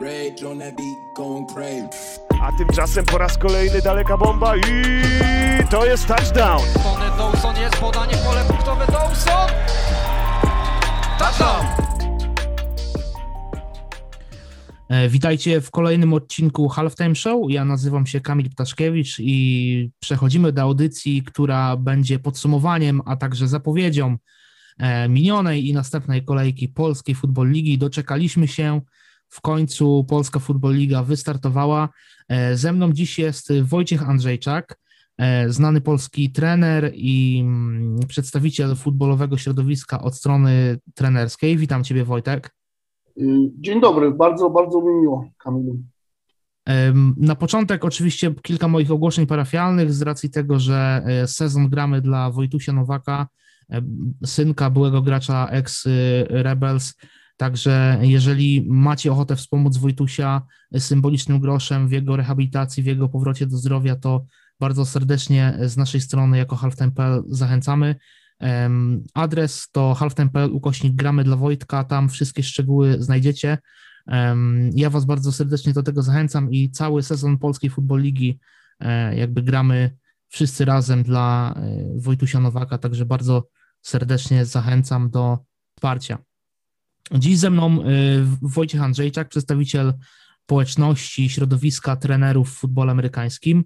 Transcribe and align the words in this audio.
Rage 0.00 0.42
on 0.44 0.58
that 0.58 0.76
beat, 0.76 0.96
going 1.14 1.46
crazy. 1.46 1.88
A 2.42 2.52
tymczasem 2.58 3.04
po 3.04 3.18
raz 3.18 3.38
kolejny 3.38 3.82
daleka 3.82 4.16
bomba 4.16 4.56
i 4.56 4.62
to 5.70 5.86
jest 5.86 6.06
touchdown. 6.06 6.62
Tony 6.82 7.06
Dawson 7.18 7.56
jest 7.56 7.76
podanie 7.76 8.16
pole 8.16 8.44
punktowe 8.48 8.86
Dawson! 8.86 9.48
Touchdown! 11.18 11.66
E, 14.88 15.08
Witajcie 15.08 15.60
w 15.60 15.70
kolejnym 15.70 16.12
odcinku 16.12 16.68
Halftime 16.68 17.14
Show. 17.14 17.50
Ja 17.50 17.64
nazywam 17.64 18.06
się 18.06 18.20
Kamil 18.20 18.50
Ptaszkiewicz 18.50 19.18
i 19.20 19.90
przechodzimy 20.00 20.52
do 20.52 20.62
audycji, 20.62 21.22
która 21.22 21.76
będzie 21.76 22.18
podsumowaniem, 22.18 23.00
a 23.06 23.16
także 23.16 23.48
zapowiedzią 23.48 24.16
e, 24.78 25.08
minionej 25.08 25.68
i 25.68 25.72
następnej 25.72 26.24
kolejki 26.24 26.68
Polskiej 26.68 27.14
Futbol 27.14 27.50
Ligi. 27.50 27.78
Doczekaliśmy 27.78 28.48
się, 28.48 28.80
w 29.32 29.40
końcu 29.40 30.04
Polska 30.08 30.38
Futbol 30.40 30.74
Liga 30.74 31.02
wystartowała. 31.02 31.88
E, 32.28 32.56
Ze 32.56 32.72
mną 32.72 32.92
dziś 32.92 33.18
jest 33.18 33.52
Wojciech 33.62 34.08
Andrzejczak, 34.08 34.78
e, 35.18 35.50
znany 35.50 35.80
polski 35.80 36.32
trener 36.32 36.92
i 36.94 37.40
mm, 37.40 38.00
przedstawiciel 38.08 38.76
futbolowego 38.76 39.38
środowiska 39.38 40.02
od 40.02 40.14
strony 40.16 40.78
trenerskiej. 40.94 41.56
Witam 41.56 41.84
Ciebie 41.84 42.04
Wojtek. 42.04 42.54
Dzień 43.60 43.80
dobry, 43.80 44.10
bardzo, 44.10 44.50
bardzo 44.50 44.80
mi 44.80 44.94
miło, 45.00 45.24
Kamilu. 45.38 45.78
Em, 46.66 47.14
Na 47.16 47.34
początek 47.34 47.84
oczywiście 47.84 48.34
kilka 48.42 48.68
moich 48.68 48.90
ogłoszeń 48.90 49.26
parafialnych 49.26 49.92
z 49.92 50.02
racji 50.02 50.30
tego, 50.30 50.58
że 50.58 51.02
e, 51.06 51.26
sezon 51.26 51.68
gramy 51.68 52.00
dla 52.00 52.30
Wojtusia 52.30 52.72
Nowaka, 52.72 53.26
e, 53.70 53.82
synka 54.26 54.70
byłego 54.70 55.02
gracza 55.02 55.48
ex-Rebels, 55.50 56.94
także 57.36 57.98
jeżeli 58.02 58.66
macie 58.68 59.12
ochotę 59.12 59.36
wspomóc 59.36 59.76
Wojtusia 59.76 60.42
symbolicznym 60.78 61.40
groszem 61.40 61.88
w 61.88 61.92
jego 61.92 62.16
rehabilitacji, 62.16 62.82
w 62.82 62.86
jego 62.86 63.08
powrocie 63.08 63.46
do 63.46 63.56
zdrowia, 63.56 63.96
to 63.96 64.24
bardzo 64.60 64.86
serdecznie 64.86 65.58
z 65.60 65.76
naszej 65.76 66.00
strony 66.00 66.38
jako 66.38 66.56
halftime.pl 66.56 67.22
zachęcamy. 67.28 67.96
Adres 69.14 69.68
to 69.72 69.94
halftime.pl 69.94 70.52
ukośnik 70.52 70.94
gramy 70.94 71.24
dla 71.24 71.36
Wojtka, 71.36 71.84
tam 71.84 72.08
wszystkie 72.08 72.42
szczegóły 72.42 72.96
znajdziecie. 73.02 73.58
Ja 74.74 74.90
Was 74.90 75.04
bardzo 75.04 75.32
serdecznie 75.32 75.72
do 75.72 75.82
tego 75.82 76.02
zachęcam 76.02 76.50
i 76.50 76.70
cały 76.70 77.02
sezon 77.02 77.38
Polskiej 77.38 77.70
Futbol 77.70 78.00
Ligi 78.00 78.38
e, 78.80 79.16
jakby 79.16 79.42
gramy 79.42 79.96
wszyscy 80.28 80.64
razem 80.64 81.02
dla 81.02 81.54
e, 81.56 82.00
Wojtusia 82.00 82.40
Nowaka, 82.40 82.78
także 82.78 83.06
bardzo 83.06 83.48
serdecznie 83.82 84.44
zachęcam 84.44 85.10
do 85.10 85.38
wsparcia. 85.76 86.18
Dziś 87.10 87.38
ze 87.38 87.50
mną 87.50 87.82
e, 87.82 87.86
Wojciech 88.42 88.82
Andrzejczak, 88.82 89.28
przedstawiciel 89.28 89.92
społeczności, 90.44 91.28
środowiska 91.28 91.96
trenerów 91.96 92.50
w 92.50 92.58
futbolu 92.58 92.90
amerykańskim. 92.90 93.64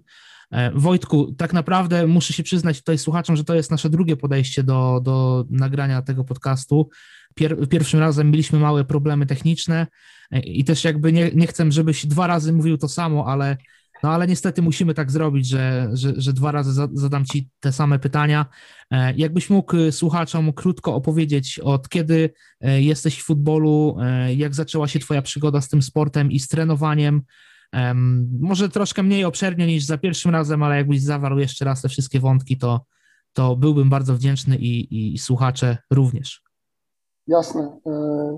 E, 0.51 0.71
Wojtku, 0.71 1.35
tak 1.37 1.53
naprawdę 1.53 2.07
muszę 2.07 2.33
się 2.33 2.43
przyznać 2.43 2.77
tutaj 2.77 2.97
słuchaczom, 2.97 3.35
że 3.35 3.43
to 3.43 3.55
jest 3.55 3.71
nasze 3.71 3.89
drugie 3.89 4.17
podejście 4.17 4.63
do, 4.63 5.01
do 5.03 5.45
nagrania 5.49 6.01
tego 6.01 6.23
podcastu. 6.23 6.89
Pier, 7.35 7.69
pierwszym 7.69 7.99
razem 7.99 8.31
mieliśmy 8.31 8.59
małe 8.59 8.85
problemy 8.85 9.25
techniczne 9.25 9.87
e, 10.31 10.39
i 10.39 10.63
też 10.63 10.83
jakby 10.83 11.13
nie, 11.13 11.31
nie 11.35 11.47
chcę, 11.47 11.71
żebyś 11.71 12.05
dwa 12.05 12.27
razy 12.27 12.53
mówił 12.53 12.77
to 12.77 12.87
samo, 12.87 13.25
ale, 13.27 13.57
no 14.03 14.09
ale 14.09 14.27
niestety 14.27 14.61
musimy 14.61 14.93
tak 14.93 15.11
zrobić, 15.11 15.47
że, 15.47 15.89
że, 15.93 16.13
że 16.17 16.33
dwa 16.33 16.51
razy 16.51 16.73
za- 16.73 16.89
zadam 16.93 17.25
ci 17.25 17.49
te 17.59 17.71
same 17.71 17.99
pytania. 17.99 18.45
E, 18.91 19.13
Jakbyś 19.15 19.49
mógł 19.49 19.77
e, 19.77 19.91
słuchaczom 19.91 20.53
krótko 20.53 20.95
opowiedzieć, 20.95 21.59
od 21.59 21.89
kiedy 21.89 22.33
e, 22.61 22.81
jesteś 22.81 23.19
w 23.19 23.25
futbolu, 23.25 23.97
jak 24.35 24.55
zaczęła 24.55 24.87
się 24.87 24.99
twoja 24.99 25.21
przygoda 25.21 25.61
z 25.61 25.69
tym 25.69 25.81
sportem 25.81 26.31
i 26.31 26.39
z 26.39 26.47
trenowaniem, 26.47 27.21
Em, 27.71 28.29
może 28.41 28.69
troszkę 28.69 29.03
mniej 29.03 29.25
obszernie 29.25 29.67
niż 29.67 29.83
za 29.83 29.97
pierwszym 29.97 30.31
razem, 30.31 30.63
ale 30.63 30.77
jakbyś 30.77 31.01
zawarł 31.01 31.39
jeszcze 31.39 31.65
raz 31.65 31.81
te 31.81 31.89
wszystkie 31.89 32.19
wątki, 32.19 32.57
to, 32.57 32.81
to 33.33 33.55
byłbym 33.55 33.89
bardzo 33.89 34.13
wdzięczny 34.13 34.55
i, 34.55 35.13
i, 35.13 35.17
słuchacze 35.17 35.77
również. 35.91 36.43
Jasne. 37.27 37.79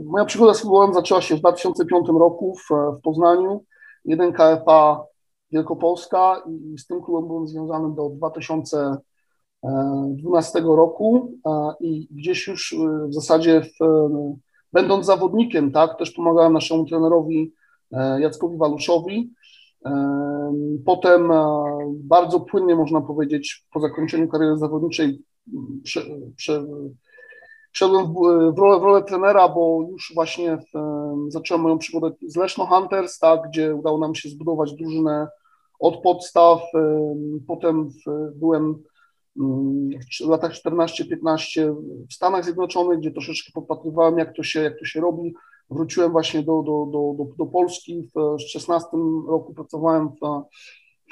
Moja 0.05 0.25
przygoda 0.25 0.53
z 0.53 0.61
futbolem 0.61 0.93
zaczęła 0.93 1.21
się 1.21 1.35
w 1.35 1.39
2005 1.39 2.07
roku 2.07 2.55
w, 2.55 2.97
w 2.97 3.01
Poznaniu. 3.01 3.65
1 4.05 4.33
KFA 4.33 5.03
Wielkopolska 5.51 6.43
i 6.47 6.77
z 6.77 6.87
tym 6.87 7.01
klubem 7.01 7.27
byłem 7.27 7.47
związany 7.47 7.95
do 7.95 8.09
2012 8.09 10.61
roku 10.61 11.33
e, 11.45 11.73
i 11.79 12.07
gdzieś 12.11 12.47
już 12.47 12.73
e, 12.73 13.07
w 13.07 13.13
zasadzie 13.13 13.61
w, 13.61 13.81
e, 13.83 14.09
będąc 14.73 15.05
zawodnikiem, 15.05 15.71
tak, 15.71 15.97
też 15.97 16.11
pomagałem 16.11 16.53
naszemu 16.53 16.85
trenerowi 16.85 17.53
e, 17.91 18.21
Jackowi 18.21 18.57
Waluszowi. 18.57 19.33
E, 19.85 20.19
Potem 20.85 21.31
e, 21.31 21.67
bardzo 22.03 22.39
płynnie 22.39 22.75
można 22.75 23.01
powiedzieć 23.01 23.65
po 23.73 23.79
zakończeniu 23.79 24.27
kariery 24.27 24.57
zawodniczej 24.57 25.21
prze, 25.83 26.01
prze, 26.35 26.65
Wszedłem 27.71 28.07
w, 28.07 28.13
w, 28.55 28.59
rolę, 28.59 28.79
w 28.79 28.83
rolę 28.83 29.03
trenera, 29.03 29.49
bo 29.49 29.87
już 29.91 30.11
właśnie 30.15 30.57
w, 30.57 30.75
em, 30.77 31.31
zacząłem 31.31 31.63
moją 31.63 31.77
przygodę 31.77 32.11
z 32.27 32.35
Leszno 32.35 32.65
Hunters, 32.65 33.19
tak, 33.19 33.41
gdzie 33.49 33.75
udało 33.75 33.97
nam 33.97 34.15
się 34.15 34.29
zbudować 34.29 34.73
drużynę 34.73 35.27
od 35.79 36.01
podstaw. 36.01 36.61
em, 36.75 37.39
Potem 37.47 37.89
byłem 38.35 38.83
w 40.25 40.29
latach 40.29 40.51
14-15 40.51 41.75
w 42.09 42.13
Stanach 42.13 42.43
Zjednoczonych, 42.43 42.99
gdzie 42.99 43.11
troszeczkę 43.11 43.51
podpatrywałem, 43.53 44.17
jak 44.17 44.35
to 44.35 44.43
się, 44.43 44.59
jak 44.61 44.79
to 44.79 44.85
się 44.85 45.01
robi. 45.01 45.33
Wróciłem 45.69 46.11
właśnie 46.11 46.43
do, 46.43 46.63
do, 46.63 46.85
do, 46.91 47.13
do, 47.17 47.35
do 47.37 47.45
Polski. 47.45 48.09
W 48.15 48.39
16 48.39 48.87
roku 49.27 49.53
pracowałem 49.53 50.09
w, 50.09 50.43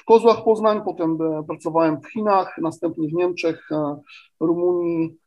w 0.02 0.06
Kozłach 0.06 0.44
Poznań, 0.44 0.82
potem 0.86 1.18
e, 1.22 1.44
pracowałem 1.44 2.02
w 2.02 2.12
Chinach, 2.12 2.58
następnie 2.62 3.08
w 3.08 3.14
Niemczech, 3.14 3.72
e, 3.72 4.00
Rumunii, 4.40 5.18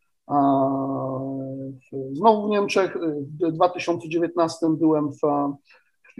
Znowu 2.12 2.46
w 2.46 2.50
Niemczech. 2.50 2.96
W 3.40 3.52
2019 3.52 4.66
byłem 4.78 5.12
w, 5.12 5.20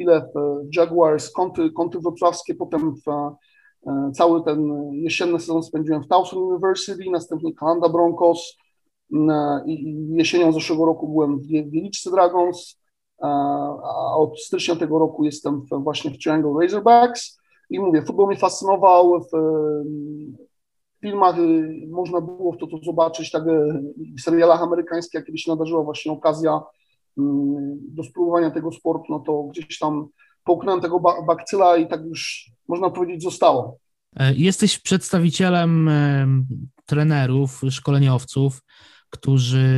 chwilę 0.01 0.31
w 0.35 0.77
Jaguars, 0.77 1.31
kąty, 1.31 1.71
kąty 1.71 1.99
wrocławskie, 1.99 2.55
potem 2.55 2.95
w, 2.95 3.09
e, 3.09 4.13
cały 4.15 4.45
ten 4.45 4.91
jesienny 4.93 5.41
sezon 5.41 5.63
spędziłem 5.63 6.03
w 6.03 6.09
Towson 6.09 6.39
University, 6.39 7.11
następnie 7.11 7.55
Kanada 7.55 7.89
Broncos 7.89 8.57
e, 9.13 9.63
i 9.67 10.07
jesienią 10.11 10.53
zeszłego 10.53 10.87
roku 10.87 11.09
byłem 11.09 11.39
w 11.39 11.47
Wie- 11.47 11.71
Wieliczce 11.71 12.11
Dragons, 12.11 12.81
e, 13.23 13.27
a 13.27 14.17
od 14.17 14.41
stycznia 14.41 14.77
tego 14.77 14.99
roku 14.99 15.25
jestem 15.25 15.61
w, 15.61 15.83
właśnie 15.83 16.11
w 16.11 16.19
Triangle 16.19 16.63
Razorbacks. 16.63 17.41
I 17.71 17.81
mówię, 17.81 18.03
futbol 18.03 18.27
mnie 18.27 18.37
fascynował, 18.37 19.21
w, 19.21 19.27
filmach 21.01 21.39
y, 21.39 21.87
można 21.91 22.21
było 22.21 22.57
to, 22.57 22.67
to 22.67 22.79
zobaczyć, 22.85 23.31
tak 23.31 23.43
y, 23.47 23.83
w 24.19 24.21
serialach 24.21 24.63
amerykańskich, 24.63 25.15
jak 25.15 25.27
kiedyś 25.27 25.47
nadarzyła 25.47 25.83
właśnie 25.83 26.13
okazja 26.13 26.61
do 27.95 28.05
spróbowania 28.05 28.51
tego 28.51 28.73
sportu, 28.73 29.05
no 29.11 29.21
to 29.21 29.43
gdzieś 29.43 29.79
tam 29.79 30.07
połknąłem 30.45 30.81
tego 30.81 31.01
ba- 31.01 31.23
bakcyla 31.27 31.77
i 31.77 31.89
tak 31.89 32.01
już 32.05 32.51
można 32.69 32.91
powiedzieć 32.91 33.23
zostało. 33.23 33.79
E, 34.17 34.35
Jesteś 34.35 34.79
przedstawicielem 34.79 35.89
em, 35.89 36.47
trenerów, 36.87 37.63
szkoleniowców, 37.71 38.63
którzy 39.11 39.69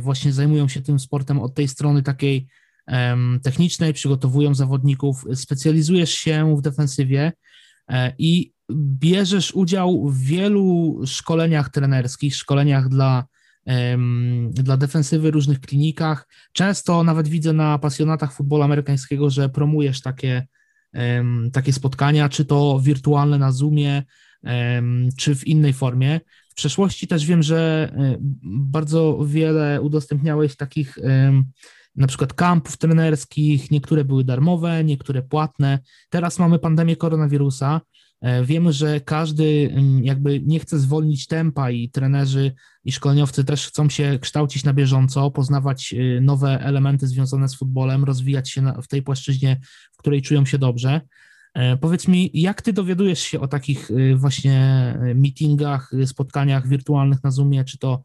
właśnie 0.00 0.32
zajmują 0.32 0.68
się 0.68 0.82
tym 0.82 0.98
sportem 0.98 1.40
od 1.40 1.54
tej 1.54 1.68
strony 1.68 2.02
takiej 2.02 2.48
technicznej, 3.42 3.92
przygotowują 3.92 4.54
zawodników, 4.54 5.24
specjalizujesz 5.34 6.10
się 6.10 6.56
w 6.56 6.62
defensywie 6.62 7.32
e, 7.88 8.12
i 8.18 8.52
bierzesz 8.72 9.54
udział 9.54 10.08
w 10.08 10.18
wielu 10.18 11.00
szkoleniach 11.06 11.68
trenerskich, 11.68 12.36
szkoleniach 12.36 12.88
dla, 12.88 13.24
dla 14.50 14.76
defensywy, 14.76 15.30
różnych 15.30 15.60
klinikach. 15.60 16.28
Często 16.52 17.04
nawet 17.04 17.28
widzę 17.28 17.52
na 17.52 17.78
pasjonatach 17.78 18.32
futbolu 18.32 18.62
amerykańskiego, 18.62 19.30
że 19.30 19.48
promujesz 19.48 20.00
takie, 20.00 20.46
takie 21.52 21.72
spotkania, 21.72 22.28
czy 22.28 22.44
to 22.44 22.80
wirtualne 22.82 23.38
na 23.38 23.52
Zoomie, 23.52 24.02
czy 25.18 25.34
w 25.34 25.46
innej 25.46 25.72
formie. 25.72 26.20
W 26.48 26.54
przeszłości 26.54 27.08
też 27.08 27.26
wiem, 27.26 27.42
że 27.42 27.90
e, 27.96 28.16
bardzo 28.44 29.18
wiele 29.26 29.80
udostępniałeś 29.80 30.56
takich 30.56 30.98
na 31.96 32.06
przykład 32.06 32.34
kampów 32.34 32.76
trenerskich, 32.76 33.70
niektóre 33.70 34.04
były 34.04 34.24
darmowe, 34.24 34.84
niektóre 34.84 35.22
płatne. 35.22 35.78
Teraz 36.10 36.38
mamy 36.38 36.58
pandemię 36.58 36.96
koronawirusa. 36.96 37.80
E, 38.20 38.44
Wiemy, 38.44 38.72
że 38.72 39.00
każdy 39.00 39.70
mm, 39.72 40.04
jakby 40.04 40.40
nie 40.40 40.58
chce 40.60 40.78
zwolnić 40.78 41.26
tempa 41.26 41.70
i 41.70 41.90
trenerzy 41.90 42.52
i 42.84 42.92
szkoleniowcy 42.92 43.44
też 43.44 43.66
chcą 43.66 43.88
się 43.88 44.18
kształcić 44.20 44.64
na 44.64 44.72
bieżąco, 44.72 45.30
poznawać 45.30 45.92
y, 45.92 46.20
nowe 46.22 46.60
elementy 46.60 47.06
związane 47.06 47.48
z 47.48 47.54
futbolem, 47.54 48.04
rozwijać 48.04 48.50
się 48.50 48.72
w 48.82 48.88
tej 48.88 49.02
płaszczyźnie, 49.02 49.60
w 49.92 49.96
której 49.96 50.22
czują 50.22 50.44
się 50.44 50.58
dobrze. 50.58 51.00
E, 51.54 51.76
Powiedz 51.76 52.08
mi, 52.08 52.30
jak 52.34 52.62
ty 52.62 52.72
dowiadujesz 52.72 53.20
się 53.20 53.40
o 53.40 53.48
takich 53.48 53.90
y, 53.90 54.16
właśnie 54.16 54.94
y, 55.10 55.14
meetingach, 55.14 55.92
spotkaniach 56.06 56.68
wirtualnych 56.68 57.24
na 57.24 57.30
Zoomie, 57.30 57.64
czy 57.64 57.78
to 57.78 58.02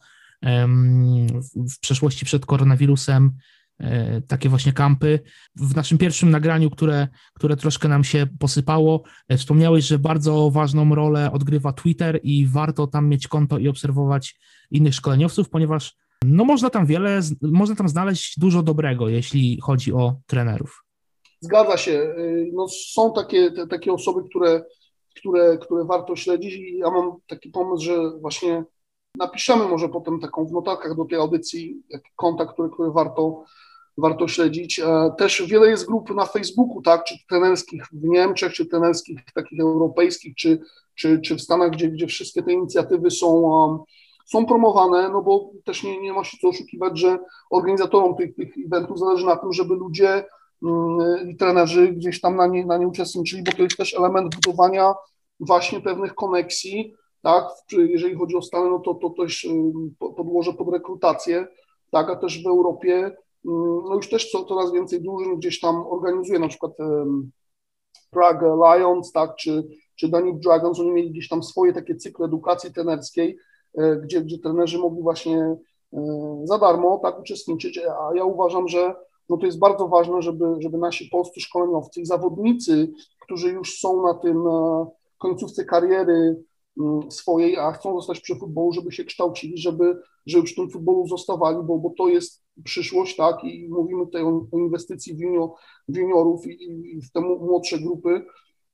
w 1.56 1.80
przeszłości 1.80 2.26
przed 2.26 2.46
koronawirusem? 2.46 3.32
E, 3.80 4.22
takie 4.22 4.50
właśnie 4.50 4.74
kampy. 4.74 5.20
W 5.56 5.76
naszym 5.76 5.98
pierwszym 5.98 6.30
nagraniu, 6.30 6.70
które, 6.70 7.08
które 7.34 7.56
troszkę 7.56 7.88
nam 7.88 8.04
się 8.04 8.28
posypało, 8.40 9.04
e, 9.28 9.38
wspomniałeś, 9.38 9.86
że 9.86 10.00
bardzo 10.00 10.52
ważną 10.52 10.96
rolę 10.96 11.32
odgrywa 11.32 11.74
Twitter 11.74 12.20
i 12.24 12.48
warto 12.48 12.88
tam 12.88 13.10
mieć 13.10 13.28
konto 13.28 13.58
i 13.58 13.68
obserwować 13.68 14.40
innych 14.72 14.96
szkoleniowców, 14.96 15.50
ponieważ 15.50 15.96
no 16.26 16.46
można 16.46 16.70
tam 16.70 16.86
wiele, 16.86 17.20
można 17.42 17.76
tam 17.76 17.90
znaleźć 17.90 18.40
dużo 18.40 18.64
dobrego, 18.64 19.10
jeśli 19.10 19.60
chodzi 19.62 19.94
o 19.94 20.16
trenerów. 20.28 20.84
Zgadza 21.40 21.78
się. 21.78 21.92
Y, 21.92 22.52
no, 22.54 22.68
są 22.68 23.14
takie, 23.14 23.52
te, 23.52 23.68
takie 23.68 23.94
osoby, 23.94 24.24
które, 24.30 24.64
które, 25.16 25.58
które 25.58 25.86
warto 25.86 26.16
śledzić 26.16 26.54
i 26.54 26.78
ja 26.78 26.92
mam 26.92 27.12
taki 27.28 27.50
pomysł, 27.50 27.84
że 27.84 28.12
właśnie 28.22 28.64
napiszemy 29.18 29.66
może 29.66 29.90
potem 29.90 30.20
taką 30.20 30.46
w 30.46 30.52
notatkach 30.52 30.96
do 30.96 31.06
tej 31.06 31.18
audycji 31.18 31.84
konta, 32.16 32.46
które, 32.46 32.70
które 32.70 32.92
warto, 32.92 33.44
warto 33.98 34.28
śledzić. 34.28 34.80
E, 34.80 35.12
też 35.18 35.44
wiele 35.48 35.70
jest 35.70 35.88
grup 35.88 36.16
na 36.16 36.26
Facebooku, 36.26 36.82
tak, 36.82 37.04
czy 37.04 37.16
trenerskich 37.30 37.84
w 37.92 38.04
Niemczech, 38.04 38.54
czy 38.54 38.66
trenerskich 38.66 39.20
takich 39.34 39.60
europejskich, 39.60 40.36
czy, 40.36 40.60
czy, 40.96 41.22
czy 41.22 41.36
w 41.36 41.42
Stanach, 41.42 41.72
gdzie, 41.72 41.90
gdzie 41.90 42.08
wszystkie 42.08 42.44
te 42.44 42.54
inicjatywy 42.54 43.12
są, 43.12 43.84
są 44.26 44.46
promowane, 44.46 45.10
no 45.10 45.22
bo 45.22 45.52
też 45.66 45.84
nie, 45.84 46.02
nie 46.02 46.14
ma 46.14 46.24
się 46.24 46.38
co 46.42 46.48
oszukiwać, 46.48 47.00
że 47.00 47.20
organizatorom 47.50 48.16
tych, 48.16 48.36
tych 48.36 48.54
eventów 48.66 49.00
zależy 49.00 49.26
na 49.26 49.36
tym, 49.36 49.54
żeby 49.54 49.76
ludzie 49.76 50.26
mm, 50.64 51.30
i 51.30 51.36
trenerzy 51.36 51.88
gdzieś 51.88 52.22
tam 52.22 52.36
na 52.36 52.48
nie, 52.48 52.66
na 52.66 52.78
nie 52.78 52.88
uczestniczyli, 52.88 53.44
bo 53.44 53.52
to 53.52 53.64
jest 53.64 53.78
też 53.78 53.94
element 53.94 54.36
budowania 54.36 54.94
właśnie 55.40 55.82
pewnych 55.82 56.16
koneksji, 56.16 56.96
tak, 57.24 57.48
jeżeli 57.72 58.16
chodzi 58.16 58.36
o 58.36 58.42
Stany, 58.42 58.70
no 58.70 58.80
to 58.80 58.94
to 58.94 59.10
też 59.10 59.48
podłoże 60.00 60.54
pod 60.54 60.70
rekrutację, 60.74 61.48
tak, 61.92 62.10
a 62.10 62.16
też 62.16 62.44
w 62.44 62.48
Europie, 62.48 62.96
mm, 62.96 63.16
no 63.90 63.96
już 63.96 64.10
też 64.10 64.32
co, 64.32 64.46
coraz 64.46 64.74
więcej 64.74 65.02
drużyn 65.02 65.38
gdzieś 65.38 65.60
tam 65.60 65.88
organizuje, 65.88 66.40
na 66.40 66.48
przykład 66.48 66.72
Prague 68.12 68.56
Lions, 68.56 69.12
tak, 69.12 69.36
czy, 69.36 69.68
czy 69.96 70.10
Danube 70.10 70.40
Dragons, 70.40 70.80
oni 70.80 70.92
mieli 70.92 71.12
gdzieś 71.12 71.30
tam 71.30 71.44
swoje 71.44 71.74
takie 71.74 71.96
cykle 71.96 72.26
edukacji 72.26 72.74
trenerskiej, 72.74 73.38
e, 73.78 73.96
gdzie, 73.96 74.22
gdzie 74.22 74.40
trenerzy 74.40 74.78
mogli 74.78 75.02
właśnie 75.02 75.56
e, 75.94 76.42
za 76.44 76.58
darmo 76.58 77.00
tak 77.04 77.20
uczestniczyć, 77.20 77.78
a 77.78 78.16
ja 78.16 78.26
uważam, 78.26 78.68
że 78.68 78.96
no 79.30 79.38
to 79.38 79.46
jest 79.46 79.60
bardzo 79.60 79.88
ważne, 79.88 80.22
żeby, 80.22 80.46
żeby 80.60 80.78
nasi 80.78 81.10
polscy 81.10 81.42
szkoleniowcy 81.42 82.02
i 82.02 82.06
zawodnicy, 82.06 82.92
którzy 83.20 83.52
już 83.52 83.80
są 83.80 84.02
na 84.02 84.14
tym 84.14 84.48
e, 84.48 84.86
końcówce 85.18 85.66
kariery, 85.66 86.44
swojej, 87.10 87.58
a 87.58 87.72
chcą 87.72 87.96
zostać 87.96 88.20
przy 88.20 88.36
futbolu, 88.36 88.72
żeby 88.72 88.92
się 88.92 89.06
kształcili, 89.06 89.58
żeby, 89.58 89.98
żeby 90.26 90.44
przy 90.44 90.56
tym 90.56 90.70
futbolu 90.70 91.08
zostawali, 91.08 91.58
bo, 91.64 91.78
bo 91.78 91.94
to 91.98 92.10
jest 92.10 92.44
przyszłość, 92.64 93.16
tak, 93.16 93.44
i 93.44 93.70
mówimy 93.70 94.06
tutaj 94.06 94.24
o, 94.24 94.48
o 94.52 94.58
inwestycji 94.58 95.16
w, 95.16 95.20
junior, 95.20 95.50
w 95.88 95.98
juniorów 95.98 96.48
i, 96.48 96.64
i 96.98 97.02
w 97.02 97.12
te 97.12 97.22
młodsze 97.22 97.80
grupy 97.80 98.26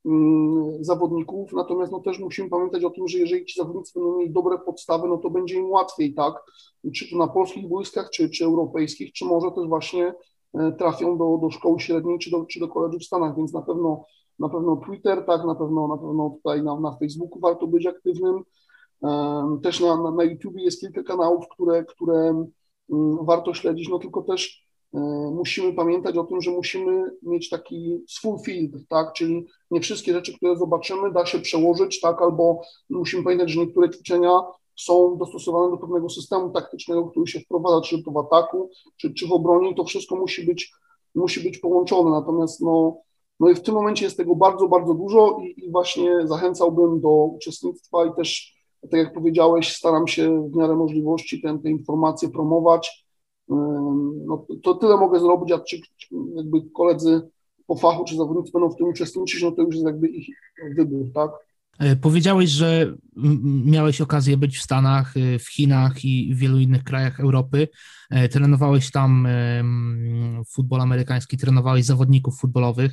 um, 0.04 0.84
zawodników, 0.84 1.52
natomiast 1.52 1.92
no 1.92 2.00
też 2.00 2.18
musimy 2.18 2.48
pamiętać 2.48 2.84
o 2.84 2.90
tym, 2.90 3.08
że 3.08 3.18
jeżeli 3.18 3.44
ci 3.44 3.58
zawodnicy 3.58 3.92
będą 3.94 4.18
mieli 4.18 4.30
dobre 4.30 4.58
podstawy, 4.58 5.08
no 5.08 5.18
to 5.18 5.30
będzie 5.30 5.54
im 5.54 5.70
łatwiej, 5.70 6.14
tak, 6.14 6.34
czy 6.94 7.10
to 7.10 7.16
na 7.16 7.28
polskich 7.28 7.68
boiskach, 7.68 8.10
czy, 8.10 8.30
czy 8.30 8.44
europejskich, 8.44 9.12
czy 9.12 9.24
może 9.24 9.50
też 9.50 9.68
właśnie 9.68 10.14
e, 10.54 10.72
trafią 10.72 11.18
do, 11.18 11.38
do 11.42 11.50
szkoły 11.50 11.80
średniej, 11.80 12.18
czy 12.18 12.30
do, 12.30 12.44
czy 12.44 12.60
do 12.60 12.68
koledżu 12.68 12.98
w 12.98 13.04
Stanach, 13.04 13.36
więc 13.36 13.52
na 13.52 13.62
pewno 13.62 14.04
na 14.40 14.48
pewno 14.48 14.76
Twitter, 14.76 15.24
tak, 15.26 15.44
na 15.44 15.54
pewno, 15.54 15.88
na 15.88 15.96
pewno 15.96 16.30
tutaj 16.30 16.62
na, 16.62 16.80
na 16.80 16.96
Facebooku 16.96 17.40
warto 17.40 17.66
być 17.66 17.86
aktywnym. 17.86 18.42
Też 19.62 19.80
na, 19.80 20.02
na, 20.02 20.10
na 20.10 20.24
YouTube 20.24 20.56
jest 20.56 20.80
kilka 20.80 21.02
kanałów, 21.02 21.44
które, 21.48 21.84
które 21.84 22.46
mm, 22.90 23.18
warto 23.22 23.54
śledzić, 23.54 23.88
no 23.88 23.98
tylko 23.98 24.22
też 24.22 24.66
e, 24.94 24.98
musimy 25.34 25.72
pamiętać 25.72 26.16
o 26.16 26.24
tym, 26.24 26.40
że 26.40 26.50
musimy 26.50 27.10
mieć 27.22 27.48
taki 27.48 28.04
swój 28.08 28.38
filtr, 28.44 28.78
tak, 28.88 29.12
czyli 29.12 29.46
nie 29.70 29.80
wszystkie 29.80 30.12
rzeczy, 30.12 30.36
które 30.36 30.56
zobaczymy, 30.56 31.12
da 31.12 31.26
się 31.26 31.38
przełożyć, 31.38 32.00
tak, 32.00 32.22
albo 32.22 32.60
musimy 32.90 33.22
pamiętać, 33.22 33.50
że 33.50 33.60
niektóre 33.60 33.90
ćwiczenia 33.90 34.40
są 34.76 35.16
dostosowane 35.18 35.70
do 35.70 35.76
pewnego 35.76 36.08
systemu 36.08 36.50
taktycznego, 36.50 37.04
który 37.04 37.26
się 37.26 37.40
wprowadza, 37.40 37.80
czy 37.80 38.02
to 38.02 38.10
w 38.10 38.18
ataku, 38.18 38.70
czy, 38.96 39.14
czy 39.14 39.28
w 39.28 39.32
obronie, 39.32 39.74
to 39.74 39.84
wszystko 39.84 40.16
musi 40.16 40.46
być, 40.46 40.72
musi 41.14 41.40
być 41.40 41.58
połączone, 41.58 42.10
natomiast 42.10 42.60
no, 42.60 42.96
no 43.40 43.48
i 43.48 43.54
w 43.54 43.62
tym 43.62 43.74
momencie 43.74 44.04
jest 44.04 44.16
tego 44.16 44.36
bardzo, 44.36 44.68
bardzo 44.68 44.94
dużo 44.94 45.38
i, 45.42 45.64
i 45.64 45.70
właśnie 45.70 46.26
zachęcałbym 46.26 47.00
do 47.00 47.08
uczestnictwa 47.08 48.06
i 48.06 48.14
też, 48.16 48.56
tak 48.82 49.00
jak 49.00 49.14
powiedziałeś, 49.14 49.76
staram 49.76 50.08
się 50.08 50.50
w 50.52 50.56
miarę 50.56 50.76
możliwości 50.76 51.42
te, 51.42 51.58
te 51.58 51.70
informacje 51.70 52.28
promować. 52.28 53.06
No, 54.26 54.46
to 54.62 54.74
tyle 54.74 54.96
mogę 54.96 55.20
zrobić, 55.20 55.52
a 55.52 55.60
czy 55.60 55.80
jakby 56.36 56.62
koledzy 56.76 57.28
po 57.66 57.76
fachu 57.76 58.04
czy 58.04 58.16
zawodnicy 58.16 58.52
będą 58.52 58.70
w 58.70 58.76
tym 58.76 58.88
uczestniczyć, 58.88 59.42
no 59.42 59.52
to 59.52 59.62
już 59.62 59.74
jest 59.74 59.86
jakby 59.86 60.08
ich 60.08 60.36
wybór, 60.76 61.12
tak? 61.14 61.30
E, 61.80 61.96
powiedziałeś, 61.96 62.50
że 62.50 62.94
miałeś 63.64 64.00
okazję 64.00 64.36
być 64.36 64.58
w 64.58 64.62
Stanach, 64.62 65.16
e, 65.16 65.38
w 65.38 65.48
Chinach 65.48 66.04
i 66.04 66.34
w 66.34 66.38
wielu 66.38 66.58
innych 66.58 66.84
krajach 66.84 67.20
Europy. 67.20 67.68
E, 68.10 68.28
trenowałeś 68.28 68.90
tam 68.90 69.28
futbol 70.48 70.80
amerykański, 70.80 71.36
trenowałeś 71.38 71.84
zawodników 71.84 72.38
futbolowych. 72.38 72.92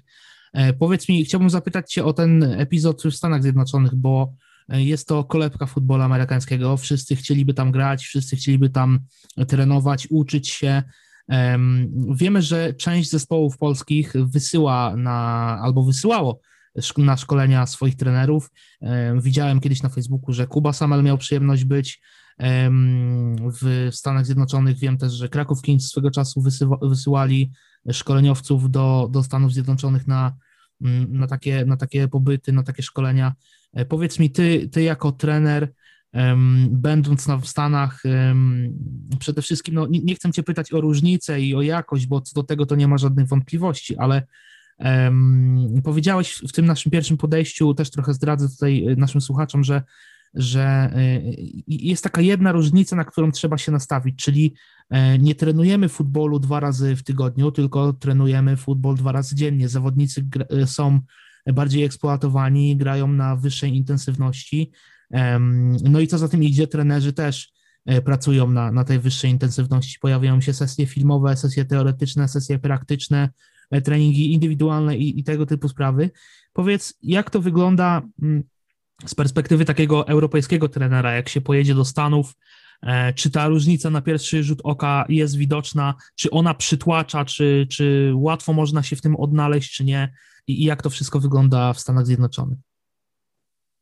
E, 0.54 0.74
powiedz 0.74 1.10
mi, 1.10 1.26
chciałbym 1.26 1.50
zapytać 1.50 1.94
Cię 1.94 2.06
o 2.06 2.14
ten 2.14 2.44
epizod 2.44 3.04
w 3.04 3.16
Stanach 3.16 3.42
Zjednoczonych, 3.42 3.96
bo 3.96 4.34
e, 4.70 4.84
jest 4.84 5.08
to 5.08 5.24
kolebka 5.24 5.66
futbolu 5.66 6.04
amerykańskiego. 6.04 6.78
Wszyscy 6.78 7.16
chcieliby 7.16 7.54
tam 7.54 7.72
grać, 7.72 8.06
wszyscy 8.06 8.36
chcieliby 8.36 8.70
tam 8.70 9.00
trenować, 9.48 10.08
uczyć 10.12 10.50
się. 10.50 10.84
Wiemy, 12.16 12.42
że 12.42 12.74
część 12.74 13.10
zespołów 13.10 13.58
polskich 13.58 14.14
wysyła 14.14 14.96
na 14.96 15.14
albo 15.62 15.84
wysyłało 15.84 16.42
na 16.98 17.18
szkolenia 17.18 17.66
swoich 17.66 17.96
trenerów. 17.96 18.52
Widziałem 19.22 19.60
kiedyś 19.60 19.84
na 19.84 19.90
Facebooku, 19.90 20.34
że 20.34 20.48
Kuba 20.48 20.74
Samel 20.74 21.04
miał 21.04 21.18
przyjemność 21.18 21.64
być 21.64 22.02
w 23.62 23.90
Stanach 23.92 24.26
Zjednoczonych. 24.26 24.78
Wiem 24.78 24.98
też, 24.98 25.14
że 25.14 25.30
Kraków 25.30 25.62
Kings 25.62 25.86
swego 25.86 26.12
czasu 26.12 26.44
wysyłali 26.82 27.52
szkoleniowców 27.92 28.72
do, 28.72 29.10
do 29.12 29.24
Stanów 29.24 29.54
Zjednoczonych 29.54 30.08
na, 30.08 30.36
mm, 30.82 31.18
na, 31.18 31.28
takie, 31.28 31.66
na 31.66 31.78
takie 31.78 32.08
pobyty, 32.08 32.52
na 32.52 32.64
takie 32.64 32.84
szkolenia. 32.84 33.34
E, 33.74 33.86
powiedz 33.86 34.20
mi, 34.20 34.32
ty, 34.32 34.70
ty 34.70 34.82
jako 34.84 35.12
trener, 35.12 35.74
będąc 36.70 37.28
na, 37.28 37.38
w 37.38 37.48
Stanach, 37.48 38.04
przede 39.20 39.42
wszystkim, 39.42 39.76
no, 39.76 39.88
nie, 39.88 40.00
nie 40.00 40.16
chcę 40.16 40.32
cię 40.32 40.44
pytać 40.44 40.74
o 40.74 40.82
różnicę 40.82 41.42
i 41.42 41.56
o 41.56 41.62
jakość, 41.62 42.08
bo 42.08 42.22
co 42.22 42.34
do 42.34 42.44
tego 42.44 42.66
to 42.66 42.76
nie 42.76 42.88
ma 42.88 42.98
żadnych 42.98 43.28
wątpliwości, 43.28 43.98
ale 43.98 44.24
um, 44.80 45.82
powiedziałeś 45.84 46.42
w 46.50 46.52
tym 46.52 46.66
naszym 46.66 46.92
pierwszym 46.92 47.18
podejściu, 47.18 47.74
też 47.74 47.90
trochę 47.90 48.14
zdradzę 48.14 48.50
tutaj 48.50 48.86
naszym 48.98 49.22
słuchaczom, 49.22 49.64
że 49.64 49.84
że 50.38 50.94
y, 50.98 51.36
jest 51.68 52.04
taka 52.04 52.22
jedna 52.22 52.52
różnica, 52.52 52.96
na 52.96 53.04
którą 53.06 53.32
trzeba 53.32 53.58
się 53.58 53.72
nastawić, 53.72 54.16
czyli 54.24 54.54
e, 54.90 55.20
nie 55.20 55.36
trenujemy 55.36 55.90
futbolu 55.90 56.40
dwa 56.40 56.60
razy 56.60 56.96
w 56.96 57.04
tygodniu, 57.04 57.52
tylko 57.52 57.94
trenujemy 57.94 58.58
futbol 58.58 58.96
dwa 58.96 59.12
razy 59.12 59.36
dziennie. 59.36 59.70
Zawodnicy 59.70 60.26
e, 60.50 60.68
są 60.68 61.00
bardziej 61.54 61.84
eksploatowani, 61.84 62.78
grają 62.78 63.08
na 63.08 63.36
wyższej 63.36 63.76
intensywności. 63.76 64.72
No 65.84 66.00
i 66.00 66.08
co 66.08 66.18
za 66.18 66.28
tym 66.28 66.44
idzie, 66.44 66.68
trenerzy 66.68 67.14
też 67.14 67.52
e, 67.86 68.02
pracują 68.02 68.52
na, 68.52 68.72
na 68.72 68.84
tej 68.84 69.00
wyższej 69.00 69.32
intensywności. 69.32 70.00
Pojawiają 70.00 70.42
się 70.42 70.54
sesje 70.54 70.86
filmowe, 70.86 71.38
sesje 71.38 71.66
teoretyczne, 71.66 72.28
sesje 72.28 72.60
praktyczne, 72.60 73.30
treningi 73.84 74.34
indywidualne 74.34 74.98
i, 74.98 75.20
i 75.20 75.24
tego 75.24 75.46
typu 75.46 75.70
sprawy. 75.70 76.10
Powiedz, 76.54 76.94
jak 77.02 77.30
to 77.30 77.42
wygląda 77.42 78.02
mm, 78.22 78.44
z 79.06 79.16
perspektywy 79.16 79.66
takiego 79.66 80.08
europejskiego 80.08 80.70
trenera, 80.70 81.14
jak 81.14 81.30
się 81.30 81.42
pojedzie 81.42 81.76
do 81.76 81.86
Stanów, 81.86 82.34
e, 82.84 83.14
czy 83.14 83.32
ta 83.32 83.48
różnica 83.48 83.90
na 83.90 84.02
pierwszy 84.02 84.44
rzut 84.44 84.60
oka 84.64 85.06
jest 85.10 85.38
widoczna, 85.38 85.96
czy 86.16 86.30
ona 86.30 86.54
przytłacza, 86.54 87.26
czy, 87.26 87.68
czy 87.72 88.12
łatwo 88.16 88.54
można 88.54 88.84
się 88.84 88.96
w 88.96 89.02
tym 89.02 89.16
odnaleźć, 89.16 89.76
czy 89.76 89.86
nie, 89.86 90.14
i, 90.48 90.62
i 90.62 90.66
jak 90.66 90.82
to 90.82 90.90
wszystko 90.90 91.20
wygląda 91.20 91.74
w 91.74 91.80
Stanach 91.80 92.06
Zjednoczonych? 92.06 92.58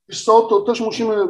Wiesz 0.10 0.24
co, 0.24 0.42
to 0.42 0.62
też 0.62 0.82
musimy 0.82 1.16
y, 1.16 1.28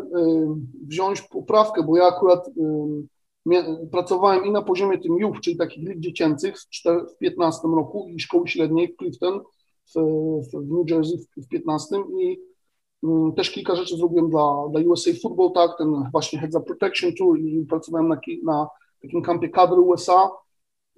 wziąć 0.87 1.21
poprawkę, 1.21 1.83
bo 1.83 1.97
ja 1.97 2.03
akurat 2.03 2.47
y, 2.47 3.91
pracowałem 3.91 4.45
i 4.45 4.51
na 4.51 4.61
poziomie 4.61 4.99
tym 4.99 5.17
JUF, 5.17 5.39
czyli 5.39 5.57
takich 5.57 5.89
lig 5.89 5.99
dziecięcych 5.99 6.55
w 6.59 6.81
2015 6.83 7.61
roku 7.67 8.07
i 8.09 8.19
szkoły 8.19 8.47
średniej 8.47 8.93
w 8.93 8.97
Clifton 8.97 9.41
w, 9.95 9.99
w 10.53 10.71
New 10.71 10.89
Jersey 10.89 11.17
w 11.17 11.31
2015 11.31 11.95
i 12.21 12.39
też 13.35 13.51
kilka 13.51 13.75
rzeczy 13.75 13.97
zrobiłem 13.97 14.29
dla, 14.29 14.55
dla 14.71 14.81
USA 14.81 15.11
Football, 15.21 15.51
tak, 15.51 15.77
ten 15.77 16.09
właśnie 16.11 16.39
Heads 16.39 16.55
Up 16.55 16.65
Protection 16.65 17.11
Tour 17.17 17.39
i 17.39 17.65
pracowałem 17.69 18.07
na, 18.07 18.19
na 18.43 18.67
takim 19.01 19.21
kampie 19.21 19.49
kadry 19.49 19.79
USA. 19.79 20.31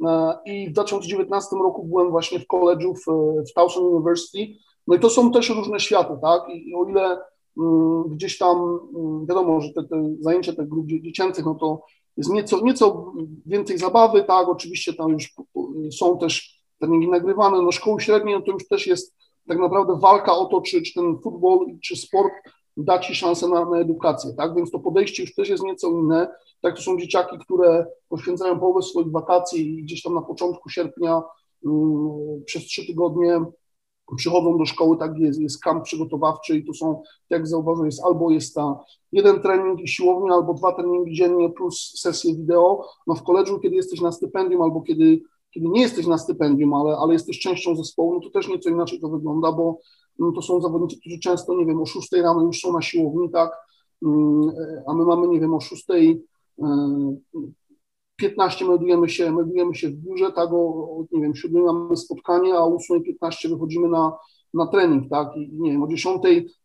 E, 0.05 0.37
I 0.45 0.69
w 0.69 0.73
2019 0.73 1.55
roku 1.55 1.85
byłem 1.85 2.09
właśnie 2.09 2.39
w 2.39 2.47
college'u 2.47 2.93
w, 2.95 3.05
w 3.49 3.53
Towson 3.53 3.83
University. 3.83 4.47
No 4.87 4.95
i 4.95 4.99
to 4.99 5.09
są 5.09 5.31
też 5.31 5.49
różne 5.49 5.79
światy, 5.79 6.13
tak? 6.21 6.41
I, 6.49 6.75
o 6.75 6.89
ile 6.89 7.19
mm, 7.57 8.03
gdzieś 8.09 8.37
tam 8.37 8.79
mm, 8.95 9.25
wiadomo, 9.25 9.61
że 9.61 9.73
te, 9.73 9.83
te 9.83 10.15
zajęcia 10.19 10.53
tych 10.53 10.67
grup 10.67 10.87
dziecięcych, 10.87 11.45
no 11.45 11.55
to 11.55 11.81
jest 12.17 12.29
nieco, 12.29 12.61
nieco 12.61 13.13
więcej 13.45 13.77
zabawy, 13.77 14.23
tak? 14.23 14.47
Oczywiście 14.47 14.93
tam 14.93 15.11
już 15.11 15.33
są 15.91 16.17
też 16.17 16.63
treningi 16.79 17.07
nagrywane. 17.07 17.61
No 17.61 17.71
szkoły 17.71 18.01
średnie 18.01 18.35
no 18.35 18.41
to 18.41 18.51
już 18.51 18.67
też 18.67 18.87
jest 18.87 19.15
tak 19.47 19.59
naprawdę 19.59 19.99
walka 19.99 20.33
o 20.33 20.45
to, 20.45 20.61
czy, 20.61 20.81
czy 20.81 20.93
ten 20.93 21.17
futbol, 21.23 21.59
czy 21.83 21.95
sport 21.95 22.33
da 22.77 22.99
ci 22.99 23.15
szansę 23.15 23.47
na, 23.47 23.65
na 23.65 23.77
edukację, 23.77 24.33
tak? 24.33 24.55
Więc 24.55 24.71
to 24.71 24.79
podejście 24.79 25.23
już 25.23 25.35
też 25.35 25.49
jest 25.49 25.63
nieco 25.63 25.87
inne. 25.87 26.27
Tak, 26.61 26.75
to 26.75 26.81
są 26.81 26.99
dzieciaki, 26.99 27.37
które 27.39 27.85
poświęcają 28.09 28.59
połowę 28.59 28.81
swoich 28.81 29.11
wakacji 29.11 29.79
i 29.79 29.83
gdzieś 29.83 30.01
tam 30.01 30.13
na 30.13 30.21
początku 30.21 30.69
sierpnia 30.69 31.21
um, 31.63 32.43
przez 32.45 32.63
trzy 32.63 32.87
tygodnie 32.87 33.41
przychodzą 34.15 34.57
do 34.57 34.65
szkoły, 34.65 34.97
tak 34.97 35.17
jest, 35.17 35.39
jest 35.39 35.63
kamp 35.63 35.83
przygotowawczy 35.83 36.57
i 36.57 36.65
to 36.65 36.73
są, 36.73 37.03
jak 37.29 37.47
zauważyłem, 37.47 37.85
jest 37.85 38.03
albo 38.03 38.31
jest 38.31 38.55
ta 38.55 38.79
jeden 39.11 39.41
trening 39.41 39.81
i 39.81 39.87
siłownia, 39.87 40.33
albo 40.33 40.53
dwa 40.53 40.73
treningi 40.75 41.15
dziennie 41.15 41.49
plus 41.49 41.93
sesje 42.01 42.35
wideo. 42.35 42.85
No 43.07 43.15
w 43.15 43.23
koledżu, 43.23 43.59
kiedy 43.59 43.75
jesteś 43.75 44.01
na 44.01 44.11
stypendium 44.11 44.61
albo 44.61 44.81
kiedy, 44.81 45.21
kiedy 45.51 45.67
nie 45.69 45.81
jesteś 45.81 46.07
na 46.07 46.17
stypendium, 46.17 46.73
ale, 46.73 46.97
ale 46.97 47.13
jesteś 47.13 47.39
częścią 47.39 47.75
zespołu, 47.75 48.13
no 48.13 48.19
to 48.19 48.29
też 48.29 48.47
nieco 48.47 48.69
inaczej 48.69 48.99
to 48.99 49.09
wygląda, 49.09 49.51
bo 49.51 49.79
no 50.19 50.31
to 50.31 50.41
są 50.41 50.61
zawodnicy, 50.61 50.99
którzy 50.99 51.19
często, 51.19 51.55
nie 51.55 51.65
wiem, 51.65 51.81
o 51.81 51.85
6 51.85 52.11
rano 52.11 52.43
już 52.43 52.59
są 52.59 52.73
na 52.73 52.81
siłowni, 52.81 53.29
tak, 53.31 53.51
mm, 54.05 54.51
a 54.87 54.93
my 54.93 55.05
mamy, 55.05 55.27
nie 55.27 55.39
wiem, 55.39 55.53
o 55.53 55.59
6 55.59 55.85
15 58.15 58.65
meldujemy 58.65 59.09
się, 59.09 59.31
meldujemy 59.31 59.75
się 59.75 59.89
w 59.89 59.93
biurze, 59.93 60.31
tak, 60.31 60.49
o, 60.53 61.05
nie 61.11 61.21
wiem, 61.21 61.35
7 61.35 61.63
mamy 61.63 61.97
spotkanie, 61.97 62.53
a 62.53 62.57
o 62.57 62.77
8.15 62.77 63.49
wychodzimy 63.49 63.87
na, 63.87 64.17
na 64.53 64.67
trening, 64.67 65.09
tak, 65.09 65.27
i 65.35 65.53
nie 65.53 65.71
wiem, 65.71 65.83
o 65.83 65.87
10 65.87 66.21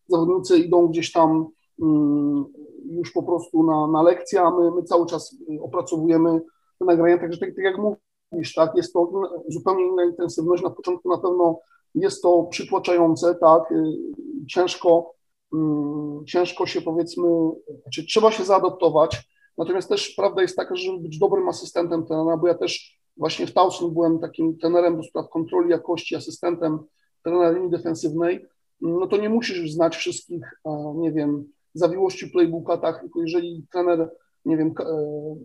zawodnicy 0.07 0.57
idą 0.57 0.87
gdzieś 0.87 1.11
tam 1.11 1.47
um, 1.77 2.45
już 2.85 3.11
po 3.11 3.23
prostu 3.23 3.63
na, 3.63 3.87
na 3.87 4.01
lekcję, 4.01 4.41
a 4.41 4.51
my, 4.51 4.71
my 4.71 4.83
cały 4.83 5.05
czas 5.05 5.35
opracowujemy 5.61 6.41
te 6.79 6.85
nagrania, 6.85 7.17
także 7.17 7.39
tak, 7.39 7.49
tak 7.55 7.65
jak 7.65 7.77
mówisz, 8.33 8.53
tak, 8.53 8.75
jest 8.75 8.93
to 8.93 9.11
zupełnie 9.47 9.87
inna 9.87 10.05
intensywność, 10.05 10.63
na 10.63 10.69
początku 10.69 11.09
na 11.09 11.17
pewno 11.17 11.59
jest 11.95 12.21
to 12.21 12.43
przytłaczające, 12.43 13.35
tak, 13.35 13.71
y, 13.71 13.93
ciężko, 14.47 15.13
um, 15.51 16.25
ciężko 16.27 16.65
się 16.65 16.81
powiedzmy, 16.81 17.27
znaczy 17.83 18.05
trzeba 18.05 18.31
się 18.31 18.43
zaadoptować, 18.43 19.33
Natomiast 19.57 19.89
też 19.89 20.09
prawda 20.09 20.41
jest 20.41 20.55
taka, 20.55 20.75
że 20.75 20.83
żeby 20.83 20.99
być 20.99 21.17
dobrym 21.17 21.49
asystentem 21.49 22.05
trenera, 22.05 22.37
bo 22.37 22.47
ja 22.47 22.53
też 22.53 22.99
właśnie 23.17 23.47
w 23.47 23.53
Tauson 23.53 23.93
byłem 23.93 24.19
takim 24.19 24.57
trenerem 24.57 24.97
do 24.97 25.03
spraw 25.03 25.29
kontroli 25.29 25.69
jakości, 25.69 26.15
asystentem 26.15 26.79
trenera 27.23 27.51
linii 27.51 27.69
defensywnej, 27.69 28.45
no 28.81 29.07
to 29.07 29.17
nie 29.17 29.29
musisz 29.29 29.71
znać 29.71 29.95
wszystkich, 29.95 30.59
nie 30.95 31.11
wiem, 31.11 31.43
zawiłości 31.73 32.27
playbooka, 32.27 32.77
tak, 32.77 33.01
tylko 33.01 33.21
jeżeli 33.21 33.65
trener, 33.71 34.09
nie 34.45 34.57
wiem, 34.57 34.73
e, 34.79 34.85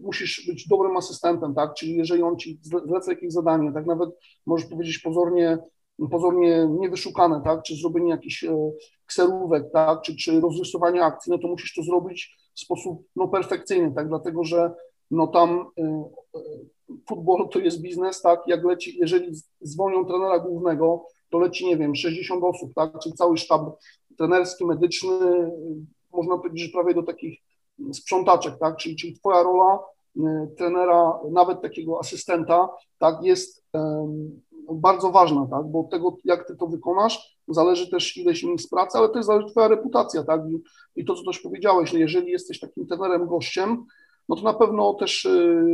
musisz 0.03 0.47
być 0.47 0.69
dobrym 0.69 0.97
asystentem, 0.97 1.55
tak, 1.55 1.75
czyli 1.75 1.97
jeżeli 1.97 2.23
on 2.23 2.37
ci 2.37 2.61
zleca 2.87 3.13
jakieś 3.13 3.33
zadanie, 3.33 3.73
tak, 3.73 3.87
nawet 3.87 4.11
możesz 4.47 4.67
powiedzieć 4.67 4.99
pozornie, 4.99 5.59
pozornie 6.11 6.69
niewyszukane, 6.81 7.41
tak, 7.45 7.63
czy 7.63 7.77
zrobienie 7.77 8.11
jakichś 8.11 8.45
e, 8.45 8.71
kserówek, 9.07 9.65
tak, 9.73 10.03
czy, 10.03 10.17
czy 10.17 10.41
rozrysowanie 10.41 11.05
akcji, 11.05 11.33
no 11.33 11.39
to 11.39 11.49
musisz 11.49 11.75
to 11.75 11.83
zrobić 11.83 12.37
w 12.55 12.61
sposób 12.61 13.03
no, 13.17 13.29
perfekcyjny, 13.29 13.93
tak, 13.95 14.09
dlatego 14.09 14.45
że 14.45 14.75
no 15.11 15.27
tam 15.27 15.67
y, 15.79 15.83
futbol 17.09 17.49
to 17.49 17.59
jest 17.59 17.83
biznes, 17.83 18.23
tak, 18.23 18.41
jak 18.47 18.65
leci, 18.65 18.99
jeżeli 19.01 19.33
zwolnią 19.61 20.05
trenera 20.05 20.39
głównego, 20.39 21.05
to 21.31 21.39
leci, 21.39 21.67
nie 21.67 21.77
wiem, 21.77 21.95
60 21.95 22.45
osób, 22.45 22.75
tak, 22.75 22.99
czyli 23.03 23.15
cały 23.15 23.37
sztab 23.37 23.63
trenerski, 24.19 24.67
medyczny, 24.67 25.51
można 26.13 26.39
powiedzieć, 26.39 26.67
że 26.67 26.73
prawie 26.73 26.95
do 26.95 27.03
takich 27.03 27.39
sprzątaczek, 27.93 28.59
tak, 28.61 28.77
czyli, 28.77 28.97
czyli 28.97 29.15
twoja 29.15 29.43
rola 29.43 29.79
y, 30.17 30.21
trenera, 30.57 31.21
nawet 31.31 31.63
takiego 31.63 31.99
asystenta, 32.01 32.69
tak, 32.99 33.23
jest 33.23 33.65
bardzo 34.73 35.11
ważna, 35.11 35.47
tak, 35.51 35.67
bo 35.67 35.81
od 35.81 35.91
tego, 35.91 36.17
jak 36.25 36.47
ty 36.47 36.57
to 36.57 36.67
wykonasz, 36.67 37.39
zależy 37.49 37.91
też 37.91 38.17
ileś 38.17 38.43
miejsc 38.43 38.71
pracy, 38.71 38.99
ale 38.99 39.09
też 39.09 39.25
zależy 39.25 39.47
twoja 39.47 39.69
reputacja, 39.69 40.25
tak, 40.25 40.41
I, 40.51 40.63
i 41.01 41.05
to, 41.05 41.15
co 41.15 41.25
też 41.25 41.39
powiedziałeś, 41.41 41.91
że 41.91 41.99
jeżeli 41.99 42.31
jesteś 42.31 42.61
takim 42.61 42.87
trenerem 42.87 43.27
gościem, 43.27 43.85
no 44.29 44.37
to 44.37 44.43
na 44.43 44.55
pewno 44.55 44.95
też 44.95 45.25
y, 45.25 45.65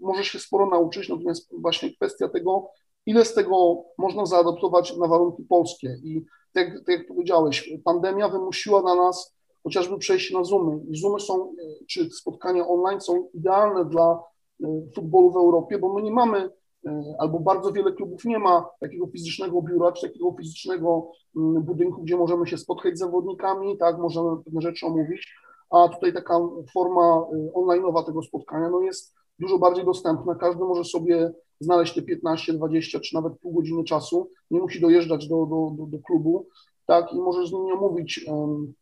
możesz 0.00 0.28
się 0.28 0.38
sporo 0.38 0.66
nauczyć, 0.66 1.08
natomiast 1.08 1.60
właśnie 1.60 1.94
kwestia 1.94 2.28
tego, 2.28 2.70
ile 3.06 3.24
z 3.24 3.34
tego 3.34 3.84
można 3.98 4.26
zaadoptować 4.26 4.96
na 4.96 5.06
warunki 5.06 5.42
polskie. 5.42 5.96
I 6.04 6.24
tak, 6.52 6.68
tak 6.86 6.98
jak 6.98 7.08
powiedziałeś, 7.08 7.72
pandemia 7.84 8.28
wymusiła 8.28 8.82
na 8.82 8.94
nas 8.94 9.37
chociażby 9.62 9.98
przejście 9.98 10.38
na 10.38 10.44
Zoomy. 10.44 10.80
I 10.90 11.00
Zoomy 11.00 11.20
są, 11.20 11.54
czy 11.88 12.10
spotkania 12.10 12.68
online 12.68 13.00
są 13.00 13.28
idealne 13.34 13.84
dla 13.84 14.22
y, 14.60 14.66
futbolu 14.94 15.30
w 15.30 15.36
Europie, 15.36 15.78
bo 15.78 15.94
my 15.94 16.02
nie 16.02 16.12
mamy 16.12 16.50
E, 16.86 17.14
albo 17.18 17.40
bardzo 17.40 17.72
wiele 17.72 17.92
klubów 17.92 18.24
nie 18.24 18.38
ma 18.38 18.70
takiego 18.80 19.06
fizycznego 19.06 19.62
biura, 19.62 19.92
czy 19.92 20.08
takiego 20.08 20.34
fizycznego 20.38 21.10
mm, 21.36 21.62
budynku, 21.62 22.02
gdzie 22.02 22.16
możemy 22.16 22.46
się 22.46 22.58
spotkać 22.58 22.96
z 22.96 22.98
zawodnikami, 22.98 23.78
tak, 23.78 23.98
możemy 23.98 24.44
pewne 24.44 24.60
rzeczy 24.60 24.86
omówić, 24.86 25.34
a 25.70 25.88
tutaj 25.88 26.12
taka 26.12 26.34
forma 26.72 27.26
online'owa 27.54 28.06
tego 28.06 28.22
spotkania 28.22 28.70
no 28.70 28.80
jest 28.80 29.14
dużo 29.38 29.58
bardziej 29.58 29.84
dostępna, 29.84 30.34
każdy 30.34 30.64
może 30.64 30.84
sobie 30.84 31.32
znaleźć 31.60 31.94
te 31.94 32.02
15, 32.02 32.52
20 32.52 33.00
czy 33.00 33.14
nawet 33.14 33.38
pół 33.38 33.52
godziny 33.52 33.84
czasu, 33.84 34.30
nie 34.50 34.60
musi 34.60 34.80
dojeżdżać 34.80 35.28
do, 35.28 35.46
do, 35.46 35.74
do, 35.78 35.86
do 35.86 35.98
klubu, 35.98 36.46
tak, 36.86 37.12
i 37.12 37.16
możesz 37.16 37.48
z 37.48 37.52
nimi 37.52 37.72
omówić 37.72 38.24
um, 38.28 38.74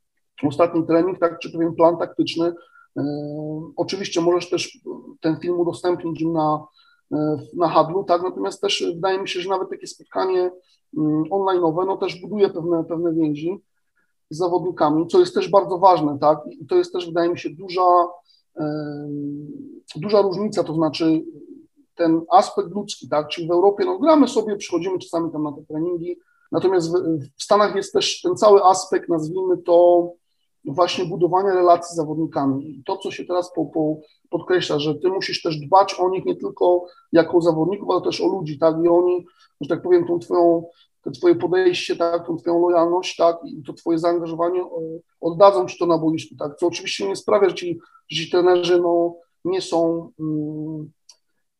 ostatni 0.45 0.87
trening, 0.87 1.19
tak, 1.19 1.39
czy 1.39 1.53
pewien 1.53 1.75
plan 1.75 1.99
taktyczny. 1.99 2.53
Um, 2.95 3.73
oczywiście 3.77 4.21
możesz 4.21 4.51
też 4.51 4.79
ten 5.21 5.41
film 5.41 5.61
udostępnić 5.61 6.25
na 6.25 6.67
E, 7.13 7.39
na 7.57 7.69
handlu, 7.69 8.05
tak, 8.05 8.23
natomiast 8.23 8.61
też 8.61 8.85
wydaje 8.95 9.19
mi 9.19 9.29
się, 9.29 9.41
że 9.41 9.49
nawet 9.49 9.71
takie 9.71 9.87
spotkanie 9.87 10.51
mm, 10.97 11.25
online'owe, 11.25 11.87
no 11.87 11.97
też 11.97 12.21
buduje 12.21 12.49
pewne, 12.49 12.85
pewne 12.85 13.15
więzi 13.15 13.63
z 14.31 14.39
zawodnikami, 14.39 15.07
co 15.07 15.21
jest 15.21 15.35
też 15.35 15.51
bardzo 15.51 15.79
ważne, 15.79 16.19
tak, 16.21 16.39
i 16.61 16.67
to 16.67 16.77
jest 16.77 16.93
też, 16.93 17.07
wydaje 17.07 17.31
mi 17.31 17.39
się, 17.39 17.51
duża, 17.51 18.07
duża 19.97 20.23
różnica, 20.23 20.65
to 20.65 20.75
znaczy 20.75 21.25
ten 21.95 22.21
aspekt 22.31 22.69
ludzki, 22.71 23.09
tak, 23.09 23.29
czyli 23.29 23.49
w 23.49 23.51
Europie, 23.51 23.85
no 23.85 23.99
gramy 23.99 24.29
sobie, 24.29 24.57
przychodzimy 24.57 24.99
czasami 24.99 25.33
tam 25.33 25.43
na 25.43 25.53
te 25.53 25.63
treningi, 25.63 26.19
natomiast 26.53 26.93
w, 26.93 26.95
w 27.39 27.43
Stanach 27.43 27.77
jest 27.77 27.93
też 27.93 28.21
ten 28.21 28.37
cały 28.37 28.65
aspekt, 28.65 29.09
nazwijmy 29.09 29.59
to, 29.59 30.11
właśnie 30.67 31.05
budowania 31.05 31.55
relacji 31.55 31.93
z 31.93 31.97
zawodnikami. 31.97 32.71
I 32.71 32.83
to, 32.85 32.97
co 32.97 33.11
się 33.11 33.25
teraz 33.25 33.53
po, 33.55 33.67
po 33.67 33.97
podkreśla, 34.31 34.79
że 34.79 34.95
ty 34.95 35.09
musisz 35.09 35.43
też 35.43 35.57
dbać 35.57 35.95
o 35.99 36.09
nich 36.09 36.25
nie 36.25 36.37
tylko 36.37 36.87
jako 37.13 37.41
zawodników, 37.41 37.91
ale 37.91 38.01
też 38.03 38.21
o 38.21 38.27
ludzi, 38.27 38.59
tak, 38.59 38.77
i 38.85 38.89
oni, 38.89 39.27
że 39.61 39.69
tak 39.69 39.83
powiem, 39.83 40.07
tą 40.07 40.19
twoją, 40.19 40.65
to 41.03 41.11
twoje 41.11 41.35
podejście, 41.35 41.97
tak, 41.97 42.27
tą 42.27 42.37
twoją 42.37 42.61
lojalność, 42.61 43.17
tak, 43.17 43.37
i 43.45 43.63
to 43.63 43.73
twoje 43.73 43.99
zaangażowanie 43.99 44.61
e, 44.61 44.67
oddadzą 45.21 45.67
ci 45.67 45.79
to 45.79 45.87
na 45.87 45.99
boisku, 45.99 46.35
tak, 46.39 46.57
co 46.57 46.67
oczywiście 46.67 47.09
nie 47.09 47.17
sprawia, 47.17 47.49
że 47.49 47.55
ci, 47.55 47.79
że 48.09 48.25
ci 48.25 48.31
trenerzy, 48.31 48.81
no, 48.81 49.15
nie 49.45 49.61
są, 49.61 50.11
mm, 50.21 50.91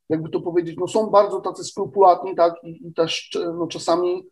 jakby 0.09 0.31
to 0.31 0.41
powiedzieć, 0.41 0.77
no 0.79 0.89
są 0.89 1.07
bardzo 1.07 1.41
tacy 1.41 1.65
skrupulatni, 1.65 2.35
tak, 2.35 2.55
i, 2.63 2.89
i 2.89 2.95
też 2.95 3.31
no, 3.59 3.67
czasami 3.67 4.27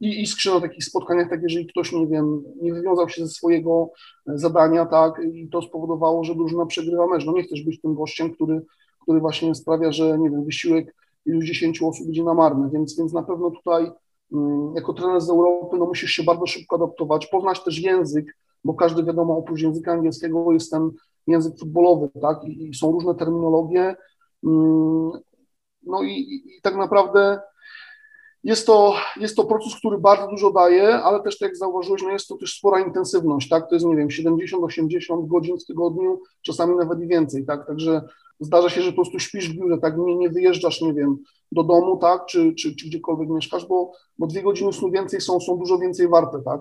i 0.00 0.22
iskrzy 0.22 0.50
na 0.50 0.60
takich 0.60 0.84
spotkaniach, 0.84 1.30
tak 1.30 1.42
jeżeli 1.42 1.66
ktoś, 1.66 1.92
nie 1.92 2.06
wiem, 2.06 2.42
nie 2.62 2.74
wywiązał 2.74 3.08
się 3.08 3.26
ze 3.26 3.32
swojego 3.32 3.90
zadania, 4.26 4.86
tak, 4.86 5.22
i 5.32 5.48
to 5.48 5.62
spowodowało, 5.62 6.24
że 6.24 6.34
drużyna 6.34 6.66
przegrywa 6.66 7.06
mecz. 7.06 7.26
No 7.26 7.32
nie 7.32 7.42
chcesz 7.42 7.62
być 7.62 7.80
tym 7.80 7.94
gościem, 7.94 8.34
który, 8.34 8.62
który 9.02 9.20
właśnie 9.20 9.54
sprawia, 9.54 9.92
że, 9.92 10.18
nie 10.18 10.30
wiem, 10.30 10.44
wysiłek 10.44 10.94
iluś 11.26 11.44
dziesięciu 11.44 11.88
osób 11.88 12.06
będzie 12.06 12.24
na 12.24 12.34
marne, 12.34 12.70
więc, 12.72 12.98
więc 12.98 13.12
na 13.12 13.22
pewno 13.22 13.50
tutaj 13.50 13.90
mm, 14.32 14.72
jako 14.74 14.92
trener 14.92 15.20
z 15.20 15.30
Europy, 15.30 15.76
no 15.78 15.86
musisz 15.86 16.10
się 16.10 16.22
bardzo 16.22 16.46
szybko 16.46 16.76
adaptować, 16.76 17.26
poznać 17.26 17.64
też 17.64 17.78
język, 17.78 18.36
bo 18.64 18.74
każdy 18.74 19.04
wiadomo, 19.04 19.38
oprócz 19.38 19.60
języka 19.60 19.92
angielskiego 19.92 20.52
jest 20.52 20.70
ten 20.70 20.90
język 21.26 21.58
futbolowy, 21.58 22.08
tak, 22.22 22.44
i, 22.44 22.68
i 22.68 22.74
są 22.74 22.92
różne 22.92 23.14
terminologie, 23.14 23.96
mm, 24.44 25.10
no 25.82 26.02
i, 26.02 26.42
i 26.56 26.60
tak 26.62 26.76
naprawdę 26.76 27.40
jest 28.46 28.66
to, 28.66 28.94
jest 29.20 29.36
to 29.36 29.44
proces, 29.44 29.74
który 29.74 29.98
bardzo 29.98 30.28
dużo 30.28 30.50
daje, 30.50 30.94
ale 30.94 31.22
też, 31.22 31.38
tak 31.38 31.48
jak 31.48 31.56
zauważyłeś, 31.56 32.02
no 32.02 32.10
jest 32.10 32.28
to 32.28 32.36
też 32.36 32.58
spora 32.58 32.80
intensywność, 32.80 33.48
tak? 33.48 33.68
To 33.68 33.74
jest, 33.74 33.86
nie 33.86 33.96
wiem, 33.96 34.08
70-80 34.08 35.26
godzin 35.26 35.58
w 35.58 35.64
tygodniu, 35.64 36.20
czasami 36.42 36.76
nawet 36.76 37.02
i 37.02 37.06
więcej, 37.06 37.46
tak? 37.46 37.66
Także 37.66 38.02
zdarza 38.40 38.68
się, 38.68 38.82
że 38.82 38.90
po 38.90 38.96
prostu 38.96 39.18
śpisz 39.18 39.48
w 39.48 39.54
biurze, 39.54 39.78
tak? 39.78 39.98
Nie, 39.98 40.16
nie 40.16 40.30
wyjeżdżasz, 40.30 40.80
nie 40.80 40.94
wiem, 40.94 41.16
do 41.52 41.62
domu, 41.62 41.96
tak? 41.96 42.26
Czy, 42.26 42.54
czy, 42.54 42.76
czy 42.76 42.86
gdziekolwiek 42.86 43.28
mieszkasz, 43.28 43.66
bo, 43.66 43.92
bo 44.18 44.26
dwie 44.26 44.42
godziny 44.42 44.72
snu 44.72 44.90
więcej 44.90 45.20
są, 45.20 45.40
są 45.40 45.58
dużo 45.58 45.78
więcej 45.78 46.08
warte, 46.08 46.42
tak? 46.44 46.60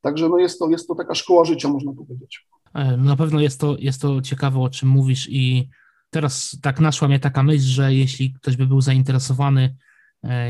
Także 0.00 0.28
no 0.28 0.38
jest 0.38 0.58
to, 0.58 0.68
jest 0.68 0.88
to 0.88 0.94
taka 0.94 1.14
szkoła 1.14 1.44
życia, 1.44 1.68
można 1.68 1.92
powiedzieć. 1.92 2.46
E, 2.74 2.96
na 2.96 3.16
pewno 3.16 3.40
jest 3.40 3.60
to, 3.60 3.76
jest 3.78 4.02
to 4.02 4.22
ciekawe, 4.22 4.60
o 4.60 4.70
czym 4.70 4.88
mówisz 4.88 5.28
i 5.30 5.68
teraz 6.10 6.56
tak 6.62 6.80
naszła 6.80 7.08
mnie 7.08 7.20
taka 7.20 7.42
myśl, 7.42 7.64
że 7.64 7.94
jeśli 7.94 8.32
ktoś 8.32 8.56
by 8.56 8.66
był 8.66 8.80
zainteresowany 8.80 9.76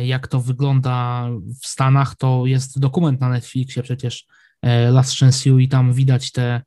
jak 0.04 0.28
to 0.28 0.40
wygląda 0.40 1.28
w 1.62 1.66
Stanach, 1.66 2.16
to 2.16 2.46
jest 2.46 2.80
dokument 2.80 3.20
na 3.20 3.28
Netflixie 3.28 3.82
przecież 3.82 4.26
e, 4.62 4.90
Last 4.90 5.18
Chance 5.18 5.48
You 5.48 5.58
i 5.58 5.68
tam 5.68 5.92
widać 5.92 6.32
te 6.32 6.62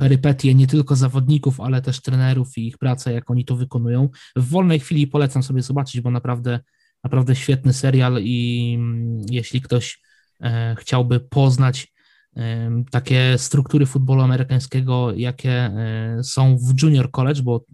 perypetie 0.00 0.54
nie 0.54 0.66
tylko 0.66 0.96
zawodników, 0.96 1.60
ale 1.60 1.82
też 1.82 2.00
trenerów 2.02 2.58
i 2.58 2.66
ich 2.66 2.78
pracę, 2.78 3.12
jak 3.12 3.30
oni 3.30 3.44
to 3.44 3.56
wykonują. 3.56 4.08
W 4.36 4.48
wolnej 4.48 4.80
chwili 4.80 5.06
polecam 5.06 5.42
sobie 5.42 5.62
zobaczyć, 5.62 6.00
bo 6.00 6.10
naprawdę, 6.10 6.60
naprawdę 7.04 7.36
świetny 7.36 7.72
serial 7.72 8.18
i 8.20 8.74
mm, 8.78 9.20
jeśli 9.30 9.60
ktoś 9.60 10.02
e, 10.42 10.76
chciałby 10.78 11.20
poznać 11.20 11.92
e, 12.36 12.70
takie 12.90 13.38
struktury 13.38 13.86
futbolu 13.86 14.22
amerykańskiego, 14.22 15.12
jakie 15.14 15.52
e, 15.52 16.18
są 16.22 16.56
w 16.56 16.82
Junior 16.82 17.10
College, 17.10 17.42
bo 17.42 17.64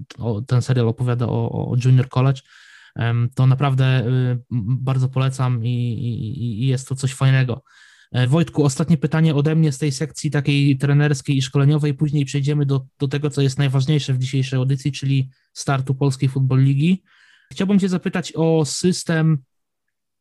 ten 0.46 0.62
serial 0.62 0.88
opowiada 0.88 1.26
o, 1.26 1.70
o 1.70 1.76
Junior 1.84 2.08
College, 2.08 2.40
to 3.34 3.46
naprawdę 3.46 4.04
bardzo 4.60 5.08
polecam 5.08 5.64
i, 5.64 5.68
i, 5.68 6.62
i 6.62 6.66
jest 6.66 6.88
to 6.88 6.94
coś 6.94 7.14
fajnego. 7.14 7.62
E, 8.12 8.26
Wojtku, 8.26 8.64
ostatnie 8.64 8.96
pytanie 8.96 9.34
ode 9.34 9.54
mnie 9.54 9.72
z 9.72 9.78
tej 9.78 9.92
sekcji 9.92 10.30
takiej 10.30 10.78
trenerskiej 10.78 11.36
i 11.36 11.42
szkoleniowej, 11.42 11.94
później 11.94 12.24
przejdziemy 12.24 12.66
do, 12.66 12.86
do 12.98 13.08
tego, 13.08 13.30
co 13.30 13.42
jest 13.42 13.58
najważniejsze 13.58 14.14
w 14.14 14.18
dzisiejszej 14.18 14.56
audycji, 14.56 14.92
czyli 14.92 15.30
startu 15.52 15.94
Polskiej 15.94 16.28
Futbol 16.28 16.62
Ligi. 16.62 17.02
Chciałbym 17.52 17.78
Cię 17.78 17.88
zapytać 17.88 18.32
o 18.36 18.64
system 18.64 19.38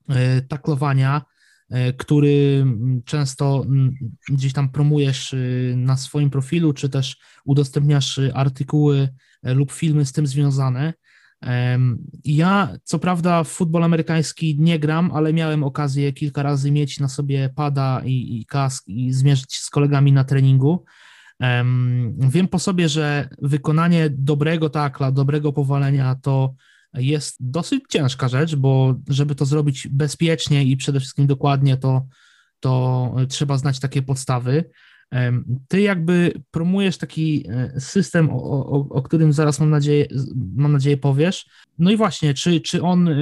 e, 0.09 0.41
taklowania, 0.41 1.21
e, 1.69 1.93
który 1.93 2.65
często 3.05 3.65
gdzieś 4.29 4.53
tam 4.53 4.69
promujesz 4.69 5.35
na 5.75 5.97
swoim 5.97 6.29
profilu, 6.29 6.73
czy 6.73 6.89
też 6.89 7.17
udostępniasz 7.45 8.19
artykuły 8.33 9.09
lub 9.43 9.71
filmy 9.71 10.05
z 10.05 10.11
tym 10.11 10.27
związane. 10.27 10.93
Ja, 12.25 12.77
co 12.83 12.99
prawda, 12.99 13.43
w 13.43 13.47
futbol 13.47 13.83
amerykański 13.83 14.57
nie 14.59 14.79
gram, 14.79 15.11
ale 15.13 15.33
miałem 15.33 15.63
okazję 15.63 16.13
kilka 16.13 16.43
razy 16.43 16.71
mieć 16.71 16.99
na 16.99 17.07
sobie 17.07 17.49
pada 17.55 18.01
i, 18.05 18.39
i 18.39 18.45
kask 18.45 18.87
i 18.87 19.13
zmierzyć 19.13 19.57
z 19.57 19.69
kolegami 19.69 20.11
na 20.11 20.23
treningu. 20.23 20.85
Wiem 22.17 22.47
po 22.47 22.59
sobie, 22.59 22.89
że 22.89 23.29
wykonanie 23.41 24.09
dobrego 24.09 24.69
takla, 24.69 25.11
dobrego 25.11 25.53
powalenia 25.53 26.15
to 26.15 26.53
jest 26.93 27.35
dosyć 27.39 27.83
ciężka 27.89 28.27
rzecz, 28.27 28.55
bo 28.55 28.95
żeby 29.07 29.35
to 29.35 29.45
zrobić 29.45 29.87
bezpiecznie 29.87 30.63
i 30.63 30.77
przede 30.77 30.99
wszystkim 30.99 31.27
dokładnie, 31.27 31.77
to, 31.77 32.07
to 32.59 33.15
trzeba 33.29 33.57
znać 33.57 33.79
takie 33.79 34.01
podstawy. 34.01 34.69
Ty 35.67 35.81
jakby 35.81 36.33
promujesz 36.51 36.97
taki 36.97 37.45
e, 37.49 37.79
system, 37.79 38.29
o, 38.29 38.35
o, 38.35 38.87
o, 38.89 39.01
którym 39.01 39.33
zaraz 39.33 39.59
mam 39.59 39.69
nadzieję, 39.69 40.07
mam 40.55 40.71
nadzieję 40.71 40.97
powiesz. 40.97 41.45
No 41.79 41.91
i 41.91 41.97
właśnie, 41.97 42.33
czy, 42.33 42.61
czy 42.61 42.83
on, 42.83 43.07
e, 43.07 43.13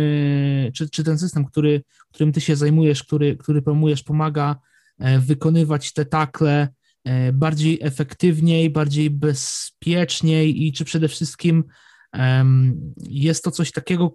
czy, 0.74 0.90
czy 0.90 1.04
ten 1.04 1.20
system, 1.20 1.46
który, 1.46 1.82
którym 2.14 2.32
ty 2.32 2.42
się 2.42 2.56
zajmujesz, 2.56 3.04
który, 3.04 3.38
który 3.38 3.62
promujesz, 3.62 4.04
pomaga 4.04 4.56
e, 5.00 5.20
wykonywać 5.20 5.94
te 5.94 6.06
takle 6.06 6.68
bardziej 7.34 7.80
efektywniej, 7.82 8.70
bardziej 8.70 9.10
bezpieczniej 9.10 10.64
i 10.64 10.74
czy 10.74 10.86
przede 10.86 11.08
wszystkim 11.08 11.64
jest 12.98 13.44
to 13.44 13.52
coś 13.52 13.72
takiego, 13.72 14.14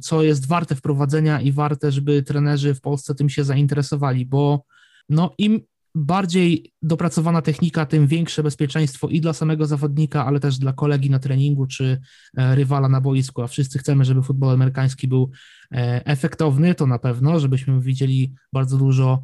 co 0.00 0.22
jest 0.22 0.46
warte 0.46 0.74
wprowadzenia 0.74 1.40
i 1.40 1.52
warte, 1.52 1.92
żeby 1.92 2.22
trenerzy 2.22 2.74
w 2.74 2.80
Polsce 2.80 3.14
tym 3.14 3.28
się 3.28 3.44
zainteresowali, 3.44 4.26
bo 4.26 4.64
no 5.08 5.34
im 5.38 5.60
bardziej 5.94 6.72
dopracowana 6.82 7.42
technika, 7.42 7.86
tym 7.86 8.06
większe 8.06 8.42
bezpieczeństwo 8.42 9.08
i 9.08 9.20
dla 9.20 9.32
samego 9.32 9.66
zawodnika, 9.66 10.26
ale 10.26 10.40
też 10.40 10.58
dla 10.58 10.72
kolegi 10.72 11.10
na 11.10 11.18
treningu 11.18 11.66
czy 11.66 12.00
e, 12.36 12.54
rywala 12.54 12.88
na 12.88 13.00
boisku, 13.00 13.42
a 13.42 13.46
wszyscy 13.46 13.78
chcemy, 13.78 14.04
żeby 14.04 14.22
futbol 14.22 14.50
amerykański 14.50 15.08
był 15.08 15.30
e, 15.72 16.06
efektowny, 16.06 16.74
to 16.74 16.86
na 16.86 16.98
pewno, 16.98 17.40
żebyśmy 17.40 17.80
widzieli 17.80 18.34
bardzo 18.52 18.76
dużo 18.76 19.22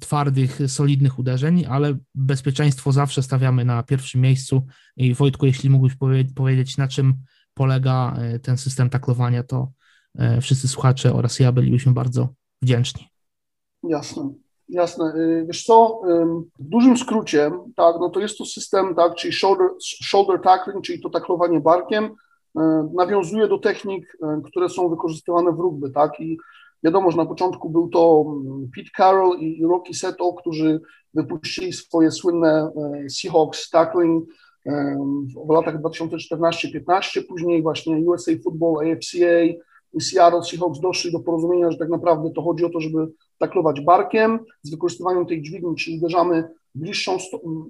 twardych, 0.00 0.58
solidnych 0.66 1.18
uderzeń, 1.18 1.66
ale 1.68 1.98
bezpieczeństwo 2.14 2.92
zawsze 2.92 3.22
stawiamy 3.22 3.64
na 3.64 3.82
pierwszym 3.82 4.20
miejscu 4.20 4.66
i 4.96 5.14
Wojtku, 5.14 5.46
jeśli 5.46 5.70
mógłbyś 5.70 5.92
powiedzieć, 6.34 6.76
na 6.76 6.88
czym 6.88 7.14
polega 7.54 8.16
e, 8.16 8.38
ten 8.38 8.56
system 8.58 8.90
taklowania, 8.90 9.42
to 9.42 9.72
wszyscy 10.40 10.68
słuchacze 10.68 11.14
oraz 11.14 11.38
ja 11.38 11.52
bylibyśmy 11.52 11.92
bardzo 11.92 12.34
wdzięczni. 12.62 13.08
Jasne. 13.82 14.32
Jasne. 14.70 15.12
Y, 15.16 15.44
wiesz 15.46 15.64
co, 15.64 16.00
w 16.58 16.68
dużym 16.68 16.96
skrócie, 16.96 17.50
tak, 17.76 17.96
no 18.00 18.10
to 18.10 18.20
jest 18.20 18.38
to 18.38 18.44
system, 18.44 18.94
tak, 18.94 19.14
czyli 19.14 19.32
shoulder, 19.32 19.68
shoulder 19.80 20.40
tackling, 20.40 20.84
czyli 20.84 21.00
to 21.00 21.10
taklowanie 21.10 21.60
barkiem, 21.60 22.04
y, 22.04 22.10
nawiązuje 22.94 23.48
do 23.48 23.58
technik, 23.58 24.14
y, 24.14 24.42
które 24.44 24.68
są 24.68 24.88
wykorzystywane 24.88 25.52
w 25.52 25.58
rugby, 25.58 25.90
tak, 25.90 26.20
i 26.20 26.38
wiadomo, 26.84 27.10
że 27.10 27.16
na 27.16 27.26
początku 27.26 27.70
był 27.70 27.88
to 27.88 28.24
mm, 28.26 28.70
Pete 28.76 28.90
Carroll 28.96 29.38
i 29.38 29.66
Rocky 29.66 29.94
Seto, 29.94 30.32
którzy 30.32 30.80
wypuścili 31.14 31.72
swoje 31.72 32.10
słynne 32.10 32.70
Seahawks 33.10 33.70
tackling 33.70 34.28
w 35.46 35.52
latach 35.52 35.82
2014-15, 35.82 37.22
później 37.28 37.62
właśnie 37.62 37.96
USA 37.96 38.32
Football, 38.44 38.92
AFCA 38.92 39.42
i 39.92 40.00
Seattle 40.00 40.42
Seahawks 40.42 40.80
doszli 40.80 41.12
do 41.12 41.20
porozumienia, 41.20 41.70
że 41.70 41.78
tak 41.78 41.88
naprawdę 41.88 42.30
to 42.34 42.42
chodzi 42.42 42.64
o 42.64 42.70
to, 42.70 42.80
żeby 42.80 43.06
taklować 43.40 43.80
barkiem 43.80 44.38
z 44.62 44.70
wykorzystywaniem 44.70 45.26
tej 45.26 45.42
dźwigni, 45.42 45.76
czyli 45.76 45.98
uderzamy 45.98 46.48
bliższą, 46.74 47.16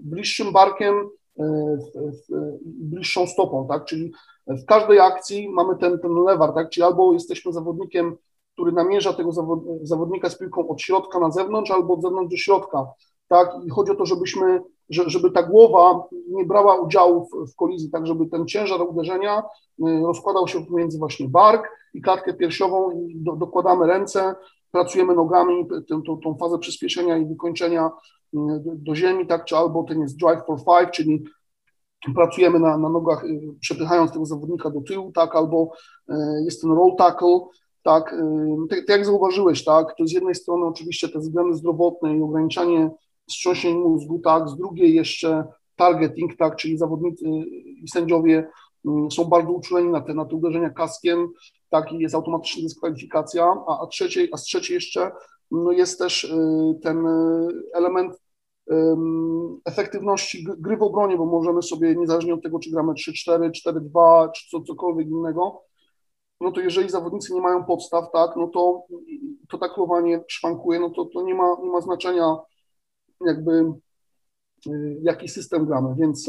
bliższym 0.02 0.52
barkiem, 0.52 0.94
e, 1.38 1.44
w, 1.76 2.10
w, 2.10 2.58
bliższą 2.64 3.26
stopą, 3.26 3.66
tak, 3.68 3.84
czyli 3.84 4.12
w 4.46 4.64
każdej 4.64 5.00
akcji 5.00 5.48
mamy 5.48 5.76
ten, 5.76 5.98
ten 5.98 6.14
lewar, 6.14 6.54
tak, 6.54 6.70
czyli 6.70 6.84
albo 6.84 7.12
jesteśmy 7.12 7.52
zawodnikiem, 7.52 8.16
który 8.52 8.72
namierza 8.72 9.12
tego 9.12 9.30
zawodnika 9.82 10.30
z 10.30 10.38
piłką 10.38 10.68
od 10.68 10.82
środka 10.82 11.20
na 11.20 11.30
zewnątrz, 11.30 11.70
albo 11.70 11.94
od 11.94 12.02
zewnątrz 12.02 12.30
do 12.30 12.36
środka, 12.36 12.86
tak, 13.28 13.50
i 13.66 13.70
chodzi 13.70 13.92
o 13.92 13.94
to, 13.94 14.06
żebyśmy, 14.06 14.60
żeby 14.88 15.30
ta 15.30 15.42
głowa 15.42 16.04
nie 16.28 16.44
brała 16.44 16.74
udziału 16.74 17.26
w, 17.26 17.52
w 17.52 17.56
kolizji, 17.56 17.90
tak, 17.90 18.06
żeby 18.06 18.26
ten 18.26 18.46
ciężar 18.46 18.82
uderzenia 18.82 19.38
e, 19.38 20.02
rozkładał 20.06 20.48
się 20.48 20.66
pomiędzy 20.66 20.98
właśnie 20.98 21.28
bark 21.28 21.68
i 21.94 22.00
klatkę 22.00 22.34
piersiową 22.34 22.90
i 22.90 23.16
do, 23.16 23.32
dokładamy 23.32 23.86
ręce, 23.86 24.34
pracujemy 24.72 25.14
nogami, 25.14 25.68
tę, 25.88 26.02
tą, 26.06 26.16
tą 26.16 26.36
fazę 26.36 26.58
przyspieszenia 26.58 27.16
i 27.18 27.26
wykończenia 27.26 27.90
mm, 28.34 28.62
do, 28.64 28.94
ziemi, 28.94 29.26
tak, 29.26 29.44
czy 29.44 29.56
albo 29.56 29.84
ten 29.84 30.00
jest 30.00 30.16
drive 30.16 30.46
for 30.46 30.58
five, 30.58 30.90
czyli 30.90 31.24
pracujemy 32.14 32.58
na, 32.58 32.78
na 32.78 32.88
nogach, 32.88 33.24
y, 33.24 33.40
przepychając 33.60 34.12
tego 34.12 34.26
zawodnika 34.26 34.70
do 34.70 34.80
tyłu, 34.80 35.12
tak, 35.12 35.36
albo 35.36 35.72
y, 36.10 36.14
jest 36.44 36.62
ten 36.62 36.70
roll 36.72 36.96
tackle, 36.96 37.40
tak, 37.82 38.12
y, 38.12 38.16
tak, 38.70 38.78
tak 38.78 38.88
jak 38.88 39.06
zauważyłeś, 39.06 39.64
tak, 39.64 39.94
to 39.98 40.06
z 40.06 40.12
jednej 40.12 40.34
strony 40.34 40.66
oczywiście 40.66 41.08
te 41.08 41.18
względy 41.18 41.56
zdrowotne 41.56 42.16
i 42.16 42.22
ograniczanie 42.22 42.90
wstrząsień 43.28 43.74
mózgu, 43.74 44.18
tak, 44.18 44.48
z 44.48 44.56
drugiej 44.56 44.94
jeszcze 44.94 45.44
targeting, 45.76 46.36
tak, 46.36 46.56
czyli 46.56 46.78
zawodnicy 46.78 47.24
i 47.82 47.88
sędziowie 47.88 48.48
są 49.12 49.24
bardzo 49.24 49.52
uczuleni 49.52 49.88
na 49.88 50.00
te, 50.00 50.14
na 50.14 50.24
te 50.24 50.36
uderzenia 50.36 50.70
kaskiem, 50.70 51.28
tak, 51.70 51.92
i 51.92 51.98
jest 51.98 52.14
automatyczna 52.14 52.62
dyskwalifikacja, 52.62 53.44
a, 53.68 53.82
a, 53.82 53.86
trzeciej, 53.86 54.28
a 54.32 54.36
z 54.36 54.42
trzeciej 54.42 54.74
jeszcze 54.74 55.10
no 55.50 55.72
jest 55.72 55.98
też 55.98 56.24
y, 56.24 56.78
ten 56.82 57.06
y, 57.06 57.48
element 57.74 58.20
efektywności 59.64 60.44
gry 60.58 60.76
w 60.76 60.82
obronie, 60.82 61.16
bo 61.16 61.26
możemy 61.26 61.62
sobie, 61.62 61.96
niezależnie 61.96 62.34
od 62.34 62.42
tego, 62.42 62.58
czy 62.58 62.70
gramy 62.70 62.92
3-4, 62.92 63.50
4-2, 63.66 64.30
czy 64.32 64.48
co, 64.50 64.60
cokolwiek 64.60 65.08
innego, 65.08 65.62
no 66.40 66.52
to 66.52 66.60
jeżeli 66.60 66.90
zawodnicy 66.90 67.34
nie 67.34 67.40
mają 67.40 67.64
podstaw, 67.64 68.04
tak, 68.12 68.30
no 68.36 68.48
to 68.48 68.82
to 69.48 69.58
taklowanie 69.58 70.24
szwankuje, 70.28 70.80
no 70.80 70.90
to, 70.90 71.04
to 71.04 71.22
nie, 71.22 71.34
ma, 71.34 71.56
nie 71.62 71.70
ma 71.70 71.80
znaczenia 71.80 72.36
jakby 73.26 73.72
y, 74.66 75.00
jaki 75.02 75.28
system 75.28 75.66
gramy, 75.66 75.94
więc 75.98 76.26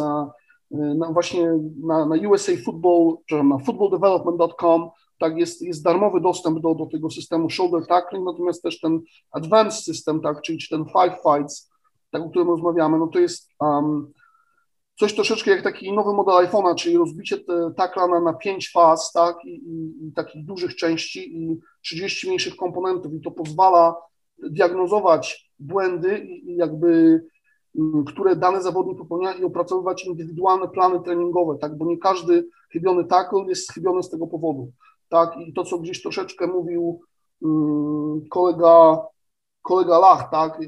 na, 0.72 1.12
właśnie 1.14 1.60
na, 1.84 2.06
na 2.06 2.30
USA 2.30 2.52
Football, 2.66 3.18
na 3.44 3.58
footballdevelopment.com 3.58 4.90
tak, 5.22 5.38
jest, 5.38 5.62
jest 5.62 5.84
darmowy 5.84 6.22
dostęp 6.22 6.60
do, 6.60 6.76
do 6.76 6.86
tego 6.86 7.10
systemu 7.10 7.50
shoulder 7.50 7.88
tackling, 7.88 8.26
natomiast 8.26 8.64
też 8.64 8.80
ten 8.80 9.00
advanced 9.32 9.84
system, 9.84 10.22
tak, 10.22 10.42
czyli 10.42 10.60
ten 10.70 10.86
five 10.86 11.16
fights, 11.24 11.72
tak, 12.12 12.22
o 12.22 12.30
którym 12.30 12.48
rozmawiamy, 12.48 13.00
no 13.00 13.08
to 13.08 13.20
jest 13.20 13.50
um, 13.60 14.12
coś 15.00 15.16
troszeczkę 15.16 15.52
jak 15.52 15.62
taki 15.62 15.94
nowy 15.94 16.14
model 16.14 16.48
iPhone'a, 16.48 16.76
czyli 16.76 16.98
rozbicie 16.98 17.38
takla 17.78 18.08
na, 18.08 18.20
na 18.20 18.34
pięć 18.34 18.72
faz, 18.72 19.12
tak, 19.12 19.46
i, 19.46 19.50
i, 19.50 20.08
i 20.08 20.14
takich 20.14 20.46
dużych 20.46 20.76
części 20.76 21.38
i 21.38 21.60
30 21.84 22.28
mniejszych 22.28 22.56
komponentów. 22.56 23.14
I 23.14 23.22
to 23.22 23.32
pozwala 23.32 23.96
diagnozować 24.50 25.52
błędy 25.60 26.20
i, 26.20 26.52
i 26.52 26.56
jakby 26.56 27.22
mm, 27.80 28.06
które 28.06 28.36
dane 28.36 28.62
zawodnik 28.62 28.98
popełnia 28.98 29.34
i 29.34 29.44
opracowywać 29.44 30.06
indywidualne 30.06 30.68
plany 30.68 31.00
treningowe, 31.06 31.58
tak, 31.62 31.78
bo 31.78 31.86
nie 31.86 31.98
każdy 31.98 32.48
chybiony 32.72 33.06
tackle 33.06 33.46
jest 33.48 33.74
chybiony 33.74 34.04
z 34.04 34.10
tego 34.10 34.28
powodu 34.28 34.72
tak, 35.12 35.38
i 35.38 35.54
to, 35.54 35.64
co 35.64 35.78
gdzieś 35.78 36.02
troszeczkę 36.02 36.48
mówił 36.48 37.02
um, 37.42 38.22
kolega, 38.30 39.06
kolega 39.62 40.00
Lach, 40.00 40.30
tak, 40.32 40.60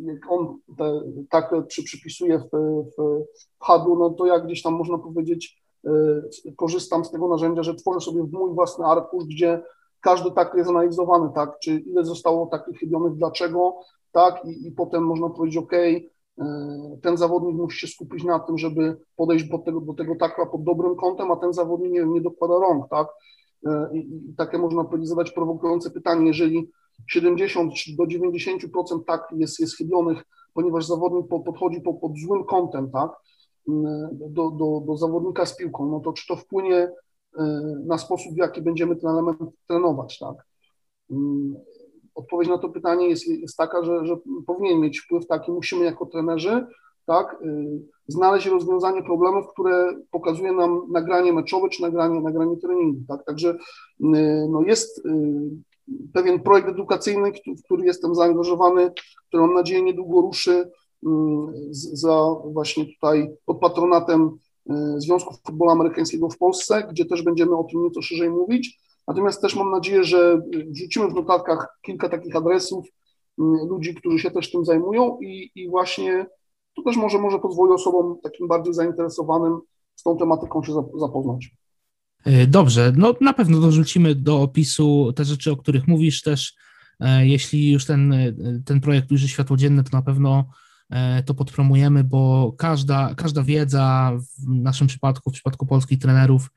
jak 0.00 0.32
on 0.32 0.58
te, 0.78 1.00
tak 1.30 1.54
przy, 1.68 1.82
przypisuje 1.82 2.38
w, 2.38 2.48
w, 2.50 3.24
w 3.60 3.98
no 3.98 4.10
to 4.10 4.26
jak 4.26 4.46
gdzieś 4.46 4.62
tam 4.62 4.74
można 4.74 4.98
powiedzieć, 4.98 5.62
y, 6.46 6.52
korzystam 6.56 7.04
z 7.04 7.10
tego 7.10 7.28
narzędzia, 7.28 7.62
że 7.62 7.74
tworzę 7.74 8.00
sobie 8.00 8.22
mój 8.32 8.54
własny 8.54 8.84
arkusz, 8.84 9.24
gdzie 9.24 9.62
każdy 10.00 10.30
tak 10.30 10.54
jest 10.54 10.70
analizowany, 10.70 11.30
tak, 11.34 11.58
czy 11.58 11.78
ile 11.78 12.04
zostało 12.04 12.46
takich 12.46 12.78
chybionych, 12.78 13.14
dlaczego, 13.14 13.76
tak, 14.12 14.44
i, 14.44 14.66
i 14.66 14.72
potem 14.72 15.06
można 15.06 15.28
powiedzieć, 15.28 15.56
ok, 15.56 15.72
ten 17.02 17.16
zawodnik 17.16 17.56
musi 17.56 17.78
się 17.78 17.86
skupić 17.86 18.24
na 18.24 18.38
tym, 18.38 18.58
żeby 18.58 18.96
podejść 19.16 19.48
do 19.48 19.58
tego, 19.58 19.80
do 19.80 19.94
tego 19.94 20.16
takla 20.16 20.46
pod 20.46 20.62
dobrym 20.62 20.96
kątem, 20.96 21.30
a 21.30 21.36
ten 21.36 21.52
zawodnik 21.52 21.92
nie, 21.92 22.06
nie 22.06 22.20
dokłada 22.20 22.54
rąk, 22.54 22.88
tak? 22.90 23.08
I, 23.92 23.98
I, 23.98 24.34
takie 24.36 24.58
można 24.58 24.84
powiedzieć 24.84 25.32
prowokujące 25.34 25.90
pytanie, 25.90 26.26
jeżeli 26.26 26.70
70 27.06 27.72
do 27.98 28.04
90% 28.04 29.04
tak 29.06 29.28
jest, 29.36 29.60
jest 29.60 29.76
chybionych, 29.76 30.24
ponieważ 30.54 30.86
zawodnik 30.86 31.26
podchodzi 31.44 31.80
pod, 31.80 32.00
pod 32.00 32.18
złym 32.18 32.44
kątem, 32.44 32.90
tak? 32.90 33.10
Do, 34.12 34.50
do, 34.50 34.82
do 34.86 34.96
zawodnika 34.96 35.46
z 35.46 35.56
piłką, 35.56 35.90
no 35.90 36.00
to 36.00 36.12
czy 36.12 36.26
to 36.26 36.36
wpłynie 36.36 36.90
na 37.86 37.98
sposób, 37.98 38.34
w 38.34 38.36
jaki 38.36 38.62
będziemy 38.62 38.96
ten 38.96 39.10
element 39.10 39.38
trenować, 39.68 40.18
tak? 40.18 40.46
odpowiedź 42.14 42.48
na 42.48 42.58
to 42.58 42.68
pytanie 42.68 43.08
jest, 43.08 43.28
jest 43.28 43.56
taka, 43.56 43.84
że, 43.84 44.06
że 44.06 44.16
powinien 44.46 44.80
mieć 44.80 45.00
wpływ 45.00 45.26
taki, 45.26 45.52
musimy 45.52 45.84
jako 45.84 46.06
trenerzy 46.06 46.66
tak, 47.06 47.36
y, 47.42 47.80
znaleźć 48.08 48.46
rozwiązanie 48.46 49.02
problemów, 49.02 49.46
które 49.52 49.96
pokazuje 50.10 50.52
nam 50.52 50.82
nagranie 50.92 51.32
meczowe 51.32 51.68
czy 51.68 51.82
nagranie, 51.82 52.20
nagranie 52.20 52.56
treningu. 52.56 53.00
Tak? 53.08 53.24
Także 53.24 53.50
y, 53.50 53.56
no 54.50 54.62
jest 54.66 55.06
y, 55.06 55.10
pewien 56.12 56.40
projekt 56.40 56.68
edukacyjny, 56.68 57.32
w 57.58 57.62
który 57.64 57.84
jestem 57.84 58.14
zaangażowany, 58.14 58.92
który 59.28 59.42
mam 59.42 59.54
nadzieję 59.54 59.82
niedługo 59.82 60.20
ruszy 60.20 60.70
za 61.72 62.34
właśnie 62.44 62.86
tutaj 62.86 63.30
pod 63.44 63.60
patronatem 63.60 64.30
Związku 64.96 65.34
Futbolu 65.46 65.70
Amerykańskiego 65.70 66.28
w 66.28 66.38
Polsce, 66.38 66.88
gdzie 66.90 67.04
też 67.04 67.22
będziemy 67.22 67.56
o 67.56 67.64
tym 67.64 67.82
nieco 67.82 68.02
szerzej 68.02 68.30
mówić. 68.30 68.80
Natomiast 69.08 69.42
też 69.42 69.56
mam 69.56 69.70
nadzieję, 69.70 70.04
że 70.04 70.42
wrzucimy 70.66 71.08
w 71.08 71.14
notatkach 71.14 71.78
kilka 71.82 72.08
takich 72.08 72.36
adresów 72.36 72.86
ludzi, 73.38 73.94
którzy 73.94 74.18
się 74.18 74.30
też 74.30 74.50
tym 74.50 74.64
zajmują 74.64 75.18
i, 75.20 75.50
i 75.54 75.68
właśnie 75.68 76.26
to 76.76 76.82
też 76.82 76.96
może, 76.96 77.18
może 77.18 77.38
pozwoli 77.38 77.72
osobom 77.72 78.16
takim 78.22 78.48
bardziej 78.48 78.74
zainteresowanym 78.74 79.60
z 79.94 80.02
tą 80.02 80.16
tematyką 80.16 80.62
się 80.62 80.72
zapoznać. 80.94 81.50
E, 82.24 82.46
dobrze, 82.46 82.92
no 82.96 83.14
na 83.20 83.32
pewno 83.32 83.60
dorzucimy 83.60 84.14
do 84.14 84.42
opisu 84.42 85.12
te 85.16 85.24
rzeczy, 85.24 85.52
o 85.52 85.56
których 85.56 85.88
mówisz 85.88 86.22
też. 86.22 86.54
E, 87.00 87.26
jeśli 87.26 87.72
już 87.72 87.84
ten, 87.84 88.14
ten 88.64 88.80
projekt 88.80 89.12
ujrzy 89.12 89.28
światło 89.28 89.56
dzienne, 89.56 89.84
to 89.84 89.96
na 89.96 90.02
pewno 90.02 90.44
e, 90.90 91.22
to 91.22 91.34
podpromujemy, 91.34 92.04
bo 92.04 92.52
każda, 92.58 93.14
każda 93.14 93.42
wiedza 93.42 94.12
w 94.38 94.48
naszym 94.48 94.86
przypadku, 94.86 95.30
w 95.30 95.32
przypadku 95.32 95.66
polskich 95.66 95.98
trenerów, 95.98 96.50